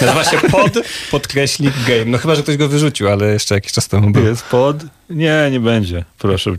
[0.00, 0.72] Nazywa się pod,
[1.10, 2.04] podkreślik game.
[2.06, 4.24] No chyba, że ktoś go wyrzucił, ale jeszcze jakiś czas temu był.
[4.26, 4.76] Jest pod?
[5.10, 6.04] Nie, nie będzie.
[6.18, 6.50] Proszę.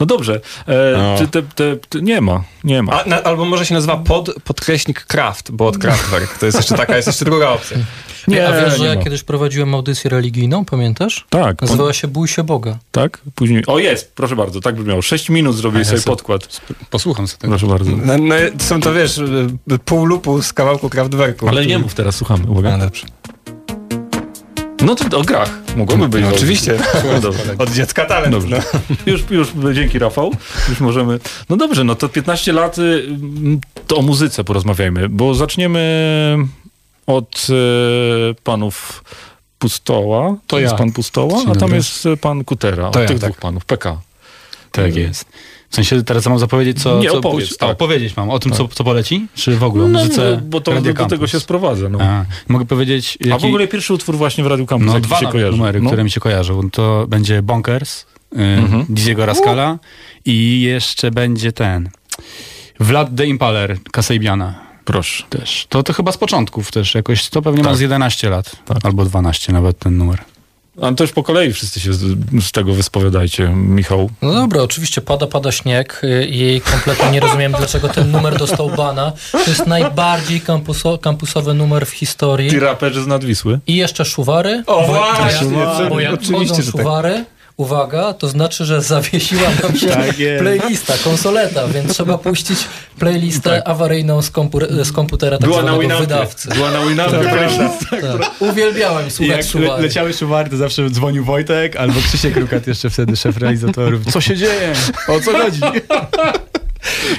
[0.00, 0.40] No dobrze.
[0.66, 1.14] E, No.
[1.18, 3.02] czy te, te, te, nie ma, nie ma.
[3.04, 6.38] A, na, albo może się nazywa pod, podkreśnik Kraft, bo od Kraftwerk.
[6.38, 7.76] To jest jeszcze taka, jest jeszcze druga opcja.
[8.28, 11.26] Nie, A wiesz, że ja kiedyś prowadziłem audycję religijną, pamiętasz?
[11.30, 11.62] Tak.
[11.62, 12.78] Nazywała się Bój się Boga.
[12.92, 13.20] Tak?
[13.34, 13.62] Później.
[13.66, 15.02] O, jest, proszę bardzo, tak brzmiało.
[15.02, 16.60] Sześć minut zrobiłeś A, ja sobie sobie- podkład.
[16.90, 17.50] Posłucham sobie tego.
[17.50, 17.90] Proszę bardzo.
[18.04, 19.20] No, no, są to, wiesz,
[19.84, 21.48] pół lupu z kawałku Kraftwerku.
[21.48, 22.44] Ale nie mów teraz, słuchamy.
[22.48, 22.78] Uwaga.
[22.78, 23.06] Dobrze.
[24.80, 25.50] No to o grach.
[25.76, 26.22] Mogłoby być.
[26.22, 26.78] No, oczywiście.
[27.12, 27.54] No dobrze.
[27.58, 28.32] Od dziecka talent.
[28.32, 28.62] Dobrze.
[28.74, 28.80] No.
[29.12, 30.32] Już, już dzięki Rafał.
[30.68, 31.18] Już możemy.
[31.48, 33.06] No dobrze, no to 15 lat y,
[33.86, 36.36] to o muzyce porozmawiajmy, bo zaczniemy
[37.06, 39.04] od e, panów
[39.58, 40.36] Pustoła.
[40.46, 40.78] To jest ja.
[40.78, 41.76] pan Pustoła, Dzień a tam dobry.
[41.76, 42.90] jest pan Kutera.
[42.90, 43.30] To od ja, tych tak.
[43.30, 43.64] dwóch panów.
[43.64, 44.00] PK.
[44.72, 45.24] Tak jest.
[45.70, 46.98] W sensie teraz mam zapowiedzieć, co...
[46.98, 47.68] Nie, co opowiedz, tak.
[47.68, 48.58] A, opowiedzieć mam o tym, Tak.
[48.58, 49.26] co, co poleci?
[49.34, 51.88] Czy w ogóle No, muzyce no, bo to Radia do, do tego się sprowadza.
[51.88, 51.98] No.
[52.00, 53.18] A, mogę powiedzieć...
[53.24, 55.56] A jaki- w ogóle pierwszy utwór właśnie w Radiu Campus, No dwa się kojarzy.
[55.58, 55.86] numery, no.
[55.90, 56.70] które mi się kojarzą.
[56.70, 58.04] To będzie Bonkers, y,
[58.38, 58.84] Mhm.
[58.84, 59.78] Dizzy'ego Rascala
[60.24, 61.90] i jeszcze będzie ten
[62.80, 64.54] Vlad the Impaler Kasabiana.
[64.84, 65.24] Proszę.
[65.30, 65.66] Też.
[65.68, 67.78] To, to chyba z początków też jakoś, to pewnie ma Tak.
[67.78, 68.56] z 11 lat.
[68.84, 70.18] Albo 12 nawet ten numer.
[70.82, 72.00] A to już po kolei wszyscy się z,
[72.40, 74.10] z tego wyspowiadajcie, Michał.
[74.22, 79.12] No dobra, oczywiście pada, pada śnieg i kompletnie nie rozumiem, dlaczego ten numer dostał bana.
[79.32, 82.50] To jest najbardziej kampuso, kampusowy numer w historii.
[82.50, 83.60] Ci raperzy z Nadwisły.
[83.66, 84.62] I jeszcze szuwary.
[84.66, 87.37] O, bo, właśnie, bo, bo jak oczywiście, wchodzą że tak.
[87.58, 92.58] Uwaga, to znaczy, że zawiesiła nam się Tak playlista, konsoleta, więc trzeba puścić
[92.98, 96.06] playlistę awaryjną z, kompu- z komputera tak Była na zwanego Winampie.
[96.06, 96.48] wydawcy.
[96.48, 97.18] Była na Winampie.
[97.90, 98.30] Tak.
[98.40, 99.68] Uwielbiałem słuchać Jak szuwary.
[99.70, 104.12] le, leciały szuwary, to zawsze dzwonił Wojtek albo Krzysiek Rukat jeszcze wtedy, szef realizatorów.
[104.12, 104.72] Co się dzieje?
[105.08, 105.60] O co chodzi?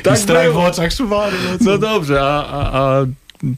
[0.04, 0.66] Tak I strach w było.
[0.66, 1.38] oczach szuwary.
[1.52, 1.64] No, co?
[1.72, 3.06] No dobrze, a, a, a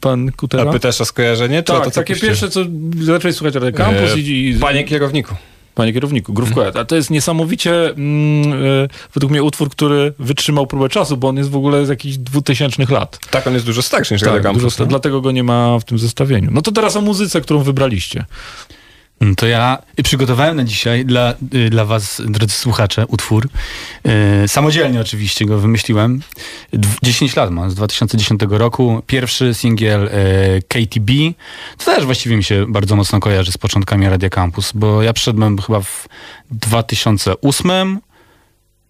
[0.00, 0.62] pan Kutera?
[0.70, 1.62] A pytasz o skojarzenie?
[1.62, 2.30] Tak, to, co takie puściłem?
[2.34, 2.60] pierwsze, co
[3.04, 4.54] zacząłeś słuchać Radio Campus E, i, i...
[4.54, 5.34] Panie kierowniku.
[5.74, 10.88] Panie kierowniku, Grówko, a to jest niesamowicie mm, e, według mnie utwór, który wytrzymał próbę
[10.88, 13.18] czasu, bo on jest w ogóle z jakichś dwutysięcznych lat.
[13.30, 16.50] Tak, on jest dużo starszy niż Tak, dlatego go nie ma w tym zestawieniu.
[16.52, 18.24] No to teraz o muzyce, którą wybraliście.
[19.20, 23.48] Mm, To ja przygotowałem na dzisiaj dla, y, dla was, drodzy słuchacze, utwór.
[24.44, 26.22] Y, Samodzielnie oczywiście go wymyśliłem.
[26.72, 29.02] Dw- 10 lat ma, z 2010 roku.
[29.06, 31.10] Pierwszy singiel y, KTB.
[31.78, 35.58] To też właściwie mi się bardzo mocno kojarzy z początkami Radia Campus, bo ja przyszedłem
[35.58, 36.08] chyba w
[36.50, 38.00] 2008,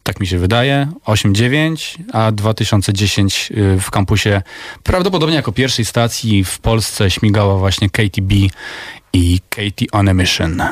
[0.02, 4.42] tak mi się wydaje, 8-9, a 2010 y, w kampusie
[4.82, 8.32] prawdopodobnie jako pierwszej stacji w Polsce śmigała właśnie KTB
[9.12, 10.62] i Katie on a Mission.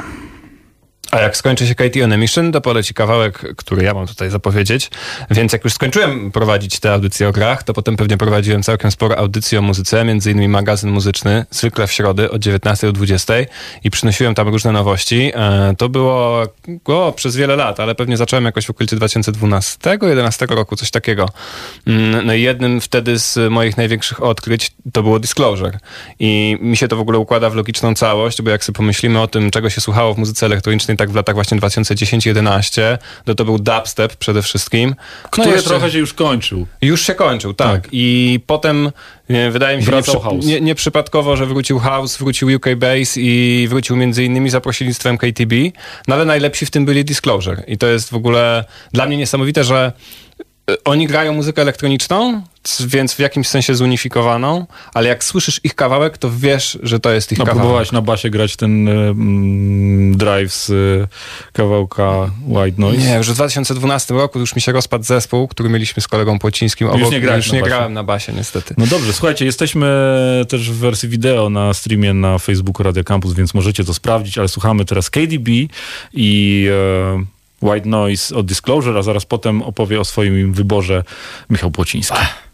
[1.11, 4.31] A jak skończy się Katie on a Mission, to poleci kawałek, który ja mam tutaj
[4.31, 4.91] zapowiedzieć.
[5.31, 9.19] Więc jak już skończyłem prowadzić te audycje o grach, to potem pewnie prowadziłem całkiem sporo
[9.19, 13.35] audycji o muzyce, między innymi magazyn muzyczny, zwykle w środę od 19 do 20
[13.85, 15.33] i przynosiłem tam różne nowości.
[15.35, 16.47] E, To było
[16.85, 21.29] o, przez wiele lat, ale pewnie zacząłem jakoś w okolicy 2012-2011 roku, coś takiego.
[21.87, 25.79] Mm, No i jednym wtedy z moich największych odkryć to było Disclosure.
[26.19, 29.27] I mi się to w ogóle układa w logiczną całość, bo jak sobie pomyślimy o
[29.27, 33.59] tym, czego się słuchało w muzyce elektronicznej, tak w latach właśnie 2010-11, to to był
[33.59, 34.95] dubstep przede wszystkim.
[35.31, 36.67] Który jeszcze- trochę się już kończył.
[36.83, 37.89] Już się kończył, tak.
[37.93, 38.91] I potem
[39.29, 39.93] nie, wydaje mi się
[40.43, 45.55] nie, nieprzypadkowo, że wrócił House, wrócił UK Bass i wrócił między innymi za pośrednictwem KTB.
[46.09, 47.63] No ale najlepsi w tym byli Disclosure.
[47.67, 49.93] I to jest w ogóle dla mnie niesamowite, że
[50.85, 52.43] oni grają muzykę elektroniczną,
[52.87, 57.33] więc w jakimś sensie zunifikowaną, ale jak słyszysz ich kawałek, to wiesz, że to jest
[57.33, 57.61] ich No, kawałek.
[57.63, 61.09] próbowałaś na basie grać ten e, mm, drive z e,
[61.53, 63.03] kawałka White Noise?
[63.09, 66.87] Nie, już w 2012 roku już mi się rozpadł zespół, który mieliśmy z kolegą Płocińskim.
[66.89, 67.11] Już obok.
[67.13, 67.71] nie grałeś już na nie basie.
[67.75, 68.75] grałem na basie, niestety.
[68.79, 69.89] No dobrze, słuchajcie, jesteśmy
[70.49, 74.49] też w wersji wideo na streamie na Facebooku Radio Campus, więc możecie to sprawdzić, ale
[74.49, 75.49] słuchamy teraz KDB
[76.13, 81.05] i e, White Noise od Disclosure, a zaraz potem opowie o swoim wyborze
[81.51, 82.19] Michał Płociński.
[82.19, 82.50] You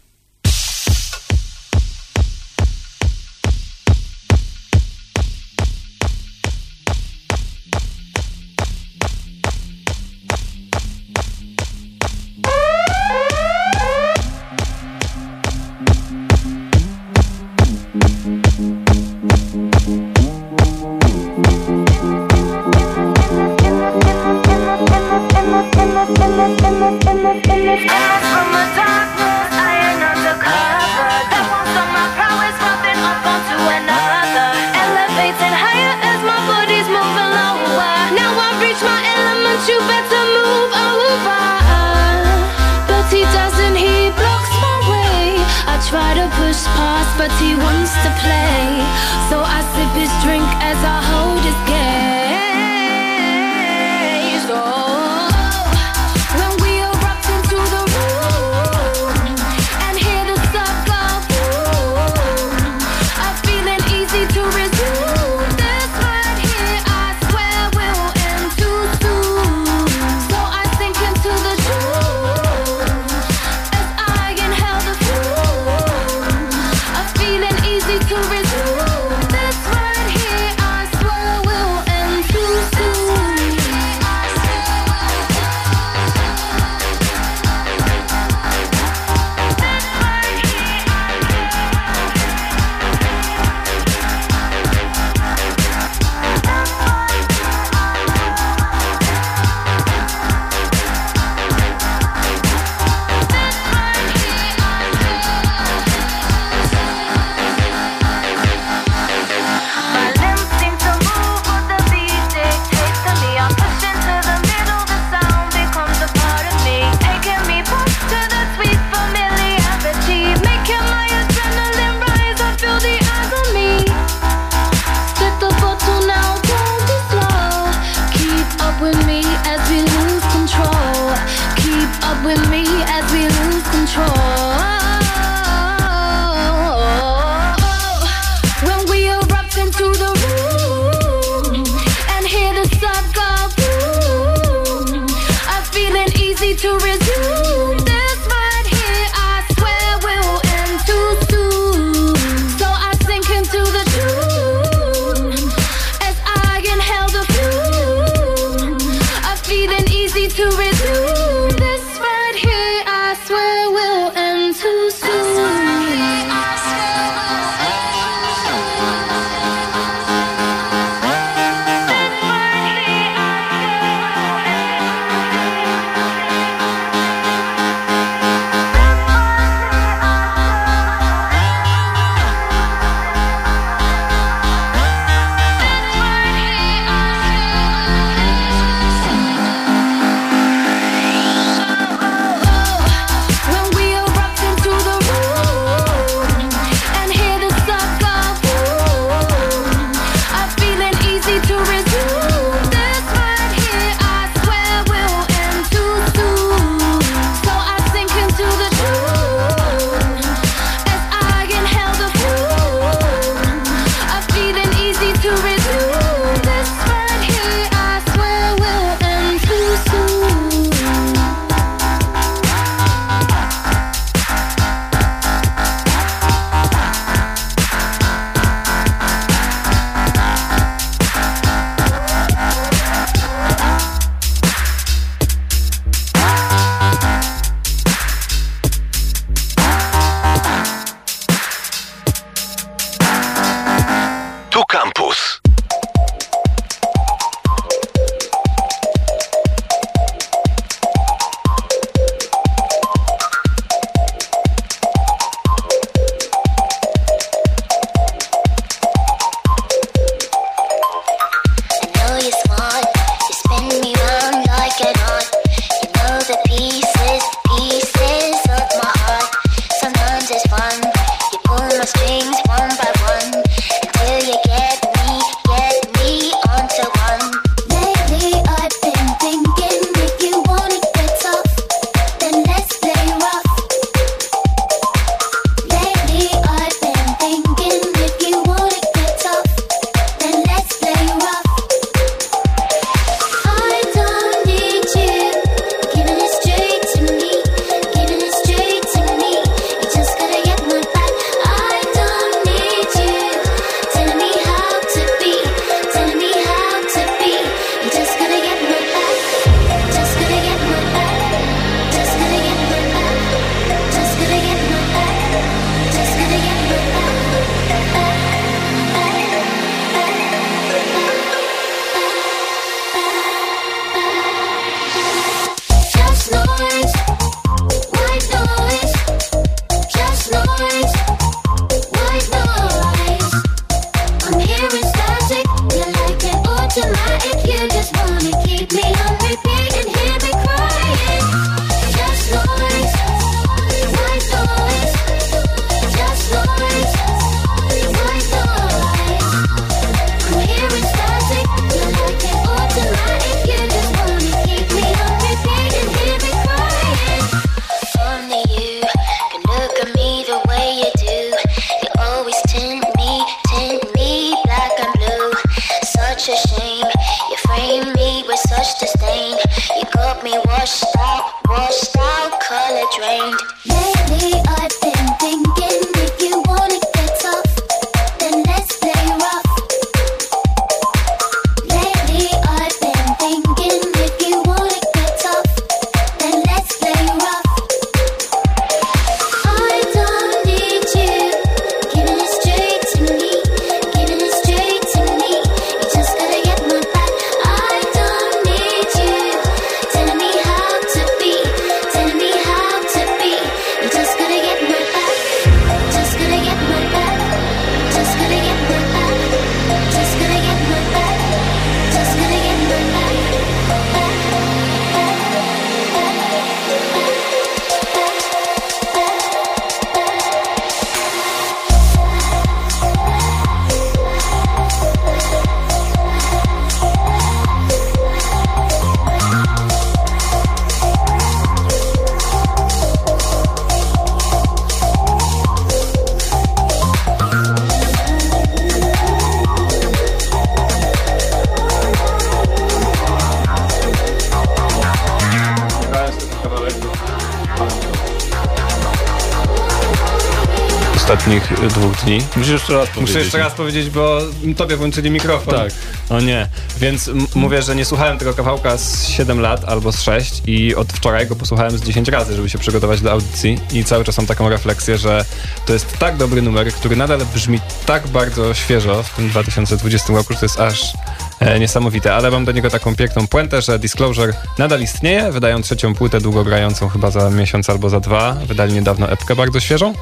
[452.35, 453.07] Musisz jeszcze raz powiedzieć.
[453.07, 454.19] Muszę jeszcze raz powiedzieć, bo
[454.57, 455.53] tobie włączyli mikrofon.
[455.53, 455.71] Tak.
[456.09, 456.47] O nie.
[456.79, 460.93] Więc mówię, że nie słuchałem tego kawałka z 7 lat albo z 6 i od
[460.93, 464.27] wczoraj go posłuchałem z 10 razy, żeby się przygotować do audycji i cały czas mam
[464.27, 465.25] taką refleksję, że
[465.65, 470.33] to jest tak dobry numer, który nadal brzmi tak bardzo świeżo w tym 2020 roku,
[470.33, 470.93] że to jest aż
[471.39, 472.15] e, niesamowite.
[472.15, 476.89] Ale mam do niego taką piękną puentę, że Disclosure nadal istnieje, wydają trzecią płytę długogrającą
[476.89, 478.33] chyba za miesiąc albo za dwa.
[478.33, 479.93] Wydali niedawno epkę bardzo świeżą.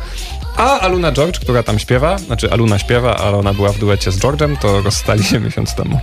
[0.57, 4.19] A Aluna George, która tam śpiewa, znaczy Aluna śpiewa, ale ona była w duecie z
[4.19, 5.99] George'em, to rozstali się miesiąc temu.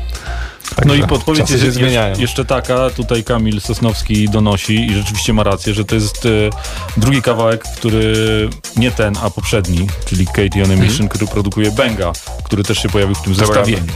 [0.84, 2.18] No i Także podpowiedź jest się zmieniają.
[2.18, 6.28] jeszcze, taka, tutaj Kamil Sosnowski donosi i rzeczywiście ma rację, że to jest e,
[6.96, 8.14] drugi kawałek, który
[8.76, 12.12] nie ten, a poprzedni, czyli Katie on a Mission, który produkuje Benga,
[12.44, 13.46] który też się pojawił w tym Dobra.
[13.46, 13.92] zestawieniu.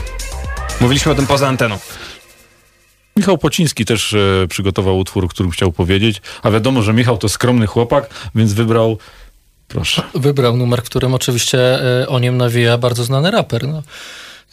[0.81, 1.77] Mówiliśmy o tym poza anteną.
[3.15, 7.29] Michał Pociński też e, przygotował utwór, o którym chciał powiedzieć, a wiadomo, że Michał to
[7.29, 8.97] skromny chłopak, więc wybrał,
[9.67, 10.03] proszę.
[10.15, 11.59] Wybrał numer, którym oczywiście
[12.01, 13.67] e, o nim nawija bardzo znany raper.
[13.67, 13.83] No.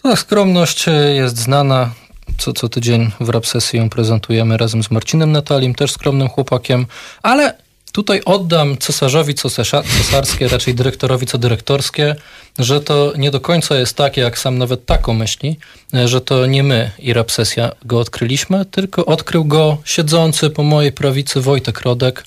[0.03, 1.91] Ta skromność e, jest znana.
[2.39, 6.87] Co, co tydzień w rap sesji ją prezentujemy razem z Marcinem Natalim, też skromnym chłopakiem,
[7.23, 7.55] ale
[7.95, 12.17] tutaj oddam cesarzowi co cesarskie, raczej dyrektorowi co dyrektorskie,
[12.59, 15.59] że to nie do końca jest tak, jak sam nawet tako myśli,
[15.95, 20.63] e, że to nie my i rap sesja go odkryliśmy, tylko odkrył go siedzący po
[20.63, 22.25] mojej prawicy Wojtek Rodek,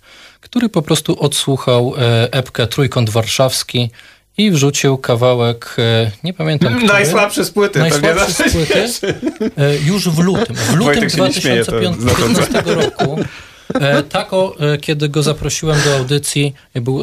[0.49, 3.89] który po prostu odsłuchał e, epkę Trójkąt Warszawski
[4.37, 6.87] i wrzucił kawałek, e, nie pamiętam który.
[6.87, 8.87] Najsłabszy z płyty, Najsłabszy z zawsze płyty.
[9.57, 10.55] e, Już w lutym.
[10.55, 13.19] W lutym Wojtek się nie śmieje, to 2015 roku.
[13.73, 16.53] E, Tako, e, kiedy go zaprosiłem do audycji,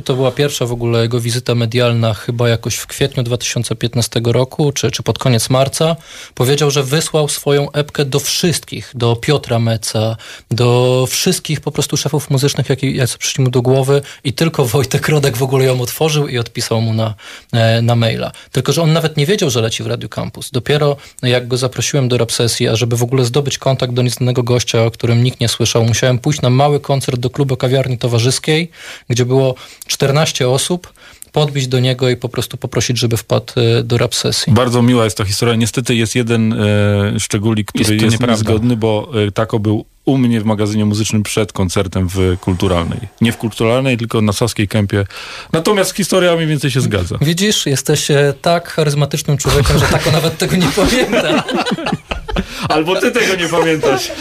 [0.05, 4.91] to była pierwsza w ogóle jego wizyta medialna, chyba jakoś w kwietniu 2015 roku, czy,
[4.91, 5.97] czy pod koniec marca,
[6.35, 10.17] powiedział, że wysłał swoją epkę do wszystkich, do Piotra Meca,
[10.51, 15.09] do wszystkich po prostu szefów muzycznych, jakie jacy przyszli mu do głowy i tylko Wojtek
[15.09, 17.15] Rodek w ogóle ją otworzył i odpisał mu na,
[17.53, 18.33] e, na maila.
[18.53, 20.51] Tylko, że on nawet nie wiedział, że leci w Radio Campus.
[20.51, 24.43] Dopiero jak go zaprosiłem do rap sesji, a żeby w ogóle zdobyć kontakt do nieznanego
[24.43, 28.71] gościa, o którym nikt nie słyszał, musiałem pójść na mały koncert do klubu kawiarni towarzyskiej,
[29.09, 29.55] gdzie było
[29.87, 30.93] 14 osób,
[31.33, 34.53] podbić do niego i po prostu poprosić, żeby wpadł e, do rap sesji.
[34.53, 35.55] Bardzo miła jest ta historia.
[35.55, 38.35] Niestety jest jeden e, szczególik, który Jest jest, nieprawda.
[38.35, 42.99] niezgodny, bo e, Tako był u mnie w magazynie muzycznym przed koncertem w Kulturalnej.
[43.21, 45.07] Nie w Kulturalnej, tylko na Saskiej Kępie.
[45.53, 47.19] Natomiast historia mniej więcej się zgadza.
[47.21, 51.45] Widzisz, jesteś e, tak charyzmatycznym człowiekiem, że tako nawet tego nie pamięta.
[52.69, 54.13] Albo ty tego nie pamiętasz.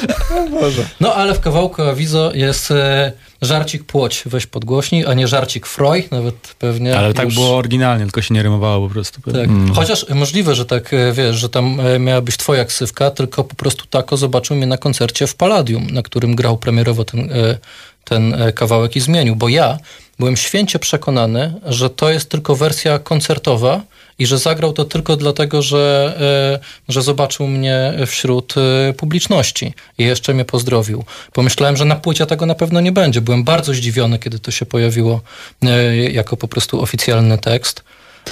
[1.00, 3.12] No ale w kawałku Awizo jest e,
[3.42, 6.98] żarcik płoć, weź podgłośnij, a nie żarcik froj, nawet pewnie.
[6.98, 9.22] Ale tak już- było oryginalnie, tylko się nie rymowało po prostu.
[9.22, 9.50] Tak.
[9.76, 13.86] Chociaż możliwe, że tak, e, wiesz, że tam miała być twoja ksywka, tylko po prostu
[13.86, 17.58] tako zobaczył mnie na koncercie w Palladium, na którym grał premierowo ten, e,
[18.04, 19.78] ten e, kawałek i zmienił, bo ja
[20.20, 23.82] byłem święcie przekonany, że to jest tylko wersja koncertowa
[24.20, 26.14] i że zagrał to tylko dlatego, że,
[26.60, 28.56] e, że zobaczył mnie wśród
[28.98, 31.04] publiczności i jeszcze mnie pozdrowił.
[31.34, 33.22] Pomyślałem, że na płycie tego na pewno nie będzie.
[33.22, 35.22] Byłem bardzo zdziwiony, kiedy to się pojawiło
[36.12, 37.84] jako po prostu oficjalny tekst.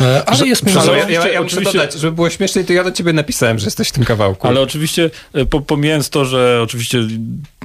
[0.02, 0.88] E, ale jest minus.
[0.88, 3.60] Ale ja, ja, ja muszę oczywiście- dodać, żeby było śmieszniej, to ja do ciebie napisałem,
[3.60, 4.48] że jesteś w tym kawałku.
[4.48, 7.00] Ale oczywiście, e, po, pomijając to, że oczywiście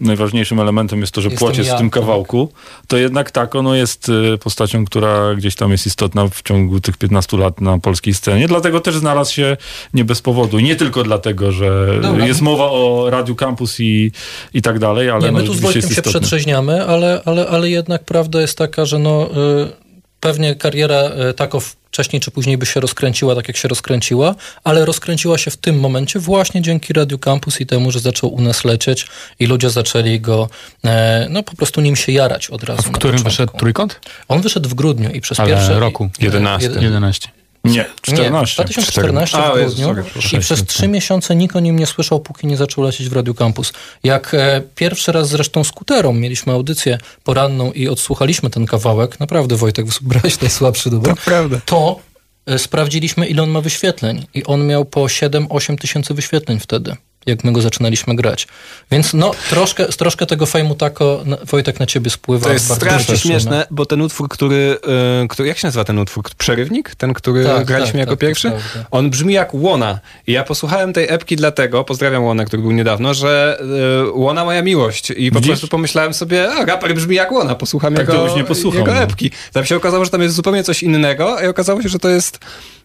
[0.01, 2.01] najważniejszym elementem jest to, że Jestem jest ja, w tym tak.
[2.01, 2.53] kawałku,
[2.89, 6.97] to jednak tak, ono jest e, postacią, która gdzieś tam jest istotna w ciągu tych
[6.97, 8.49] 15 lat na polskiej scenie.
[8.49, 9.57] Dlatego też znalazł się
[9.95, 10.59] nie bez powodu.
[10.59, 12.27] I nie tylko dlatego, że Dobra.
[12.27, 14.13] jest mowa o Radiu Campus i,
[14.55, 17.49] i tak dalej, ale Nie, no, my tu z Wojtkiem jest się przetrzeźniamy, ale, ale,
[17.49, 19.86] ale jednak prawda jest taka, że no, y,
[20.21, 24.35] pewnie kariera y, tako wcześniej czy później by się rozkręciła tak, jak się rozkręciła,
[24.65, 28.41] ale rozkręciła się w tym momencie właśnie dzięki Radio Campus i temu, że zaczął u
[28.41, 29.07] nas lecieć
[29.39, 30.49] i ludzie zaczęli go,
[30.85, 32.83] e, no po prostu nim się jarać od razu.
[32.83, 34.01] W którym wyszedł trójkąt?
[34.29, 35.81] On wyszedł w grudniu i przez Ale pierwsze...
[35.81, 36.09] roku.
[36.21, 36.69] i- 11.
[36.69, 37.29] jeden- 11.
[37.67, 38.65] Nie, Nie, 14.
[38.65, 39.95] 2014 A, w grudniu
[40.33, 43.35] i przez trzy miesiące nikt o nim nie słyszał, póki nie zaczął lecieć w Radio
[43.35, 43.73] Campus.
[44.05, 49.57] Jak e, pierwszy raz zresztą z Kuterą mieliśmy audycję poranną i odsłuchaliśmy ten kawałek, naprawdę
[49.57, 51.61] Wojtek wybrałeś najsłabszy dubel, Prawda.
[51.65, 52.01] to
[52.47, 57.45] e, sprawdziliśmy ile on ma wyświetleń i on miał po 7-8 tysięcy wyświetleń wtedy jak
[57.45, 58.49] my go zaczynaliśmy grać.
[58.91, 62.47] Więc no, troszkę, troszkę tego fejmu tako, Wojtek, na ciebie spływa.
[62.47, 64.79] To jest strasznie śmieszne, bo ten utwór, który,
[65.25, 65.49] y, który...
[65.49, 66.25] Jak się nazywa ten utwór?
[66.39, 66.95] Przerywnik?
[66.95, 68.53] Ten, który Tak, graliśmy tak, jako tak, pierwszy?
[68.91, 70.01] On brzmi jak Łona.
[70.27, 73.59] I ja posłuchałem tej epki dlatego, pozdrawiam Łonę, który był niedawno, że
[74.07, 75.11] y, Łona moja miłość.
[75.11, 75.51] I po Widzisz?
[75.51, 79.01] prostu pomyślałem sobie, a raper brzmi jak Łona, posłucham Tak jego, nie posłuchał, jego no.
[79.01, 79.31] epki.
[79.53, 82.39] Tam się okazało, że tam jest zupełnie coś innego i okazało się, że to jest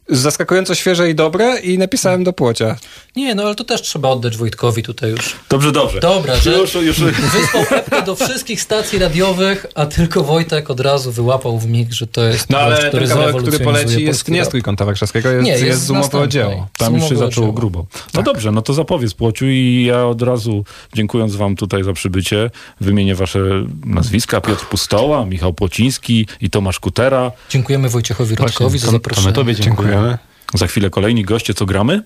[0.10, 2.76] zaskakująco świeże i dobre i napisałem do płocia.
[3.16, 5.36] Nie, no ale to też trzeba oddać Wojtkowi tutaj już.
[5.50, 6.00] Dobrze, dobrze.
[6.00, 11.12] Dobra, że Już, już, wysłał epkę do wszystkich stacji radiowych, a tylko Wojtek od razu
[11.12, 14.28] wyłapał w mig, że to jest No gość, ale który ten kawałek, który poleci jest
[14.28, 16.30] nie z Trójkąta Warszawskiego, jest, Nie, jest, jest z z umową o następnej.
[16.30, 16.68] dzieło.
[16.78, 17.54] Tam już się zaczęło dzieło.
[17.54, 17.86] grubo.
[18.14, 22.50] No dobrze, no to zapowiedz Płociu i ja od razu, dziękując wam tutaj za przybycie,
[22.82, 23.40] wymienię wasze
[23.86, 24.42] nazwiska.
[24.42, 27.32] Piotr Pustoła, Michał Płociński i Tomasz Kutera.
[27.50, 29.28] Dziękujemy Wojciechowi Rodkowi za to, to zaproszenie.
[29.28, 29.91] my tobie dziękujemy.
[29.92, 30.18] Dziękujemy.
[30.54, 32.04] Za chwilę kolejni goście, co gramy?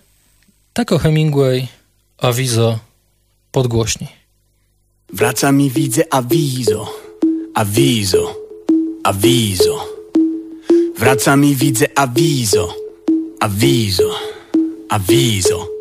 [0.74, 1.68] Tako Hemingway,
[2.18, 2.80] Awizo,
[3.52, 4.08] podgłośni.
[5.14, 6.94] Wracam i widzę awizo,
[7.56, 8.36] awizo,
[9.04, 9.86] awizo.
[10.98, 12.74] Wracam i widzę awizo,
[13.40, 14.16] awizo,
[14.90, 15.75] awizo.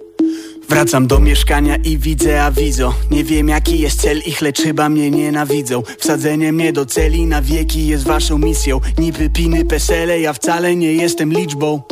[0.69, 2.95] Wracam do mieszkania i widzę awizo.
[3.11, 5.83] Nie wiem jaki jest cel ich, lecz chyba mnie nienawidzą.
[5.99, 8.81] Wsadzenie mnie do celi na wieki jest waszą misją.
[8.99, 11.83] Niby piny pesele, ja wcale nie jestem liczbą.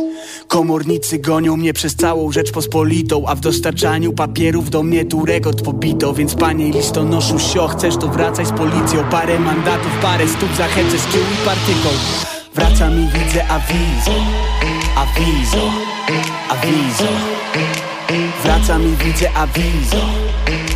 [0.49, 6.15] Komornicy gonią mnie przez całą Rzeczpospolitą A w dostarczaniu papierów do mnie tu rekord pobito.
[6.15, 9.05] Więc panie listonoszu sio, chcesz to wracaj z policją.
[9.11, 11.89] Parę mandatów, parę stóp za hece z kieł i partyką.
[12.55, 14.25] Wracam i widzę awizo,
[14.97, 15.71] awizo,
[16.49, 17.92] awizo
[18.45, 20.05] Wracam i widzę awizo,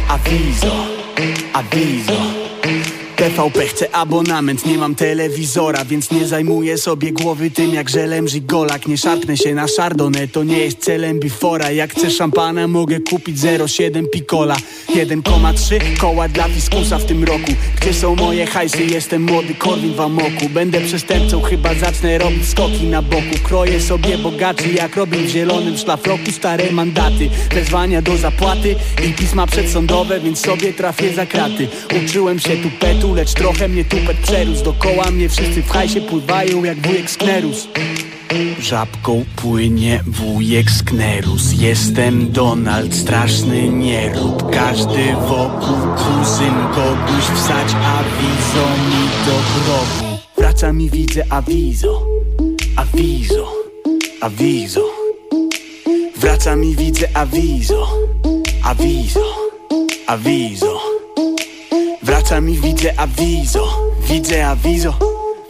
[0.09, 0.87] awizo,
[1.53, 2.46] awizo
[3.17, 8.87] TVP chce abonament, nie mam telewizora Więc nie zajmuję sobie głowy tym jak żelem żigolak.
[8.87, 11.71] Nie szarpnę się na szardonę, to nie jest celem bifora.
[11.71, 14.57] Jak chcę szampana mogę kupić 0,7 pikola
[14.89, 17.53] 1,3 koła dla fiskusa w tym roku.
[17.81, 20.49] Gdzie są moje hajsy, jestem młody Korwin w amoku.
[20.49, 23.39] Będę przestępcą, chyba zacznę robić skoki na boku.
[23.45, 28.75] Kroję sobie bogaczy jak Robin w zielonym szlafroku Stare mandaty, wezwania do zapłaty
[29.09, 31.69] I pisma przedsądowe, więc sobie trafię za kraty.
[32.05, 32.57] Uczyłem się
[33.07, 34.65] tupetu, lecz trochę mnie tupet przerósł.
[34.65, 37.69] Dokoła mnie wszyscy w hajsie pływają jak wujek Sknerus.
[38.61, 41.53] Żabką płynie wujek Sknerus.
[41.53, 44.51] Jestem Donald, straszny nie rób.
[44.51, 50.19] Każdy wokół kuzyn kogoś wsać Awizo mi do grobu.
[50.37, 52.03] Wracam i widzę awizo.
[52.77, 53.53] Awizo,
[54.21, 54.85] awizo.
[56.17, 57.89] Wracam i widzę awizo.
[58.63, 59.37] Awizo,
[60.07, 60.96] awizo
[62.27, 63.79] Wracam i widzę awizo
[64.09, 64.95] Widzę awizo,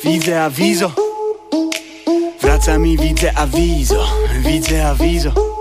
[0.04, 0.90] widzę awizo
[2.42, 4.06] Wracam i widzę awizo
[4.44, 5.55] Widzę awizo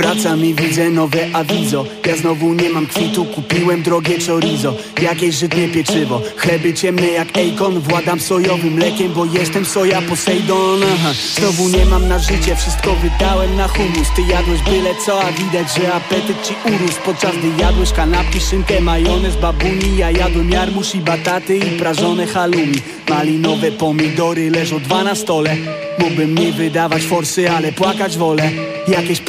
[0.00, 1.84] Wracam i widzę nowe awizo.
[2.06, 4.74] Ja znowu nie mam kwitu, kupiłem drogie chorizo.
[5.02, 7.80] Jakieś żytnie pieczywo Chleby ciemne jak Akon.
[7.80, 10.80] Władam sojowym mlekiem, bo jestem soja Poseidon.
[10.94, 11.12] Aha.
[11.36, 14.08] Znowu nie mam na życie, wszystko wydałem na humus.
[14.16, 17.00] Ty jadłeś byle co, a widać, że apetyt ci urósł.
[17.04, 19.96] Podczas gdy jadłeś kanapki, szynkę, majonez, babuni.
[19.96, 22.80] Ja jadłem jarmuż i bataty i prażone halloumi.
[23.08, 25.56] Malinowe pomidory leżą dwa na stole.
[25.98, 28.50] Mógłbym nie wydawać forsy, ale płakać wolę.
[28.88, 29.20] Jakieś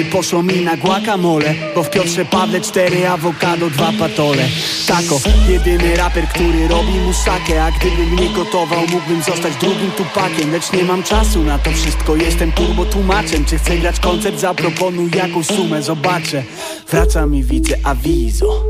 [0.00, 4.48] półwypłaty poszło mi na guacamole Bo w Piotrze Pawle cztery awokado, dwa patole.
[4.86, 10.72] Tako, jedyny raper, który robi musakę A gdybym nie gotował, mógłbym zostać drugim tupakiem Lecz
[10.72, 15.46] nie mam czasu na to wszystko, jestem turbo tłumaczem Czy chcę grać koncert, zaproponuj jakąś
[15.46, 16.42] sumę, zobaczę.
[16.90, 18.64] Wracam i widzę awizo,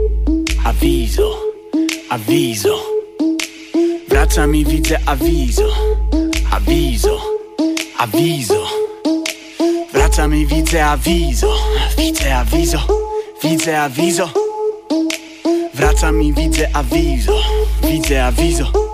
[0.65, 1.41] awizo,
[2.09, 2.83] awizo.
[4.09, 5.69] Wracam i widzę awizo,
[6.51, 7.21] Awizo,
[7.99, 8.90] awizo
[10.21, 11.57] Wracam i widzę awizo
[11.99, 12.79] Widzę awizo,
[13.43, 14.31] widzę awizo
[15.75, 17.41] Wracam i widzę awizo
[17.83, 18.90] Widzę awizo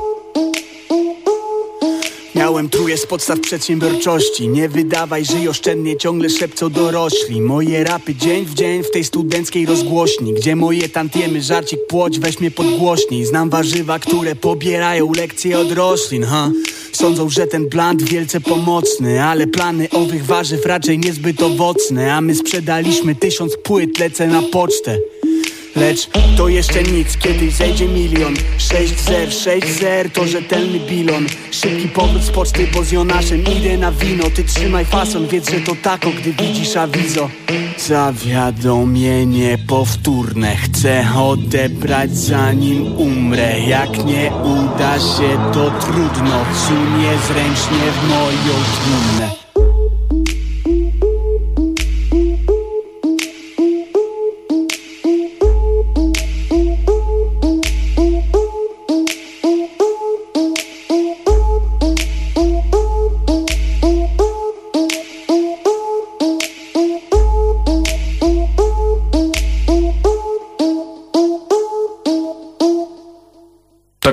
[2.36, 4.48] Miałem truje z podstaw przedsiębiorczości.
[4.48, 7.40] Nie wydawaj, żyj oszczędnie, ciągle szepcą dorośli.
[7.40, 10.34] Moje rapy dzień w dzień w tej studenckiej rozgłośni.
[10.34, 15.72] Gdzie moje tantiemy, żarcik, płoć, weź mnie pod głośniej Znam warzywa, które pobierają lekcje od
[15.72, 16.50] roślin, ha.
[16.92, 22.14] Sądzą, że ten bland wielce pomocny Ale plany owych warzyw raczej niezbyt owocne.
[22.14, 24.98] A my sprzedaliśmy tysiąc płyt, lecę na pocztę
[25.76, 28.34] Lecz to jeszcze nic, kiedyś zejdzie milion.
[28.58, 31.26] 6 zer, 6 zer to rzetelny bilon.
[31.50, 34.24] Szybki powrót z poczty, bo z Jonaszem idę na wino.
[34.30, 37.30] Ty trzymaj fason, wiedz, że to tako, gdy widzisz awizo.
[37.78, 43.60] Zawiadomienie powtórne Chcę odebrać zanim umrę.
[43.60, 46.44] Jak nie uda się, to trudno.
[46.54, 49.45] Wsunie zręcznie w moją trumnę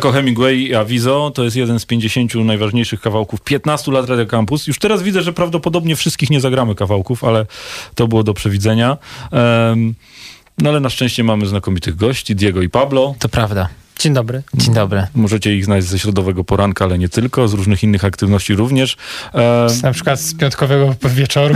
[0.04, 4.68] Taco Hemingway i Avizo to jest jeden z 50 najważniejszych kawałków 15 lat Radio Campus.
[4.68, 7.46] Już teraz widzę, że prawdopodobnie wszystkich nie zagramy kawałków, ale
[7.96, 8.98] to było do przewidzenia.
[9.32, 9.94] Em,
[10.58, 13.16] no ale na szczęście mamy znakomitych gości, Diego i Pablo.
[13.20, 13.70] To prawda.
[14.04, 14.42] Dzień dobry.
[14.54, 15.08] Dzień dobry.
[15.16, 18.98] Możecie ich znaleźć ze środowego poranka, ale nie tylko, z różnych innych aktywności również.
[19.34, 19.44] Em,
[19.84, 21.56] Na przykład z piątkowego wieczoru.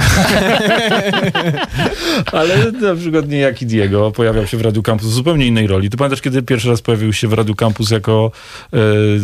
[2.32, 5.90] ale na przykład niejaki Diego pojawiał się w Radiu Campus w zupełnie innej roli.
[5.90, 8.32] Ty pamiętasz, kiedy pierwszy raz pojawił się w Radiu Campus jako
[8.74, 8.78] e,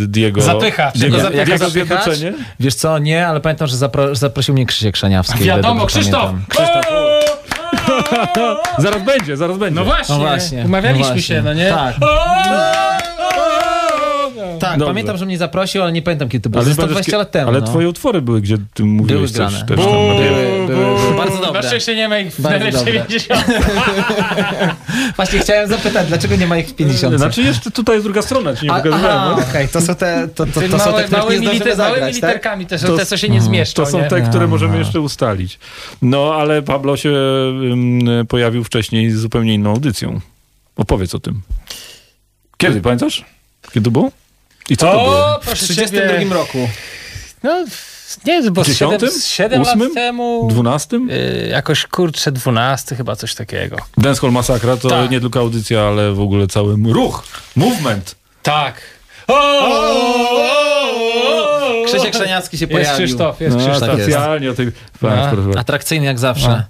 [0.08, 0.42] Diego?
[0.42, 0.98] Zapychacz.
[0.98, 1.72] Diego, Diego zapychacz?
[1.72, 2.34] Zjednoczenie?
[2.60, 5.44] Wiesz co, nie, ale pamiętam, że zapro, zaprosił mnie Krzysiek Szaniawski.
[5.44, 6.32] Wiadomo, Krzysztof!
[6.56, 6.84] pamiętam.
[8.80, 9.80] zaraz będzie, zaraz będzie.
[9.80, 11.36] No właśnie, No właśnie, umawialiśmy no właśnie.
[11.36, 11.70] się, no nie?
[11.70, 11.96] Tak.
[14.60, 14.86] Tak, Dobrze.
[14.86, 16.62] pamiętam, że mnie zaprosił, ale nie pamiętam kiedy to było.
[16.62, 17.50] Ale Ale pamiętasz, 120 lat temu.
[17.50, 17.68] Ale no.
[17.68, 19.66] twoje utwory były, gdzie ty mówiłeś Były grane.
[19.68, 19.86] też tam.
[19.86, 21.64] Były, były, były bardzo Na dobre.
[21.64, 23.06] szczęście nie ma ich w najlepszej dobre.
[23.06, 23.46] 50.
[25.16, 27.18] Właśnie chciałem zapytać, dlaczego nie ma ich w 50?
[27.18, 29.38] Znaczy jeszcze tutaj jest druga strona, ci nie A- pokazywałem.
[29.40, 29.44] no.
[29.50, 32.00] okej, to są te, to, to, to są małe, te, które małymi, liter, małymi zagrać,
[32.00, 32.16] tak?
[32.16, 33.84] literkami te, są te, co się nie zmieszczą.
[33.84, 34.08] To są nie?
[34.08, 34.80] te, które A, możemy no.
[34.80, 35.60] jeszcze ustalić.
[36.02, 37.14] No, ale Pablo się
[38.28, 40.20] pojawił wcześniej z zupełnie inną audycją.
[40.78, 41.42] Opowiedz o tym.
[42.58, 43.26] Kiedy, pamiętasz?
[43.74, 44.12] Kiedy to było?
[44.70, 45.36] I co to było?
[45.36, 46.34] O, W proszę 32 ciebie.
[46.34, 46.70] roku.
[47.44, 47.66] No,
[48.26, 49.10] nie, bo z Dziesiątym?
[49.10, 49.94] 7, 7 lat Ósmym?
[49.94, 50.48] temu...
[50.52, 51.10] Dwunastym?
[51.10, 53.78] y, jakoś kurczę 12 chyba coś takiego.
[53.98, 55.12] Dancehall Masakra to Tak.
[55.12, 57.24] nie tylko audycja, ale w ogóle cały ruch,
[57.56, 58.16] movement.
[58.44, 58.82] Tak.
[61.86, 63.06] Krzysiek Szaniacki się Jest pojawił.
[63.06, 63.90] Krzysztof, jest No, Krzysztof.
[63.94, 64.72] specjalnie o tej...
[65.02, 65.60] No.
[65.60, 66.64] Atrakcyjny jak zawsze.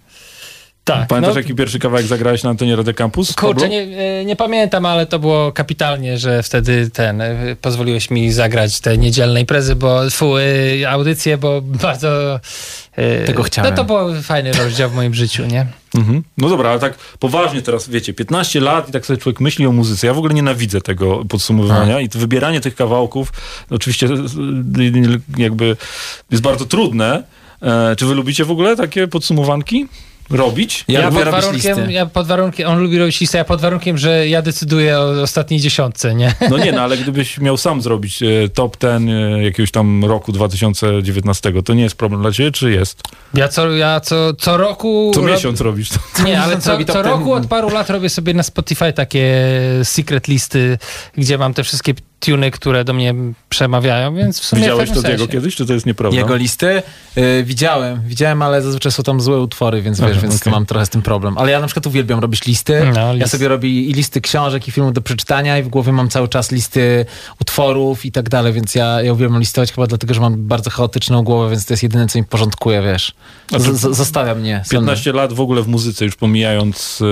[0.84, 1.08] Tak.
[1.08, 3.34] Pamiętasz, no, jaki pierwszy kawałek zagrałeś na antenie Radio Campus?
[3.34, 8.32] Kurczę, nie, e, nie pamiętam, ale to było kapitalnie, że wtedy ten, e, pozwoliłeś mi
[8.32, 12.40] zagrać te niedzielne imprezy, bo fu, e, audycje, bo bardzo...
[13.26, 13.72] Tego chciałem.
[13.72, 15.66] No to był fajny rozdział w moim życiu, nie?
[15.96, 16.24] Mhm.
[16.38, 19.72] No dobra, ale tak poważnie teraz, wiecie, 15 lat i tak sobie człowiek myśli o
[19.72, 20.08] muzyce.
[20.08, 23.34] Ja w ogóle nienawidzę tego podsumowywania i to wybieranie tych kawałków
[23.70, 24.08] oczywiście
[25.38, 25.78] jakby
[26.32, 27.24] jest bardzo trudne.
[27.98, 29.88] Czy wy lubicie w ogóle takie podsumowanki?
[30.30, 30.86] Robić?
[30.88, 33.62] Ja Ja lubię pod, robić warunkiem, ja pod warunkiem, on lubi robić listę, ja pod
[33.62, 36.36] warunkiem, że ja decyduję o ostatniej dziesiątce, nie?
[36.50, 40.32] No nie, no ale gdybyś miał sam zrobić e, top ten e, jakiegoś tam roku
[40.32, 43.02] 2019, to nie jest problem dla ciebie, czy jest?
[43.34, 45.12] Ja co, ja co, co roku...
[45.16, 46.24] Co rob- miesiąc robisz to?
[46.26, 49.50] Nie, ale co, co roku od paru lat robię sobie na Spotify takie
[49.84, 50.78] secret listy,
[51.18, 51.94] gdzie mam te wszystkie
[52.26, 53.14] tuny, które do mnie
[53.50, 55.28] przemawiają, więc w sumie Widziałeś w to sensie.
[55.28, 56.18] kiedyś, czy to jest nieprawda?
[56.18, 56.84] Jego listy
[57.18, 60.66] y, widziałem, widziałem, ale zazwyczaj są tam złe utwory, więc wiesz, Aha, więc to mam
[60.66, 61.38] trochę z tym problem.
[61.38, 62.82] Ale ja na przykład uwielbiam robić listy.
[62.94, 63.32] No, Ja list.
[63.32, 66.52] sobie robię i listy książek, i filmów do przeczytania, i w głowie mam cały czas
[66.52, 67.06] listy
[67.42, 71.24] utworów i tak dalej, więc ja, ja uwielbiam listować chyba dlatego, że mam bardzo chaotyczną
[71.24, 73.14] głowę, więc to jest jedyne, co mi porządkuje, wiesz.
[73.58, 74.62] Z, z, zostawia mnie.
[74.66, 74.88] sonny.
[74.88, 77.06] 15 lat w ogóle w muzyce, już pomijając e,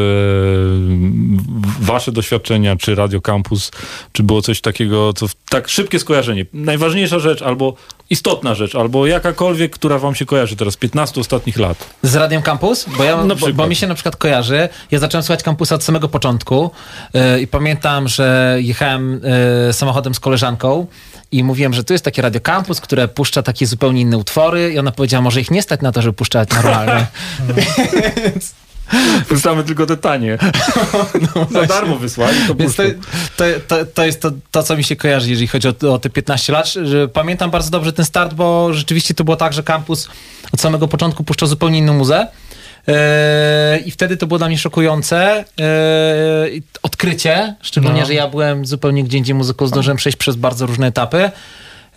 [1.82, 3.72] wasze doświadczenia, czy Radio Campus,
[4.12, 6.46] czy było coś takiego, co tak szybkie skojarzenie.
[6.54, 7.76] Najważniejsza rzecz, albo
[8.10, 11.90] istotna rzecz, albo jakakolwiek, która wam się kojarzy teraz, 15 ostatnich lat.
[12.04, 12.86] Z Radiem Campus?
[12.98, 14.70] Bo, ja, Na bo, bo mi się na przykład kojarzy.
[14.92, 16.72] Ja zacząłem słuchać Campusa od samego początku
[17.14, 19.22] yy, i pamiętam, że jechałem
[19.68, 20.88] yy, samochodem z koleżanką
[21.32, 24.80] i mówiłem, że tu jest takie Radio Campus, które puszcza takie zupełnie inne utwory i
[24.80, 27.08] ona powiedziała, może ich nie stać na to, żeby puszczać normalnie.
[29.30, 30.38] Puszczamy tylko te tanie.
[31.52, 32.84] Za darmo wysłali, to Więc to,
[33.68, 36.54] to, to jest to, to, co mi się kojarzy, jeżeli chodzi o, o te 15
[36.54, 36.68] lat.
[36.68, 40.10] Że pamiętam bardzo dobrze ten start, bo rzeczywiście to było tak, że kampus
[40.54, 42.28] od samego początku puszczał zupełnie inną muzę.
[42.88, 48.06] Eee, I wtedy to było dla mnie szokujące eee, odkrycie, szczególnie, No.
[48.06, 51.32] że ja byłem zupełnie gdzie indziej muzyką, zdążyłem przejść przez bardzo różne etapy.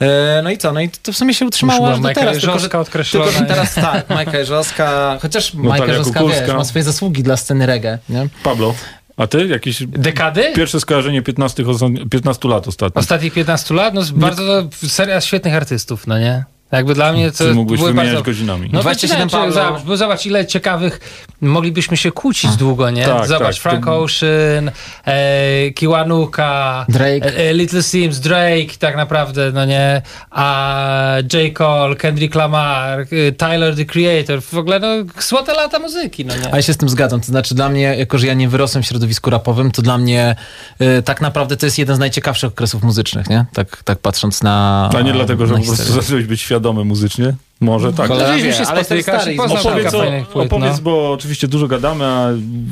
[0.01, 0.73] Eee, No i co?
[0.73, 2.39] No i to w sumie się utrzymało aż do Majka teraz.
[2.39, 3.47] Tylko, że, tylko, że nie?
[3.47, 6.47] teraz tak, Majka Jeżowska, chociaż Majka Natalia Jeżowska Kukulska.
[6.47, 7.99] wiesz, ma swoje zasługi dla sceny reggae.
[8.09, 8.29] Nie?
[8.43, 8.75] Pablo,
[9.17, 9.47] a ty?
[9.47, 10.53] Jakieś Dekady?
[10.57, 13.01] pierwsze skojarzenie 15, osta- 15 lat ostatnio.
[13.01, 16.45] Ostatnich 15 lat, no bardzo seria świetnych artystów, no nie?
[16.73, 18.25] Jakby dla mnie to Czy mógłbyś były wymieniać bardzo...
[18.31, 18.71] godzinami?
[18.73, 19.81] No 27 27 Pablo.
[19.83, 21.01] zobacz, zobacz ile ciekawych
[21.49, 23.05] moglibyśmy się kłócić długo, nie?
[23.05, 24.71] Tak, zobacz, tak, Frank to- Ocean,
[25.05, 27.27] e, Kiwanuka, Drake.
[27.27, 30.03] E, e, Little Sims, Drake tak naprawdę, no nie?
[30.31, 31.55] A J.
[31.55, 34.89] Cole, Kendrick Lamar, e, Tyler, The Creator, w ogóle no
[35.19, 36.55] złote lata muzyki, no nie?
[36.55, 37.21] A ja się z tym zgadzam.
[37.21, 40.37] To znaczy dla mnie, jako że ja nie wyrosłem w środowisku rapowym, to dla mnie
[40.81, 43.45] y, tak naprawdę to jest jeden z najciekawszych okresów muzycznych, nie?
[43.53, 47.35] Tak, tak patrząc na A nie dlatego, że po prostu zacząłeś być świadomy muzycznie?
[47.61, 48.09] Może tak.
[48.09, 50.03] Cholera się ale i i poznał Opowiedz, o,
[50.33, 50.83] płyt, opowiedz no.
[50.83, 52.29] bo oczywiście dużo gadamy, a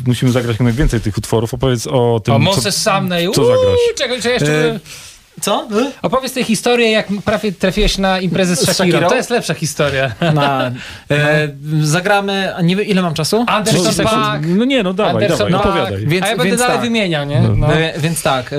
[0.06, 1.54] musimy zagrać jak najwięcej tych utworów.
[1.54, 4.22] Opowiedz o tym, O co, Sumney, co zagrasz.
[4.22, 4.70] Czy jeszcze...
[4.74, 4.80] E,
[5.40, 5.68] Co?
[6.02, 9.08] Opowiedz tę historię, jak prawie trafiłeś na imprezę z Shakirą.
[9.08, 10.12] To jest lepsza historia.
[10.34, 10.70] Na,
[11.10, 11.48] e,
[11.80, 13.44] zagramy, a nie wiem, ile mam czasu?
[13.48, 14.22] Anderson 30 sekund.
[14.24, 14.42] Paak.
[14.46, 15.66] No nie, no dawaj, Anderson dawaj, Paak.
[15.82, 16.06] opowiadaj.
[16.06, 16.84] Więc- A ja będę więc dalej tak.
[16.84, 17.40] wymieniał, nie?
[17.40, 17.74] No.
[17.74, 18.52] E, więc tak.
[18.52, 18.56] E,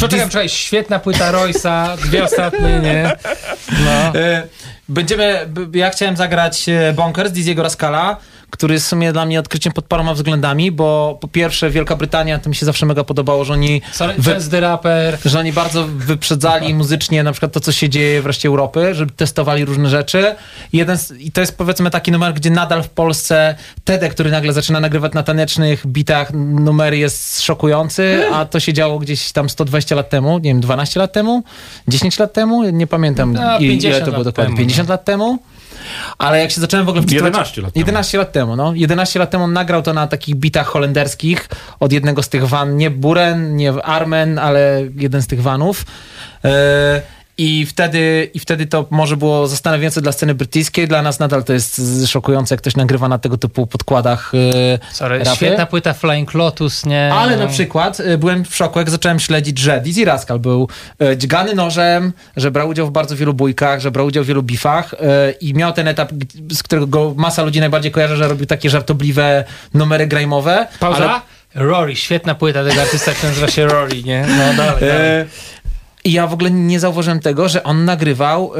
[0.00, 3.16] Poczekam, dis- czekaj, świetna płyta Royce'a, dwie ostatnie, nie?
[3.84, 4.20] No.
[4.20, 4.42] E,
[4.88, 8.16] Będziemy, ja chciałem zagrać e, Bonkers Diziego Rascala,
[8.52, 12.38] który jest w sumie dla mnie odkryciem pod paroma względami, bo po pierwsze Wielka Brytania,
[12.38, 15.18] to mi się zawsze mega podobało, że oni, Sorry, wy, the Rapper.
[15.24, 19.06] że oni bardzo wyprzedzali muzycznie na przykład to, co się dzieje w reszcie Europy, że
[19.06, 20.34] testowali różne rzeczy.
[20.72, 23.54] I, jeden z, I to jest powiedzmy taki numer, gdzie nadal w Polsce
[23.84, 28.98] Tede, który nagle zaczyna nagrywać na tanecznych bitach, numer jest szokujący, a to się działo
[28.98, 31.42] gdzieś tam 120 lat temu, nie wiem, 12 lat temu,
[31.88, 34.56] 10 lat temu, nie pamiętam No, ile 50 to było dokładnie, temu.
[34.56, 35.38] 50 lat temu.
[36.18, 37.32] Ale jak się zacząłem w ogóle wczytywać...
[37.32, 37.80] 11 lat temu.
[37.80, 38.72] 11 lat temu, no.
[38.74, 41.48] 11 lat temu on nagrał to na takich bitach holenderskich
[41.80, 45.84] od jednego z tych van, nie Buren, nie Armen, ale jeden z tych vanów.
[46.44, 47.02] E,
[47.38, 50.88] I wtedy, I wtedy to może było zastanawiające dla sceny brytyjskiej.
[50.88, 55.18] Dla nas nadal to jest szokujące, jak ktoś nagrywa na tego typu podkładach e, Sorry,
[55.18, 55.36] rapy.
[55.36, 57.12] świetna płyta Flying Lotus, nie?
[57.14, 60.68] Ale na przykład y, byłem w szoku, jak zacząłem śledzić, że Dizzy Rascal był
[61.02, 64.42] y, dźgany nożem, że brał udział w bardzo wielu bójkach, że brał udział w wielu
[64.42, 64.94] bifach
[65.40, 66.12] i miał ten etap,
[66.52, 69.44] z którego go masa ludzi najbardziej kojarzy, że robił takie żartobliwe
[69.74, 70.66] numery grajmowe.
[70.80, 71.22] Pauza?
[71.54, 74.26] Rory, świetna płyta tego artysta, który nazywa się Rory, nie?
[74.28, 75.26] No dalej, dalej.
[76.04, 78.58] I ja w ogóle nie zauważyłem tego, że on nagrywał y,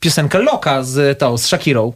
[0.00, 1.92] piosenkę Loka z tą, z Shakirą.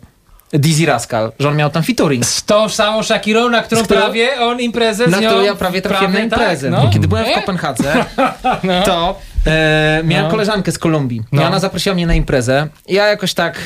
[0.52, 2.24] Dizzy Rascal, że on miał tam featuring.
[2.26, 5.28] Z tą samą Shakirą, na którą którą- prawie on imprezę Na nią...
[5.28, 6.70] którą ja prawie trafiłem na imprezę.
[6.70, 7.32] tak, Bo kiedy byłem w?
[7.34, 8.04] Kopenhadze,
[8.86, 10.30] to e, miałem No.
[10.30, 11.22] koleżankę z Kolumbii.
[11.32, 11.42] No.
[11.42, 12.68] I ona zaprosiła mnie na imprezę.
[12.88, 13.58] Ja jakoś tak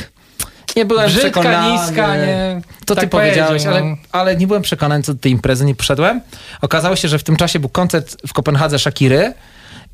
[0.76, 1.72] nie byłem Brzydka, przekonany.
[1.72, 2.60] niska, nie?
[2.86, 3.96] To ty Tak powiedziałeś, powiedział, ale, no.
[4.12, 6.20] ale nie byłem przekonany co do tej imprezy, nie poszedłem.
[6.62, 9.32] Okazało się, że w tym czasie był koncert w Kopenhadze Shakiry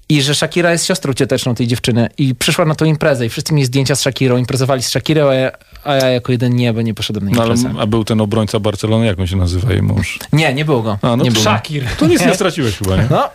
[0.08, 3.54] i że Shakira jest siostrą cioteczną tej dziewczyny i przyszła na tą imprezę i wszyscy
[3.54, 5.50] mieli zdjęcia z Shakirą, imprezowali z Shakirą, a ja,
[5.84, 7.80] a ja jako jeden nie, bo nie poszedłem na No, ale, imprezę.
[7.80, 10.18] a był ten obrońca Barcelony, jak on się nazywa jej mąż?
[10.32, 10.98] Nie, nie było go.
[11.02, 11.42] A, no nie to było.
[11.44, 11.84] Shakir.
[11.98, 13.06] To nic nie straciłeś chyba, nie?
[13.10, 13.30] No,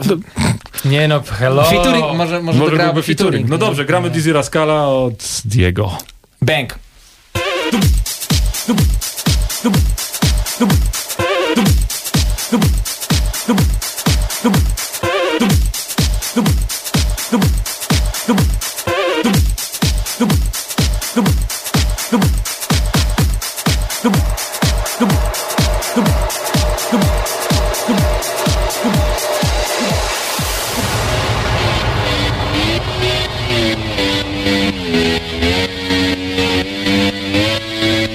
[0.85, 1.63] Nie no, hello.
[1.63, 3.49] Featuring, może, może, Może byłby featuring.
[3.49, 5.97] No dobrze, gramy Dizzy Rascala od Diego.
[6.41, 6.79] Bang.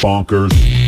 [0.00, 0.79] Bonkers.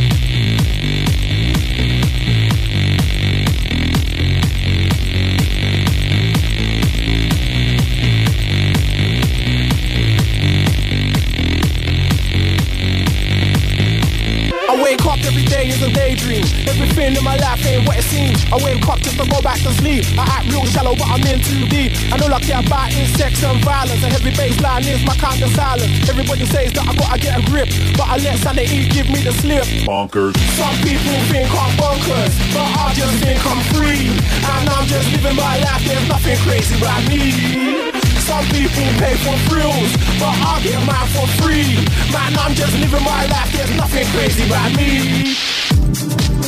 [14.93, 16.45] ain't copped every day is a daydream.
[16.69, 18.45] Everything in my life ain't what it seems.
[18.53, 20.05] I ain't copped just to go back to sleep.
[20.19, 21.93] I act real shallow, but I'm in too deep.
[22.13, 24.03] I know I care about is sex and violence.
[24.05, 25.89] A heavy baseline is my kind of silence.
[26.09, 29.33] Everybody says that I gotta get a grip, but I let sanity give me the
[29.33, 29.65] slip.
[29.89, 30.37] Bonkers.
[30.61, 34.13] Some people think I'm bonkers, but I just think I'm free.
[34.13, 37.92] And I'm just living my life, there's nothing crazy about me.
[38.33, 41.77] Some people pay for thrills, but I get mine for free.
[42.11, 45.37] Man, I'm just living my life, there's nothing crazy about me.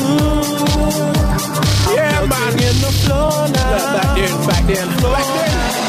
[0.01, 0.65] Ooh.
[1.95, 4.01] Yeah, man, in the floor now.
[4.01, 5.84] Back then, back then, back then.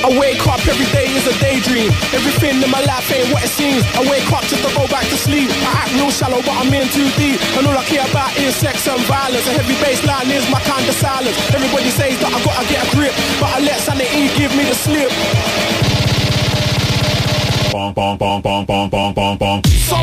[0.00, 1.92] I wake up every day is a daydream.
[2.10, 3.84] Everything in my life ain't what it seems.
[3.94, 5.50] I wake up just to go back to sleep.
[5.62, 7.38] I act real shallow, but I'm in too deep.
[7.54, 9.46] And all I care about is sex and violence.
[9.46, 11.36] A heavy bass line is my kind of silence.
[11.54, 14.74] Everybody says that I gotta get a grip, but I let sanity give me the
[14.74, 15.89] slip.
[17.70, 17.92] Some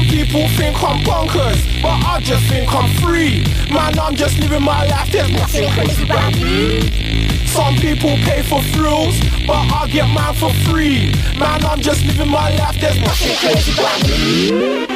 [0.05, 3.43] people think I'm bonkers, but I just think I'm free.
[3.73, 7.45] Man, I'm just living my life, there's nothing crazy about me.
[7.47, 11.11] Some people pay for thrills, but I get mine for free.
[11.37, 14.87] Man, I'm just living my life, there's nothing crazy about me.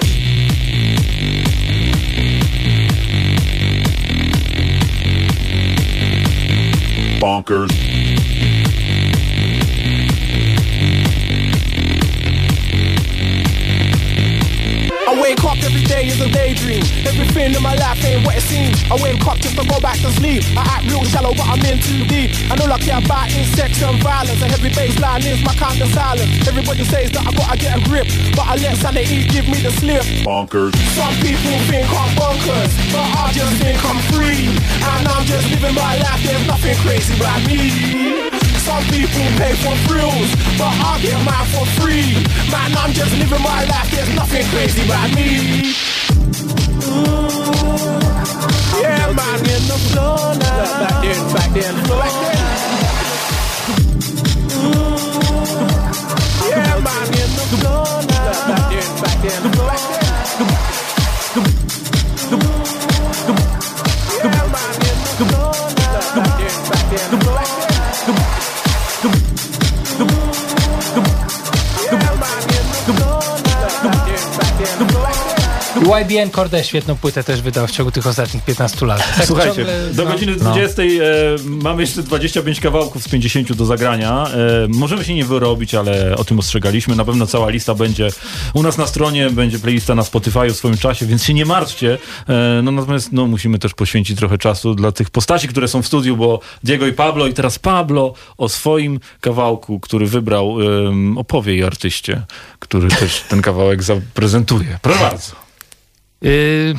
[7.19, 8.00] Bonkers.
[15.07, 16.83] I wake up every day is a daydream.
[17.09, 18.77] Everything in my life ain't what it seems.
[18.91, 20.43] I wake up just to go back to sleep.
[20.55, 22.31] I act real shallow, but I'm in too deep.
[22.51, 24.41] And all I care about sex and violence.
[24.41, 26.29] A heavy bass line is my kind of silence.
[26.47, 29.71] Everybody says that I gotta get a grip, but I let sanity give me the
[29.81, 30.03] slip.
[30.21, 30.75] Bonkers.
[30.93, 34.53] Some people think I'm bonkers, but I just think I'm free.
[34.85, 38.40] And I'm just living my life, there's nothing crazy about me.
[38.71, 42.15] Some people pay for thrills, but I get mine for free.
[42.49, 45.75] Man, I'm just living my life, there's nothing crazy about me.
[46.87, 47.27] Ooh.
[48.81, 50.79] Yeah, man, in the floor now.
[50.79, 52.47] Back then, back then, back then.
[54.55, 54.87] Ooh.
[56.47, 58.31] Yeah, man, in the floor now.
[58.47, 60.00] Back then, back then, back then.
[75.99, 79.15] YBN Corday świetną płytę też wydał w ciągu tych ostatnich 15 lat.
[79.17, 80.11] Tak Słuchajcie, ciągle, do no.
[80.11, 80.51] godziny No.
[80.51, 80.85] 20 e,
[81.45, 84.27] mamy jeszcze 25 kawałków z 50 do zagrania.
[84.27, 86.95] E, możemy się nie wyrobić, ale o tym ostrzegaliśmy.
[86.95, 88.09] Na pewno cała lista będzie
[88.53, 91.97] u nas na stronie, będzie playlista na Spotify w swoim czasie, więc się nie martwcie.
[92.29, 95.87] E, no natomiast no, musimy też poświęcić trochę czasu dla tych postaci, które są w
[95.87, 101.55] studiu, bo Diego i Pablo i teraz Pablo o swoim kawałku, który wybrał, em, opowie
[101.55, 102.21] i artyście,
[102.59, 104.79] który też ten kawałek zaprezentuje.
[104.81, 105.50] Proszę bardzo.
[106.25, 106.75] Y,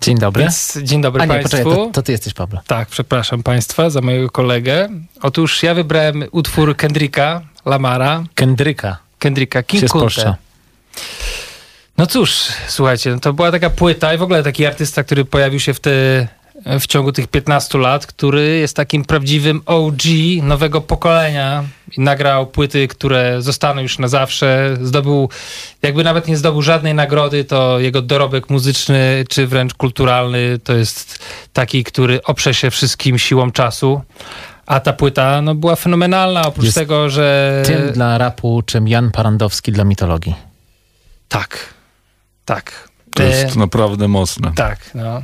[0.00, 0.42] Dzień dobry.
[0.42, 1.50] Więc dzień dobry A nie, Państwu.
[1.50, 2.60] poczekaj, to, to ty jesteś Pablo.
[2.66, 4.88] Tak, przepraszam Państwa za mojego kolegę.
[5.22, 8.24] Otóż ja wybrałem utwór Kendricka Lamara.
[8.34, 8.98] Kendricka.
[9.18, 10.34] Kendricka, King Kunte.
[11.98, 15.60] No cóż, słuchajcie, no to była taka płyta i w ogóle taki artysta, który pojawił
[15.60, 16.28] się w, te,
[16.80, 20.02] w ciągu tych 15 lat, który jest takim prawdziwym OG
[20.42, 21.64] nowego pokolenia
[21.96, 24.76] i nagrał płyty, które zostaną już na zawsze.
[24.82, 25.28] Zdobył,
[25.82, 31.18] jakby nawet nie zdobył żadnej nagrody, to jego dorobek muzyczny czy wręcz kulturalny to jest
[31.52, 34.00] taki, który oprze się wszystkim siłą czasu.
[34.66, 37.62] A ta płyta no, była fenomenalna, oprócz Jest tego, że...
[37.66, 40.34] Tym dla rapu, czym Jan Parandowski dla mitologii.
[41.28, 41.74] Tak,
[42.44, 42.88] tak.
[43.14, 44.52] To E, jest naprawdę mocne.
[44.56, 45.22] Tak, no.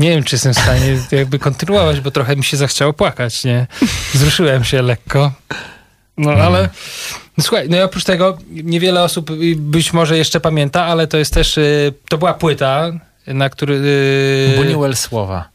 [0.00, 3.66] Nie wiem, czy jestem w stanie jakby kontynuować, bo trochę mi się zachciało płakać, nie?
[4.14, 5.32] Wzruszyłem się lekko.
[6.18, 6.68] No, ale...
[7.38, 11.34] No, słuchaj, no i oprócz tego niewiele osób być może jeszcze pamięta, ale to jest
[11.34, 11.58] też...
[11.58, 12.90] y, To była płyta,
[13.26, 13.74] na który...
[13.74, 15.48] y, Buñuel słowa.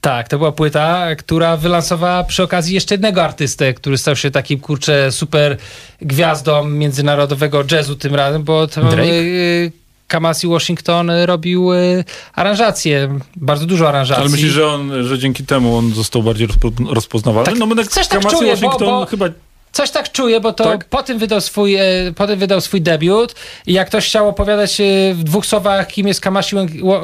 [0.00, 4.60] Tak, to była płyta, która wylansowała przy okazji jeszcze jednego artystę, który stał się takim,
[4.60, 5.56] kurczę, super
[6.02, 9.12] gwiazdą międzynarodowego jazzu tym razem, bo to Drake?
[9.12, 9.72] y,
[10.10, 12.04] Kamasi Washington robił y,
[12.34, 14.22] aranżacje, bardzo dużo aranżacji.
[14.22, 17.52] Ale myślisz, że, on, że dzięki temu on został bardziej rozpo, rozpoznawalny?
[17.58, 19.26] no bo tak Kamasi czuję, bo- Washington bo- chyba
[19.72, 20.84] Coś tak czuję, bo to Tak?
[20.84, 21.82] po tym wydał swój, e,
[22.16, 23.34] potem wydał swój debiut
[23.66, 24.84] i jak ktoś chciał opowiadać e,
[25.14, 26.56] w dwóch słowach, kim jest Kamasi,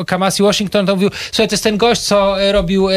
[0.06, 2.92] Kamasi Washington, to mówił, słuchaj, to jest ten gość, co e, robił e,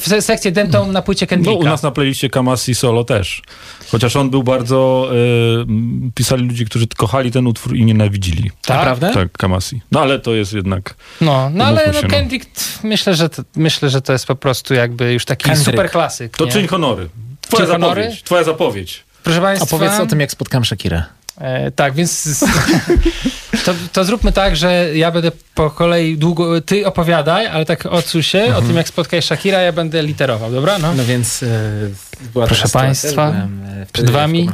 [0.00, 1.60] w sekcję dentą na płycie No, Kendricka.
[1.60, 3.42] u nas na playliście Kamasi Solo też.
[3.90, 5.10] Chociaż on był bardzo...
[6.14, 8.50] pisali ludzie, którzy kochali ten utwór i nienawidzili.
[8.66, 8.76] Tak?
[8.76, 9.10] Naprawdę?
[9.14, 9.80] Tak, Kamasi.
[9.92, 10.94] No ale to jest jednak...
[11.20, 12.08] No, no ale no, się, no.
[12.08, 12.50] Kendrick,
[12.82, 15.70] myślę, że to, myślę, że to jest po prostu jakby już taki Kendrick.
[15.70, 16.36] super klasyk.
[16.36, 16.52] To nie?
[16.52, 17.08] czyń honory.
[17.40, 18.02] Twoja honory?
[18.02, 18.22] zapowiedź.
[18.22, 19.04] Twoja zapowiedź.
[19.22, 21.02] Proszę Państwa, Opowiedz o tym, jak spotkałem Shakirę.
[21.40, 22.44] E, tak, więc
[23.64, 28.22] to, to zróbmy tak, że ja będę po kolei długo, ty opowiadaj, ale tak odsuń
[28.22, 30.78] się o tym, jak spotkałeś Shakira, ja będę literował, dobra?
[30.78, 31.46] No, no więc e,
[32.32, 34.52] była Proszę państwa, e, przed wami no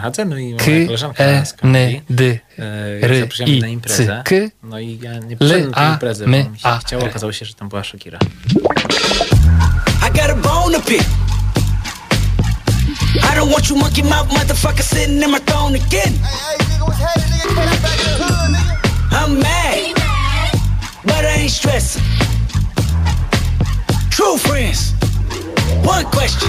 [0.58, 0.72] K,
[1.18, 1.76] E, N,
[2.10, 2.62] D, e,
[3.02, 3.12] R,
[3.46, 4.06] I, na imprezę.
[4.06, 7.04] C, K, No i ja nie L, przyszedłem na imprezę, bo mi się A, chciało.
[7.04, 8.18] Okazało się, że tam była Shakira.
[10.08, 11.25] I got a bone to pick.
[13.36, 16.14] I don't want you monkey mouth motherfucker sitting in my throne again.
[19.12, 19.92] I'm mad,
[21.04, 22.02] but I ain't stressing.
[24.08, 24.92] True friends,
[25.84, 26.48] one question.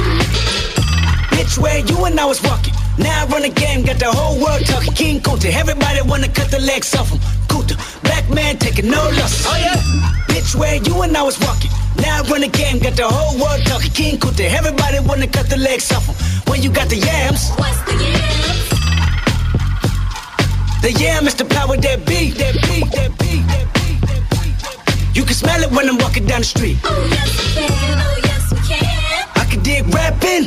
[1.36, 2.74] Bitch, where you and I was walking.
[2.98, 4.94] Now I run the game, got the whole world talking.
[4.94, 7.20] King Kunta, everybody wanna cut the legs off him.
[7.50, 9.46] Kunta, black man taking no losses.
[9.46, 9.76] Oh yeah?
[10.34, 11.72] Bitch, where you and I was walking.
[12.02, 13.92] Now I run the game, got the whole world talking.
[13.92, 16.16] King Kunta, everybody wanna cut the legs off him.
[16.52, 17.50] When you got the yams.
[17.58, 18.48] What's the yams?
[20.82, 25.16] The yam is the power that beat, that beat, that beat, that beat, that beat.
[25.18, 26.78] You can smell it when I'm walking down the street.
[26.84, 29.28] Oh yes we can, oh yes we can.
[29.36, 30.46] I can dig rapping,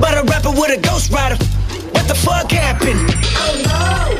[0.00, 1.36] but a rapper with a ghost rider.
[1.92, 2.98] What the fuck happened?
[3.36, 4.16] Oh no!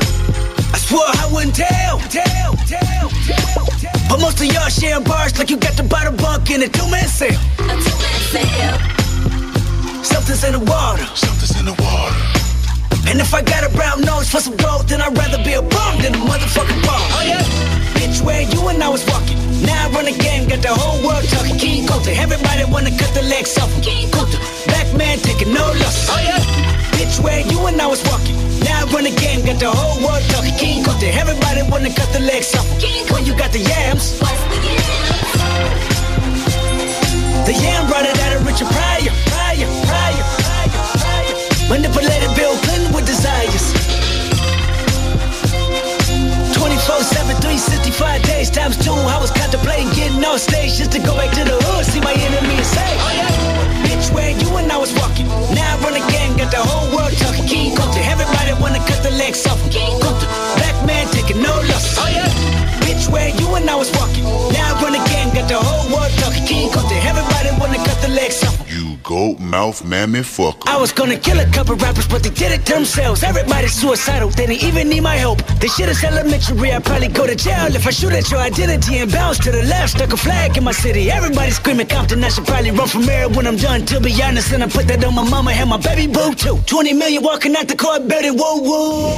[0.73, 3.86] I swore I wouldn't tell, tell, tell, tell, tell.
[4.09, 6.63] But most of y'all sharing bars like you got to buy the bottle bunk in
[6.63, 7.39] a two-man sale.
[7.59, 8.79] A two-man sale.
[10.03, 11.05] Something's in the water.
[11.15, 12.15] Something's in the water.
[13.09, 15.61] And if I got a brown nose for some gold, then I'd rather be a
[15.61, 17.03] bum than a motherfucking bum.
[17.15, 17.43] Oh yeah?
[17.95, 19.37] Bitch, where you and I was walking.
[19.63, 21.57] Now I run the game, got the whole world talking.
[21.57, 23.81] King Kunta, everybody wanna cut the legs off him.
[23.81, 26.09] King Kunta, black man taking no losses.
[26.11, 26.76] Oh yeah?
[26.97, 28.33] Bitch, where you and I was walking.
[28.65, 30.57] Now I run the game, got the whole world talking.
[30.57, 32.65] King Kunta, everybody wanna cut the legs off.
[33.13, 34.17] When you got the yams.
[37.45, 41.35] The yam brought it out of Richard Pryor, Pryor, Pryor, Pryor, Pryor.
[41.69, 43.65] Manipulated Bill Clinton with desires.
[46.57, 48.91] 24 7, 365 days times two.
[48.91, 52.13] I was contemplating getting on stage just to go back to the hood, see my
[52.13, 53.36] enemy and say, Oh yeah,
[54.07, 55.27] bitch, where you and I was walking.
[55.27, 57.45] Now I run the game, got the whole world talking.
[57.47, 59.59] King Kunta, everybody wanna cut the legs off.
[59.71, 60.27] King Kunta,
[60.57, 61.97] black man taking no losses.
[61.99, 62.29] Oh yeah,
[62.85, 64.23] bitch, where you and I was walking.
[64.23, 66.45] Now I run the game, got the whole world talking.
[66.45, 68.57] King Kunta, everybody wanna cut the legs off.
[68.71, 70.67] You goat mouth mammy fucker.
[70.67, 73.23] I was gonna kill a couple rappers, but they did it themselves.
[73.23, 75.39] Everybody's suicidal, they didn't even need my help.
[75.59, 78.97] This shit is elementary, I'd probably go to jail if I shoot at your identity
[78.99, 79.91] and bounce to the left.
[79.95, 82.23] Stuck a flag in my city, everybody screaming Compton.
[82.23, 84.51] I should probably run from here when I'm done, to be honest.
[84.51, 86.57] And I put that on my mama and my baby boo too.
[86.65, 89.15] 20 million walking out the court building, whoa, whoa.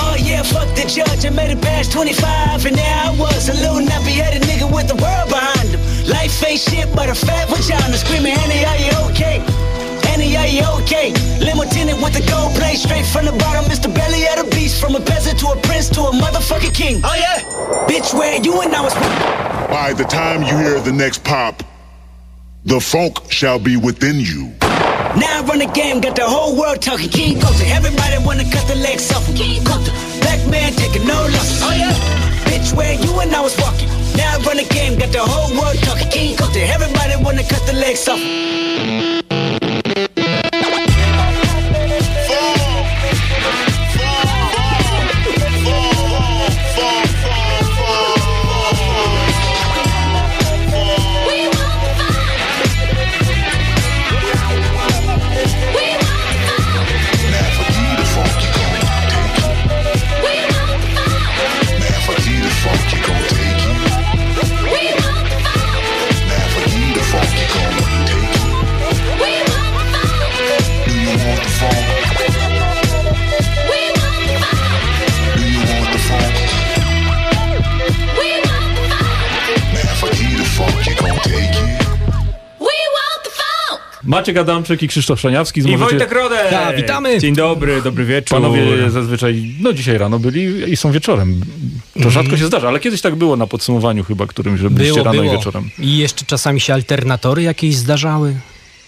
[0.00, 3.54] Oh yeah, fuck the judge, I made it past 25, and now I was a
[3.54, 5.80] little nappy headed nigga with the world behind him.
[6.08, 9.40] Life ain't shit but a fat vagina, screaming, Annie, are you okay?
[10.08, 11.12] Annie, are you okay?
[11.38, 13.64] Limo tinted with the gold plate, straight from the bottom.
[13.70, 13.92] Mr.
[13.94, 17.00] Belly of the beast, from a peasant to a prince to a motherfucking king.
[17.04, 17.40] Oh yeah,
[17.86, 18.94] bitch, where you and I was.
[19.68, 21.62] By the time you hear the next pop,
[22.64, 24.52] the funk shall be within you.
[25.16, 27.08] Now I run the game, got the whole world talking.
[27.08, 29.26] King Kunta, everybody wanna cut the legs off.
[29.26, 29.36] him.
[29.36, 31.60] King Kunta, black man taking no losses.
[31.62, 31.92] Oh yeah,
[32.48, 33.97] bitch, where you and I was walking.
[34.16, 36.08] Now I run the game, got the whole world talking.
[36.10, 39.37] King Kunta, everybody wanna cut the legs off.
[84.08, 85.62] Maciek Adamczyk i Krzysztof Szaniawski.
[85.62, 86.50] z I Możecie- Wojtek Rodek.
[86.50, 87.18] Tak, witamy.
[87.20, 88.38] Dzień dobry, dobry wieczór.
[88.40, 91.40] Panowie zazwyczaj, no dzisiaj rano byli i są wieczorem.
[92.02, 95.04] To rzadko się zdarza, ale kiedyś tak było na podsumowaniu chyba, którymś, że byliście Było,
[95.04, 95.34] rano było.
[95.34, 95.70] i wieczorem.
[95.78, 98.34] I jeszcze czasami się alternatory jakieś zdarzały.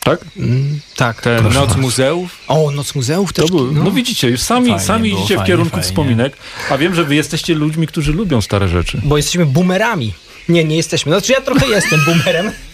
[0.05, 0.21] Tak?
[0.37, 1.21] Mm, tak.
[1.23, 1.83] Ten Proszę Noc bardzo.
[1.83, 2.39] Muzeów?
[2.49, 3.47] O, Noc Muzeów też.
[3.51, 3.91] To był, no.
[3.91, 5.85] widzicie, już sami, Fajnie sami było, idziecie w fajnie, kierunku fajnie.
[5.85, 6.37] wspominek,
[6.71, 9.01] a wiem, że wy jesteście ludźmi, którzy lubią stare rzeczy.
[9.05, 10.13] Bo jesteśmy boomerami.
[10.49, 11.13] Nie, nie jesteśmy.
[11.13, 12.51] Znaczy ja trochę jestem boomerem.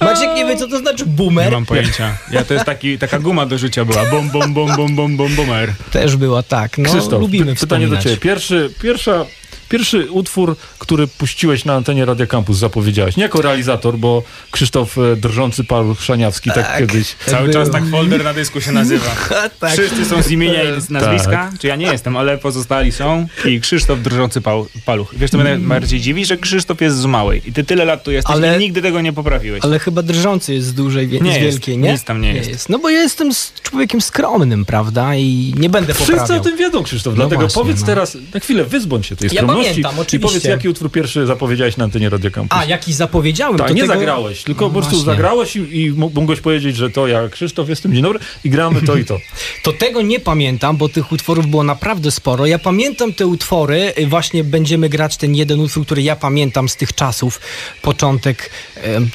[0.00, 1.44] Maciek nie wie, co to znaczy boomer.
[1.44, 2.16] Nie mam pojęcia.
[2.30, 4.04] Ja to jest taki, taka guma do życia była.
[4.04, 5.72] Bom, bom, bom, bom, bom, bom, bomer.
[5.92, 6.78] Też była, tak.
[6.78, 8.16] No, Krzysztof, lubimy py- pytanie do ciebie.
[8.16, 9.24] Pierwszy, pierwsza
[9.68, 13.16] pierwszy utwór, który puściłeś na antenie Radia Campus, zapowiedziałeś.
[13.16, 16.78] Nie jako realizator, bo Krzysztof e, Drżący Paluch Szaniawski tak, Tak.
[16.78, 17.16] kiedyś.
[17.26, 19.06] Cały czas tak folder na dysku się nazywa.
[19.60, 19.72] tak.
[19.72, 21.58] Wszyscy są z imienia i z nazwiska, Tak.
[21.58, 25.14] czy ja nie jestem, ale pozostali są i Krzysztof Drżący pał, Paluch.
[25.16, 25.60] Wiesz, co mnie Mm.
[25.60, 28.58] najbardziej dziwi, że Krzysztof jest z Małej i ty tyle lat tu jesteś Ale- i
[28.58, 29.64] nigdy tego nie poprawiłeś.
[29.64, 31.92] Ale chyba drżący jest z dużej, wie- Nie z jest, wielkiej, nie?
[31.92, 32.68] nic tam nie jest.
[32.68, 35.14] No bo ja jestem z człowiekiem skromnym, prawda?
[35.16, 36.40] I nie będę Wszyscy poprawiał.
[36.40, 37.86] o tym wiedzą, Krzysztof, No dlatego właśnie, powiedz no.
[37.86, 40.18] teraz, na chwilę wyzbądź się tej Ja pamiętam, i oczywiście.
[40.28, 42.58] powiedz, jaki utwór pierwszy zapowiedziałeś na antenie Radia Campus.
[42.58, 43.94] A, jaki zapowiedziałem, Tak, to nie tego...
[43.94, 45.04] zagrałeś, tylko No po prostu właśnie.
[45.12, 48.82] zagrałeś i, i m- mogłeś powiedzieć, że to ja, Krzysztof, jestem, dzień dobry i gramy
[48.82, 49.18] to i to.
[49.62, 52.46] To tego nie pamiętam, bo tych utworów było naprawdę sporo.
[52.46, 56.76] Ja pamiętam te utwory, y, właśnie będziemy grać ten jeden utwór, który ja pamiętam z
[56.76, 57.40] tych czasów.
[57.82, 58.50] Początek,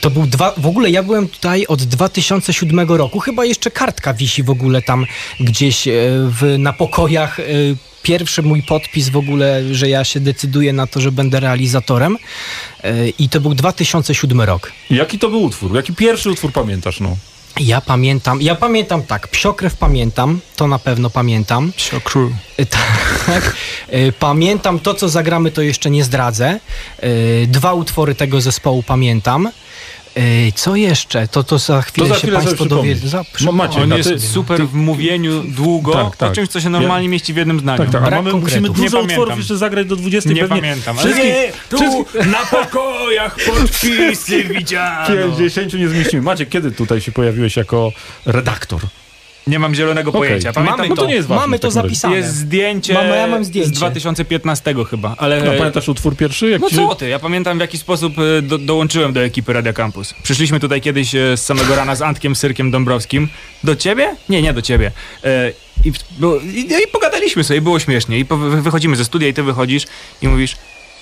[0.01, 4.43] to był dwa, w ogóle ja byłem tutaj od 2007 roku, chyba jeszcze kartka wisi
[4.43, 5.05] w ogóle tam
[5.39, 5.91] gdzieś e,
[6.41, 7.37] w, na pokojach.
[8.01, 12.17] E, Pierwszy mój podpis w ogóle, że ja się decyduję na to, że będę realizatorem
[12.83, 14.71] e, i to był 2007 rok.
[14.89, 15.75] Jaki to był utwór?
[15.75, 17.17] Jaki pierwszy utwór pamiętasz, no?
[17.59, 21.71] Ja pamiętam, ja pamiętam tak, Psiokrew pamiętam, to na pewno pamiętam.
[21.71, 22.29] Psiokrew.
[23.25, 23.55] Tak.
[23.93, 26.59] Y, Pamiętam to, co zagramy, to jeszcze nie zdradzę.
[27.03, 29.49] Y, Dwa utwory tego zespołu pamiętam.
[30.55, 31.27] Co jeszcze?
[31.27, 33.07] To, to za chwilę za się chwilę Państwo sobie dowiedzą.
[33.07, 36.31] Za- No On no jest ty- super w mówieniu długo, Tak, tak.
[36.31, 37.77] o czymś, co się normalnie mieści w jednym zdaniu.
[37.77, 39.37] Tak, tak, a mamy, musimy dużo Nie utworów pamiętam.
[39.37, 40.29] jeszcze zagrać do 20.
[40.29, 45.07] Nie pewnie pamiętam, ale Wszystkich, nie, tu wszystkich na pokojach podpisy widziano.
[45.07, 46.21] 50 nie zmieścimy.
[46.21, 47.91] Macie, kiedy tutaj się pojawiłeś jako
[48.25, 48.81] redaktor?
[49.47, 50.21] Nie mam zielonego Okej.
[50.21, 50.53] pojęcia.
[50.53, 52.15] Pamiętam Mamy No to nie jest ważne Mamy to zapisane.
[52.15, 53.69] Jest zdjęcie, Mama, ja mam zdjęcie.
[53.69, 55.43] z 2015 chyba, ale...
[55.43, 56.49] No, pamiętasz utwór pierwszy?
[56.49, 59.53] Jak No ci- co ty, ja pamiętam w jaki sposób e, do, dołączyłem do ekipy
[59.53, 60.13] Radia Campus.
[60.23, 63.27] Przyszliśmy tutaj kiedyś e, z samego rana z Antkiem Syrkiem Dąbrowskim.
[63.63, 64.15] Do ciebie?
[64.29, 64.91] Nie, nie do ciebie.
[65.23, 65.51] E,
[65.85, 68.19] I, było, i, I pogadaliśmy sobie, było śmiesznie.
[68.19, 69.83] I po, wy- wychodzimy ze studia i ty wychodzisz
[70.21, 70.55] i mówisz,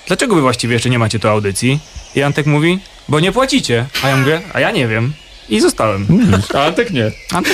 [0.08, 1.80] dlaczego wy właściwie jeszcze nie macie tu audycji?
[2.16, 2.80] I Antek mówi,
[3.10, 3.86] bo nie płacicie.
[4.04, 5.14] A ja mówię, a ja nie wiem.
[5.50, 6.08] I zostałem.
[6.54, 7.12] A Antek nie.
[7.32, 7.54] Antek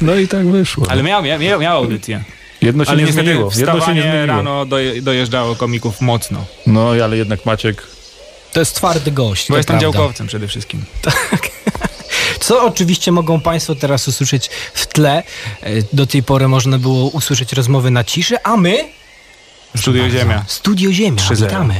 [0.00, 0.86] No i tak wyszło.
[0.90, 2.24] Ale miał, miał, miał, miał audycję.
[2.62, 3.34] Jedno się Ale nie zmieniło.
[3.34, 4.26] Jedno się nie wstawanie zmieniło.
[4.26, 6.44] rano doje, dojeżdżało komików mocno.
[6.66, 7.82] No, ale jednak Maciek...
[8.52, 9.48] To jest twardy gość.
[9.48, 9.98] Bo to jestem prawda.
[9.98, 10.84] działkowcem przede wszystkim.
[12.40, 15.22] Co oczywiście mogą Państwo teraz usłyszeć w tle.
[15.62, 18.84] E, Do tej pory można było usłyszeć rozmowy na ciszy, a my...
[19.76, 20.44] Studio Ziemia.
[20.48, 21.36] Studio Ziemia, 3-0.
[21.44, 21.74] witamy.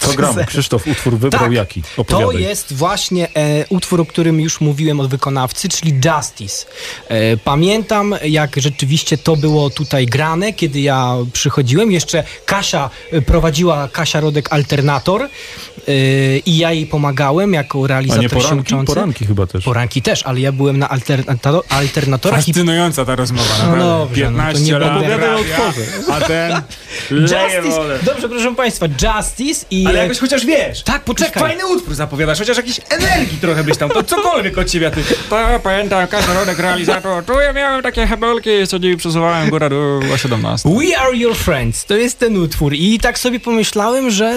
[0.00, 0.44] Co gramy?
[0.48, 1.52] Krzysztof utwór wybrał Tak.
[1.52, 1.82] jaki?
[1.82, 2.42] To Opowiadaj.
[2.42, 6.66] jest właśnie e, utwór, o którym już mówiłem od wykonawcy, czyli Justice.
[7.08, 11.92] E, pamiętam, jak rzeczywiście to było tutaj grane, kiedy ja przychodziłem.
[11.92, 15.28] Jeszcze Kasia e, prowadziła, Kasia Rodek Alternator e,
[16.38, 18.74] i ja jej pomagałem jako A nie realizator się poranki?
[18.74, 18.86] uczący.
[18.94, 19.64] Poranki chyba też.
[19.64, 23.88] Poranki też, ale ja byłem na alternator, alternatorach i Fascynująca ta rozmowa, No naprawdę.
[23.98, 25.80] dobrze, no to 15 nie lat radia, Opowiadaj o utworze.
[26.12, 26.62] a ten
[27.10, 29.86] Justice, dobrze, proszę Państwa, Justice i...
[29.86, 30.82] Ale jakoś chociaż wiesz.
[30.82, 31.42] Tak, poczekaj.
[31.42, 35.02] Fajny utwór zapowiadasz, chociaż jakiejś energii trochę byś tam, to cokolwiek od ciebie, a ty.
[35.30, 40.00] To pamiętam, każdy rodek realizator, tu ja miałem takie hebelki, co dziś przesuwałem góra do
[40.16, 40.68] 17.
[40.68, 44.34] We Are Your Friends, to jest ten utwór i tak sobie pomyślałem, że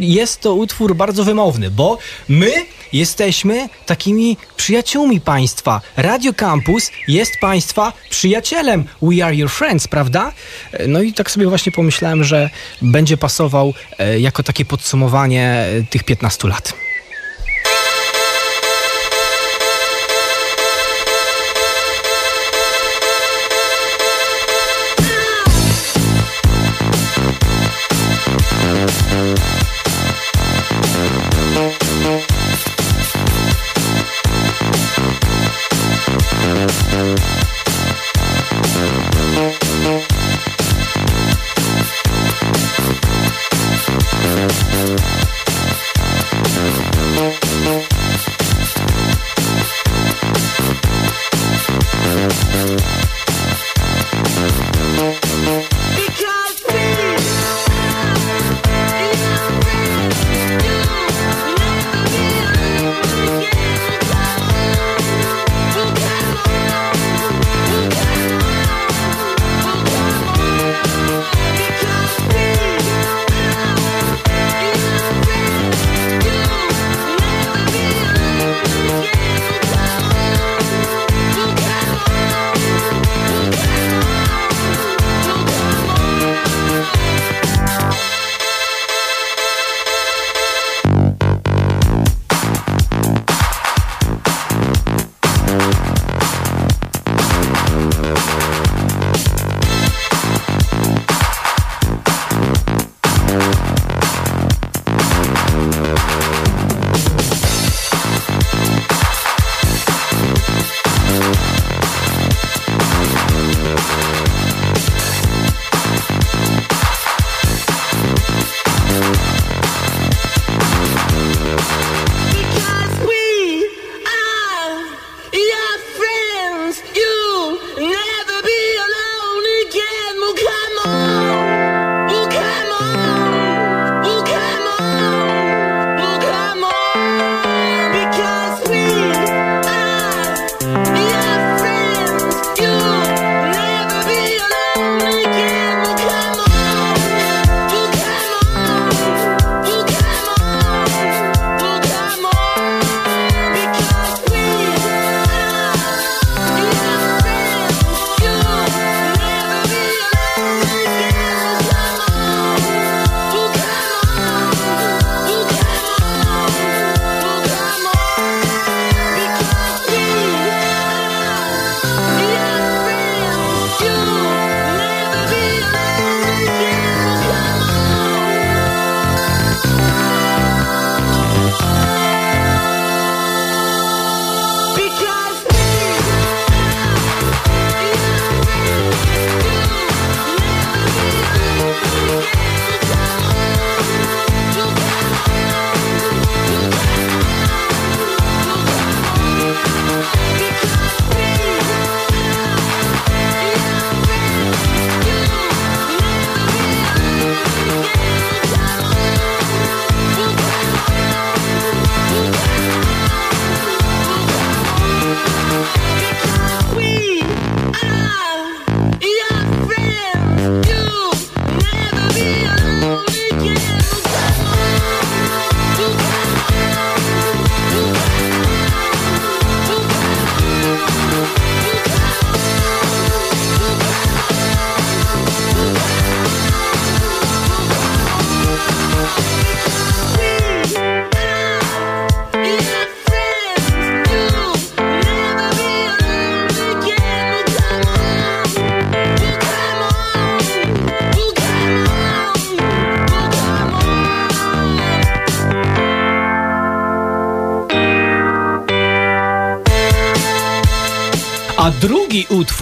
[0.00, 1.98] jest to utwór bardzo wymowny, bo
[2.28, 2.52] my
[2.92, 5.80] jesteśmy takimi przyjaciółmi państwa.
[5.96, 10.32] Radio Campus jest państwa przyjacielem We Are Your Friends, prawda?
[10.72, 12.50] E, No i tak sobie właśnie pomyślałem, że
[12.82, 16.83] będzie pasował e, jako takie podsumowanie e, tych 15 lat.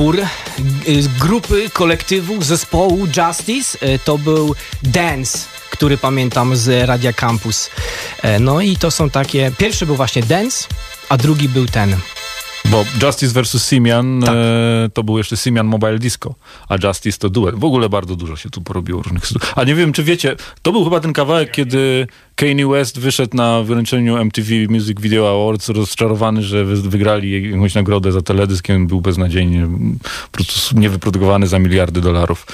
[0.03, 0.21] Utwór
[0.89, 5.39] y, z grupy, kolektywu, zespołu Justice y, to był Dance,
[5.71, 7.71] który pamiętam z Radia Campus.
[8.23, 10.69] E, No i to są takie, pierwszy był właśnie Dance,
[11.09, 11.97] a drugi był ten.
[12.65, 13.69] Bo Justice vs.
[13.69, 16.35] Simian e, to był jeszcze Simian Mobile Disco,
[16.69, 17.55] a Justice to duet.
[17.55, 19.53] W ogóle bardzo dużo się tu porobiło różnych sytuacji.
[19.57, 22.07] A nie wiem, czy wiecie, to był chyba ten kawałek, kiedy
[22.37, 28.13] Kanye West wyszedł na wręczeniu MTV Music Video Awards rozczarowany, że wy- wygrali jakąś nagrodę
[28.13, 29.67] za teledyskiem, był beznadziejnie
[30.33, 32.47] po prostu niewyprodukowany za miliardy dolarów.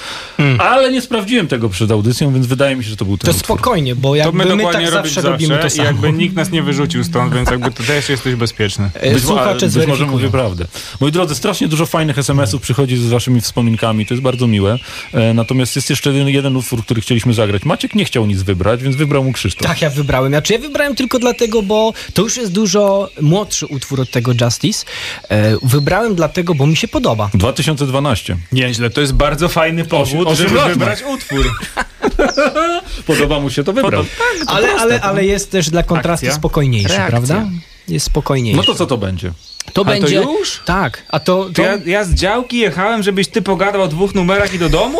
[0.59, 3.37] Ale nie sprawdziłem tego przed audycją, więc wydaje mi się, że to był ten To
[3.37, 3.57] utwór.
[3.57, 5.83] spokojnie, bo To jakby my my, dokładnie tak zawsze robimy to i samo.
[5.87, 8.89] jakby nikt nas nie wyrzucił stąd, więc jakby to też jesteś bezpieczny.
[8.93, 10.65] E, Być, mo- Słuchacze być może mówię prawdę.
[10.99, 14.79] Moi drodzy, strasznie dużo fajnych SMS-ów przychodzi z waszymi wspominkami, to jest bardzo miłe.
[15.13, 17.63] E, natomiast jest jeszcze jeden, jeden utwór, który chcieliśmy zagrać.
[17.65, 19.67] Maciek nie chciał nic wybrać, więc wybrał mu Krzysztof.
[19.67, 20.31] Tak, ja wybrałem.
[20.31, 24.85] Znaczy ja wybrałem tylko dlatego, bo to już jest dużo młodszy utwór od tego Justice.
[25.29, 27.29] E, wybrałem dlatego, bo mi się podoba.
[27.33, 28.37] 2012.
[28.51, 31.45] Nieźle, to jest bardzo fajny powód, osiem żeby wybrać utwór.
[33.07, 34.05] Podoba mu się, to wybrał.
[34.47, 36.37] Ale, ale, ale jest też dla kontrastu Akcja.
[36.39, 37.07] spokojniejszy, Reakcja.
[37.07, 37.49] prawda?
[37.87, 38.57] Jest spokojniejszy.
[38.57, 39.31] No to co to będzie?
[39.73, 40.15] To Ale to będzie.
[40.15, 40.61] już?
[40.65, 41.45] Tak, a to.
[41.45, 44.69] To to, ja, ja z działki jechałem, żebyś ty pogadał o dwóch numerach i do
[44.69, 44.99] domu?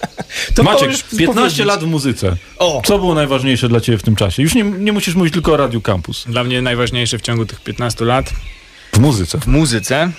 [0.54, 1.66] to Maciek, możesz 15 powiedzieć.
[1.66, 2.36] lat w muzyce.
[2.58, 2.82] O.
[2.84, 4.42] Co było najważniejsze dla ciebie w tym czasie?
[4.42, 6.24] Już nie, nie musisz mówić tylko o Radiu Campus.
[6.28, 8.30] Dla mnie najważniejsze w ciągu tych 15 lat
[8.92, 9.38] W muzyce.
[9.38, 10.10] w muzyce.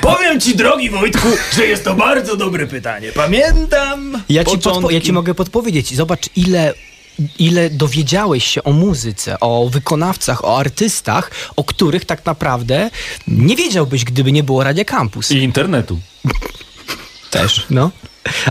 [0.00, 3.12] Powiem ci, drogi Wojtku, że jest to bardzo dobre pytanie.
[3.14, 4.22] Pamiętam.
[4.28, 4.56] Ja ci,
[4.90, 5.94] ja ci mogę podpowiedzieć.
[5.94, 6.74] Zobacz, ile.
[7.38, 12.90] Ile dowiedziałeś się o muzyce, o wykonawcach, o artystach, o których tak naprawdę
[13.28, 15.30] nie wiedziałbyś, gdyby nie było Radia Campus.
[15.30, 16.00] I internetu.
[17.30, 17.66] Też.
[17.70, 17.90] No.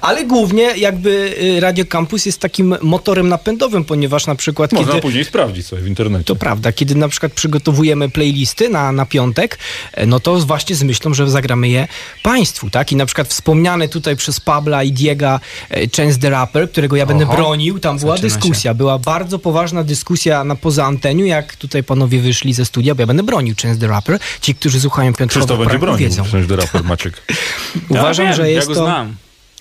[0.02, 5.02] Ale głównie jakby y, Radio Campus jest takim motorem napędowym, ponieważ na przykład Można kiedy...
[5.02, 6.24] później sprawdzić sobie w internecie.
[6.26, 9.58] To prawda, kiedy na przykład przygotowujemy playlisty na, na piątek,
[9.93, 11.88] e, no to właśnie z myślą, że zagramy je
[12.24, 12.92] Państwu, tak?
[12.92, 17.06] I na przykład wspomniany tutaj przez Pabla i Diega e, Chance the Rapper, którego ja
[17.06, 17.35] będę Oho.
[17.35, 18.35] bronił, tam była Zaczyna się.
[18.35, 23.02] dyskusja, była bardzo poważna dyskusja na poza anteniu, jak tutaj panowie wyszli ze studia, bo
[23.02, 24.19] ja będę bronił Chance the Rapper.
[24.42, 26.00] Ci, którzy słuchają Krzysztof piątkowych będzie bronił.
[26.00, 26.24] wiedzą.
[26.24, 27.22] Przecież raper Maciek.
[27.90, 29.16] Uważam, ja wiem, że jest ja go to znam.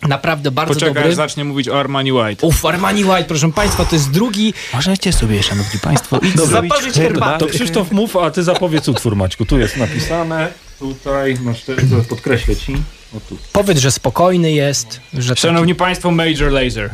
[0.08, 1.08] Naprawdę bardzo Poczekaj, dobry.
[1.10, 2.46] aż zacznie mówić o Armani White.
[2.46, 4.54] Uf, Armani White, proszę Państwa, to jest drugi...
[4.74, 6.36] Możecie sobie, szanowni państwo, iść.
[6.38, 7.38] Zaparzyć herbatę.
[7.38, 9.44] To Krzysztof mów, a ty zapowiedz utwór Maćku.
[9.46, 10.48] Tu jest napisane,
[10.78, 11.74] tutaj masz te,
[12.08, 12.76] podkreślę ci.
[13.16, 13.38] O tu.
[13.52, 15.28] Powiedz, że spokojny jest, że...
[15.34, 16.90] taki- Szanowni państwo, Major Laser.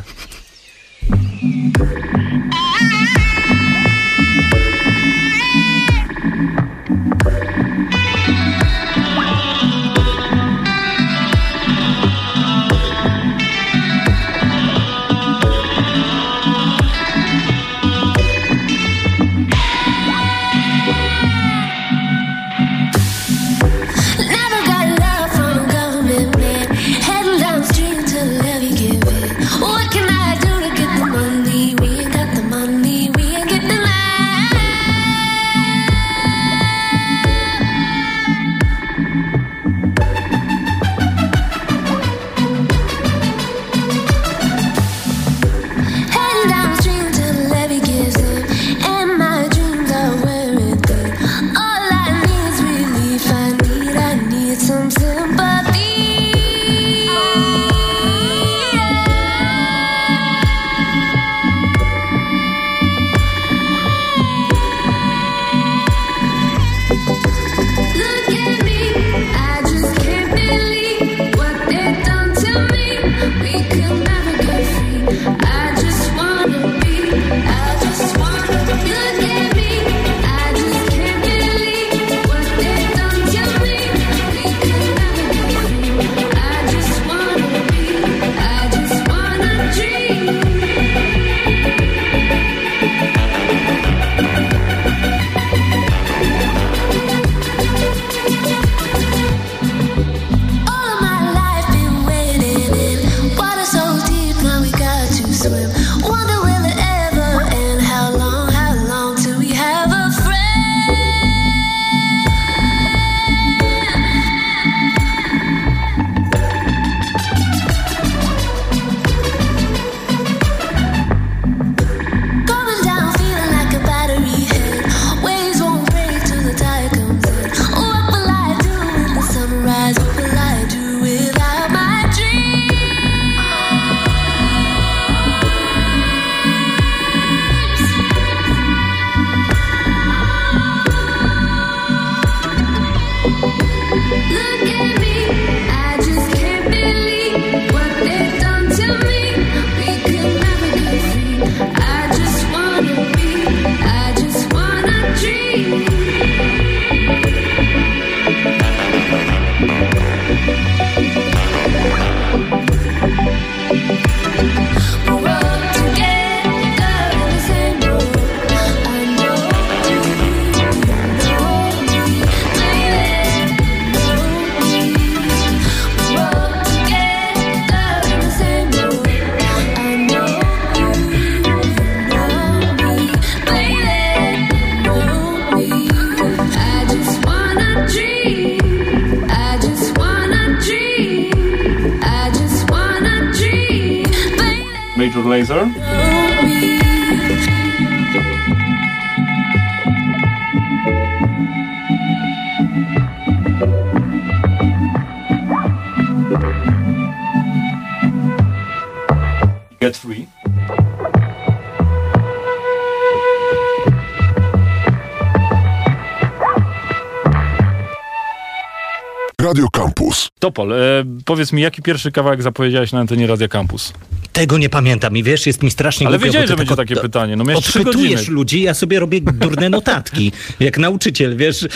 [220.49, 220.77] Topol, e,
[221.25, 223.93] powiedz mi, jaki pierwszy kawałek zapowiedziałeś na antenie Radia Campus?
[224.33, 227.01] Tego nie pamiętam i wiesz, jest mi strasznie Ale głupio, wiedziałeś, że będzie tak takie
[227.01, 227.37] pytanie.
[227.37, 230.33] No Odpytujesz ludzi, ja sobie robię durne notatki.
[230.61, 231.69] Jak nauczyciel, wiesz,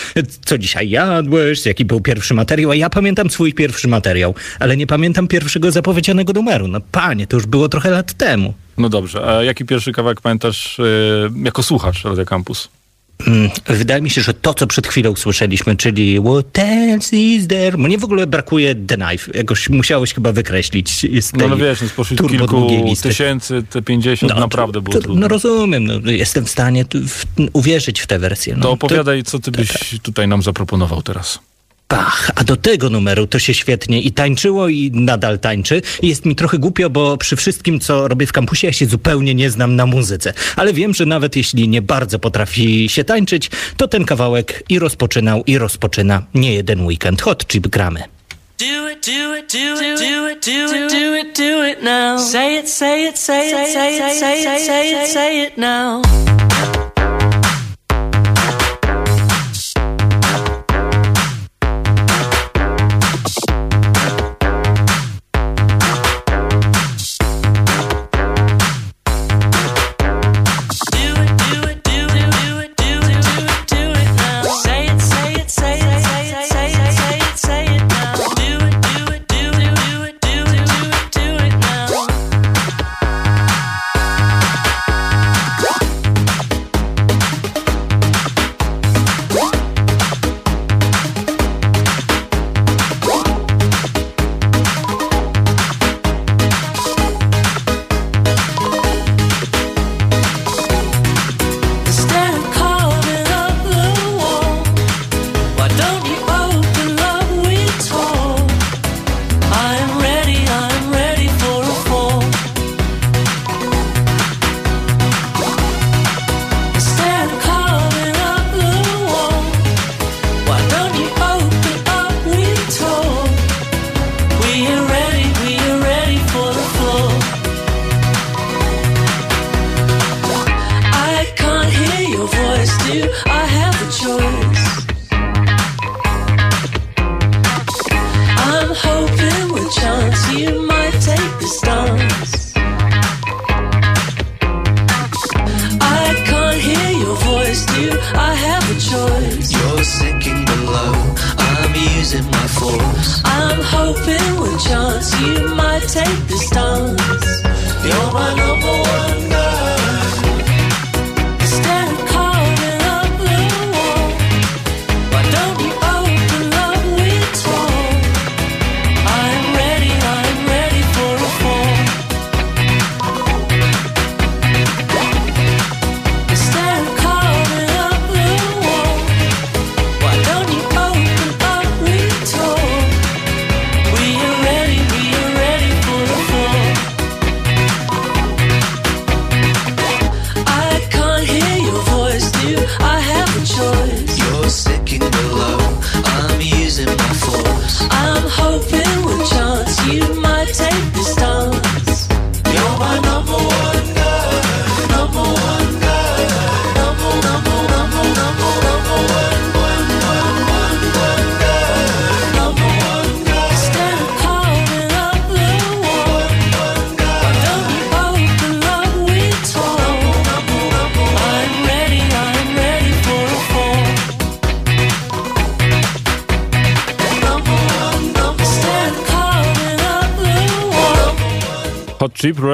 [0.44, 4.86] co dzisiaj jadłeś, jaki był pierwszy materiał, a ja pamiętam swój pierwszy materiał, ale nie
[4.86, 6.68] pamiętam pierwszego zapowiedzianego numeru.
[6.68, 8.54] No panie, to już było trochę lat temu.
[8.78, 10.84] No dobrze, a jaki pierwszy kawałek pamiętasz e,
[11.44, 12.68] jako słuchacz Radia Campus?
[13.26, 17.78] Mm, Wydaje mi się, że to, co przed chwilą słyszeliśmy, czyli What else is there?
[17.78, 19.32] Mnie w ogóle brakuje The Knife.
[19.34, 23.08] Jakoś musiałeś chyba wykreślić z tej No, no wiesz, no spośród długiej kilku listy.
[23.08, 25.20] tysięcy, te 50 No, naprawdę było to, trudne.
[25.20, 28.54] No rozumiem, no, jestem w stanie w, uwierzyć w tę wersję.
[28.56, 31.38] No, To opowiadaj, co ty byś tutaj nam zaproponował teraz.
[31.92, 35.82] Pach, a do tego numeru to się świetnie i tańczyło i nadal tańczy.
[36.02, 39.50] Jest mi trochę głupio, bo przy wszystkim, co robię w kampusie, ja się zupełnie nie
[39.50, 40.32] znam na muzyce.
[40.56, 45.44] Ale wiem, że nawet jeśli nie bardzo potrafi się tańczyć, to ten kawałek i rozpoczynał,
[45.46, 47.22] i rozpoczyna nie jeden weekend.
[47.22, 48.00] Hot chip gramy.
[48.58, 52.18] Do it, do it, do it, do it, do it, do it, do it now.
[52.18, 56.02] Say it, say it, say it, say it, say it, say it, say it now.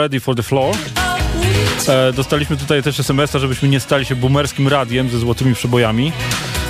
[0.09, 0.77] Ready for the Floor.
[1.89, 6.13] E, dostaliśmy tutaj też SMS-a, żebyśmy nie stali się boomerskim radiem ze złotymi przebojami.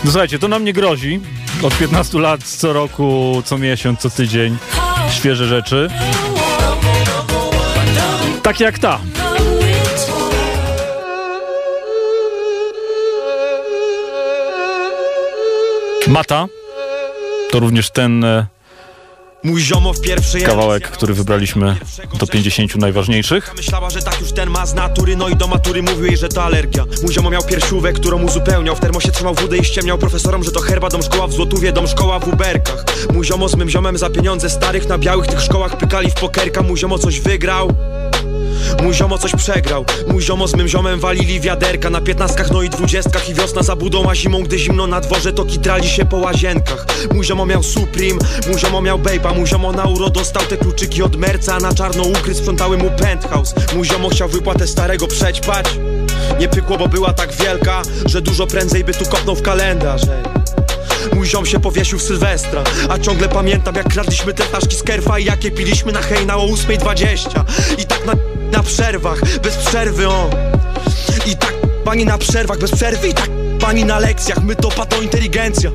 [0.04, 1.20] No słuchajcie, to nam nie grozi.
[1.62, 4.56] Od 15 lat, co roku, co miesiąc, co tydzień.
[5.10, 5.88] Świeże rzeczy.
[8.42, 9.00] Takie jak ta.
[16.08, 16.46] Mata.
[17.50, 18.46] To również ten e,
[19.42, 21.76] Mój ziomo w pierwszej Kawałek, który wybraliśmy
[22.18, 23.54] do 50 najważniejszych.
[23.56, 26.28] Myślała, że tak już ten ma z natury No i do matury mówił jej, że
[26.28, 26.84] to alergia.
[27.02, 28.76] Mój ziomo miał piersiówek, którą uzupełniał.
[28.76, 31.86] W termosie trzymał wódę i ściemniał profesorom Że to herba, dom szkoła w Złotówie, dom
[31.86, 32.84] szkoła w Uberkach.
[33.12, 36.62] Mój ziomo z mym ziomem za pieniądze starych Na białych tych szkołach pykali w pokerka.
[36.62, 37.74] Mój ziomo coś wygrał
[38.82, 39.84] Mój ziomo coś przegrał.
[40.06, 43.28] Mój ziomo z mym ziomem walili wiaderka Na piętnastkach, no i dwudziestkach.
[43.28, 46.86] I wiosna za budą, a zimą, gdy zimno na dworze To kitrali się po łazienkach.
[47.14, 49.36] Mój ziomo miał Supreme, mój ziomo miał Bape'a.
[49.36, 52.90] Mój ziomo na euro dostał te kluczyki od Merca A na czarno ukry sprzątały mu
[52.90, 53.54] penthouse.
[53.74, 55.66] Mój ziomo chciał wypłatę starego przećpać.
[56.40, 60.02] Nie pykło, bo była tak wielka Że dużo prędzej by tu kopnął w kalendarz.
[61.12, 65.18] Mój ziom się powiesił w Sylwestra A ciągle pamiętam jak kradliśmy te flaszki z kerfa
[65.18, 67.44] I jakie piliśmy na hejna o 8.20
[67.78, 67.86] I
[68.52, 70.30] na, przerwach, bez przerwy o
[71.26, 71.54] I tak
[71.84, 75.70] pani na przerwach, bez przerwy I tak pani na lekcjach My to pato inteligencja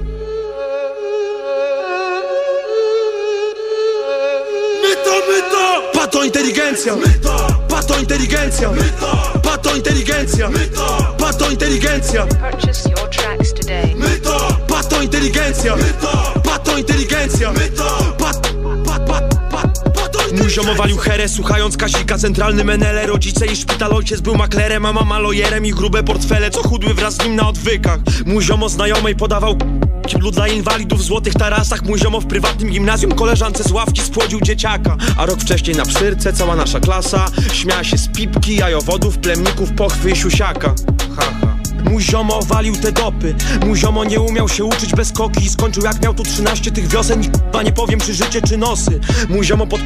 [4.84, 6.00] My to, my to!
[6.00, 6.96] Pato inteligencja!
[6.96, 7.48] My to!
[7.68, 8.72] Pato inteligencja!
[8.72, 9.40] My to!
[9.40, 10.50] Pato inteligencja!
[10.50, 11.16] My to!
[11.18, 12.26] Pato inteligencja!
[12.28, 13.96] Purchase your tracks today.
[13.96, 14.38] My to!
[14.68, 15.76] Pato inteligencja!
[15.76, 16.40] My to!
[16.44, 17.52] Pato inteligencja!
[17.52, 18.13] My to!
[20.38, 22.18] Mój ziomo walił herę, słuchając Kasika.
[22.18, 26.64] Centralny menele, rodzice i szpital Ojciec był maklerem, a mama lojerem I grube portfele, co
[26.64, 28.00] chudły wraz z nim na odwykach.
[28.26, 29.58] Mój ziomo znajomej podawał
[30.08, 31.84] Kiblu dla inwalidów w złotych tarasach.
[31.84, 34.98] Mój ziomo w prywatnym gimnazjum Koleżance z ławki spłodził dzieciaka.
[35.18, 40.12] A rok wcześniej na psyrce cała nasza klasa Śmiała się z pipki, jajowodów, plemników, pochwy
[40.12, 40.76] i siusiaka.
[41.18, 41.58] Ha, ha.
[41.84, 43.36] Mój ziomo walił te dopy.
[43.66, 46.88] Mój ziomo nie umiał się uczyć bez koki I skończył jak miał tu 13 tych
[46.88, 47.30] wiosen I
[47.66, 49.00] nie powiem czy życie czy nosy.
[49.30, 49.82] Mój ziomo pod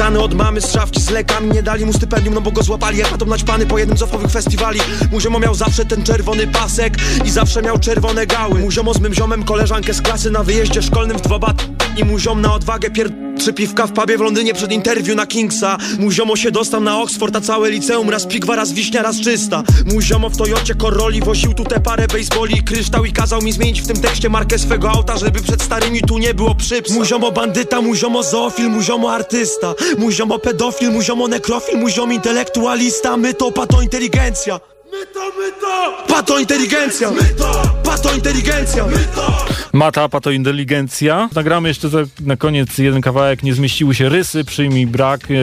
[0.00, 1.50] Ksany od mamy z szafki z lekami.
[1.50, 2.98] Nie dali mu stypendium, no bo go złapali.
[2.98, 4.80] Jak atom naćpany po jednym z ofowych festiwali?
[5.10, 8.60] Mój ziomo miał zawsze ten czerwony pasek I zawsze miał czerwone gały.
[8.60, 12.04] Mój ziomo z mym ziomem koleżankę z klasy Na wyjeździe szkolnym w dwa bat I
[12.04, 13.10] mój ziom na odwagę pier...
[13.38, 17.00] Trzy piwka w pubie w Londynie przed interwiu na Kingsa Mój ziomo się dostał na
[17.00, 21.20] Oxford, a całe liceum Raz pigwa, raz wiśnia, raz czysta Mój ziomo w Toyocie Corolli
[21.20, 24.58] woził tu te parę baseboli i kryształ I kazał mi zmienić w tym tekście markę
[24.58, 28.70] swego auta Żeby przed starymi tu nie było przyps Mój ziomo bandyta, mój ziomo zoofil,
[28.70, 33.82] mój ziomo artysta Mój ziomo pedofil, mój ziomo nekrofil, mój ziomo intelektualista My to pato
[33.82, 36.04] inteligencja My to, my to!
[36.08, 37.10] Pato inteligencja!
[37.10, 37.62] My to!
[37.84, 38.86] Pato inteligencja!
[38.86, 39.49] My to!
[39.72, 41.28] Mata, pato inteligencja.
[41.34, 43.42] Nagramy jeszcze za, na koniec jeden kawałek.
[43.42, 45.30] Nie zmieściły się rysy, przyjmij brak.
[45.30, 45.34] E,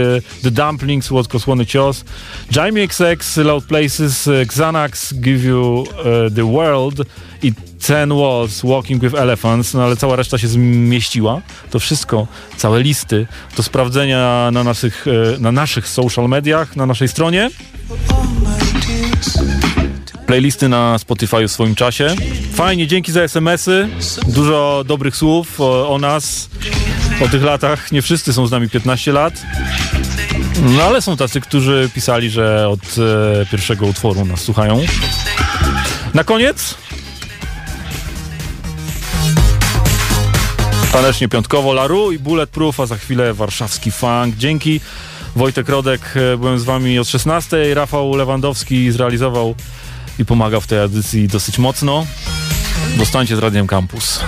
[0.43, 2.05] The Dumplings, Słodko-Słony Cios.
[2.55, 7.01] Jamie XX, Loud Places, e, Xanax, Give You e, The World
[7.43, 7.53] i
[7.87, 11.41] Ten Walls, Walking With Elephants, no ale cała reszta się zmieściła.
[11.69, 15.05] To wszystko, całe listy do sprawdzenia na naszych,
[15.39, 17.49] na naszych social mediach, na naszej stronie.
[20.27, 22.15] Playlisty na Spotify w swoim czasie.
[22.53, 23.89] Fajnie, dzięki za SMS-y.
[24.27, 26.49] Dużo dobrych słów o, o nas,
[27.25, 27.91] o tych latach.
[27.91, 29.33] Nie wszyscy są z nami 15 lat.
[30.61, 34.81] No ale są tacy, którzy pisali, że od e, pierwszego utworu nas słuchają.
[36.13, 36.75] Na koniec
[40.91, 44.35] Tanecznie piątkowo Laru i Bulletproof, a za chwilę warszawski funk.
[44.37, 44.81] Dzięki.
[45.35, 47.73] Wojtek Rodek, e, byłem z wami od 16.
[47.73, 49.55] Rafał Lewandowski zrealizował
[50.19, 52.05] i pomagał w tej edycji dosyć mocno.
[52.97, 54.19] Zostańcie z Radiem Campus.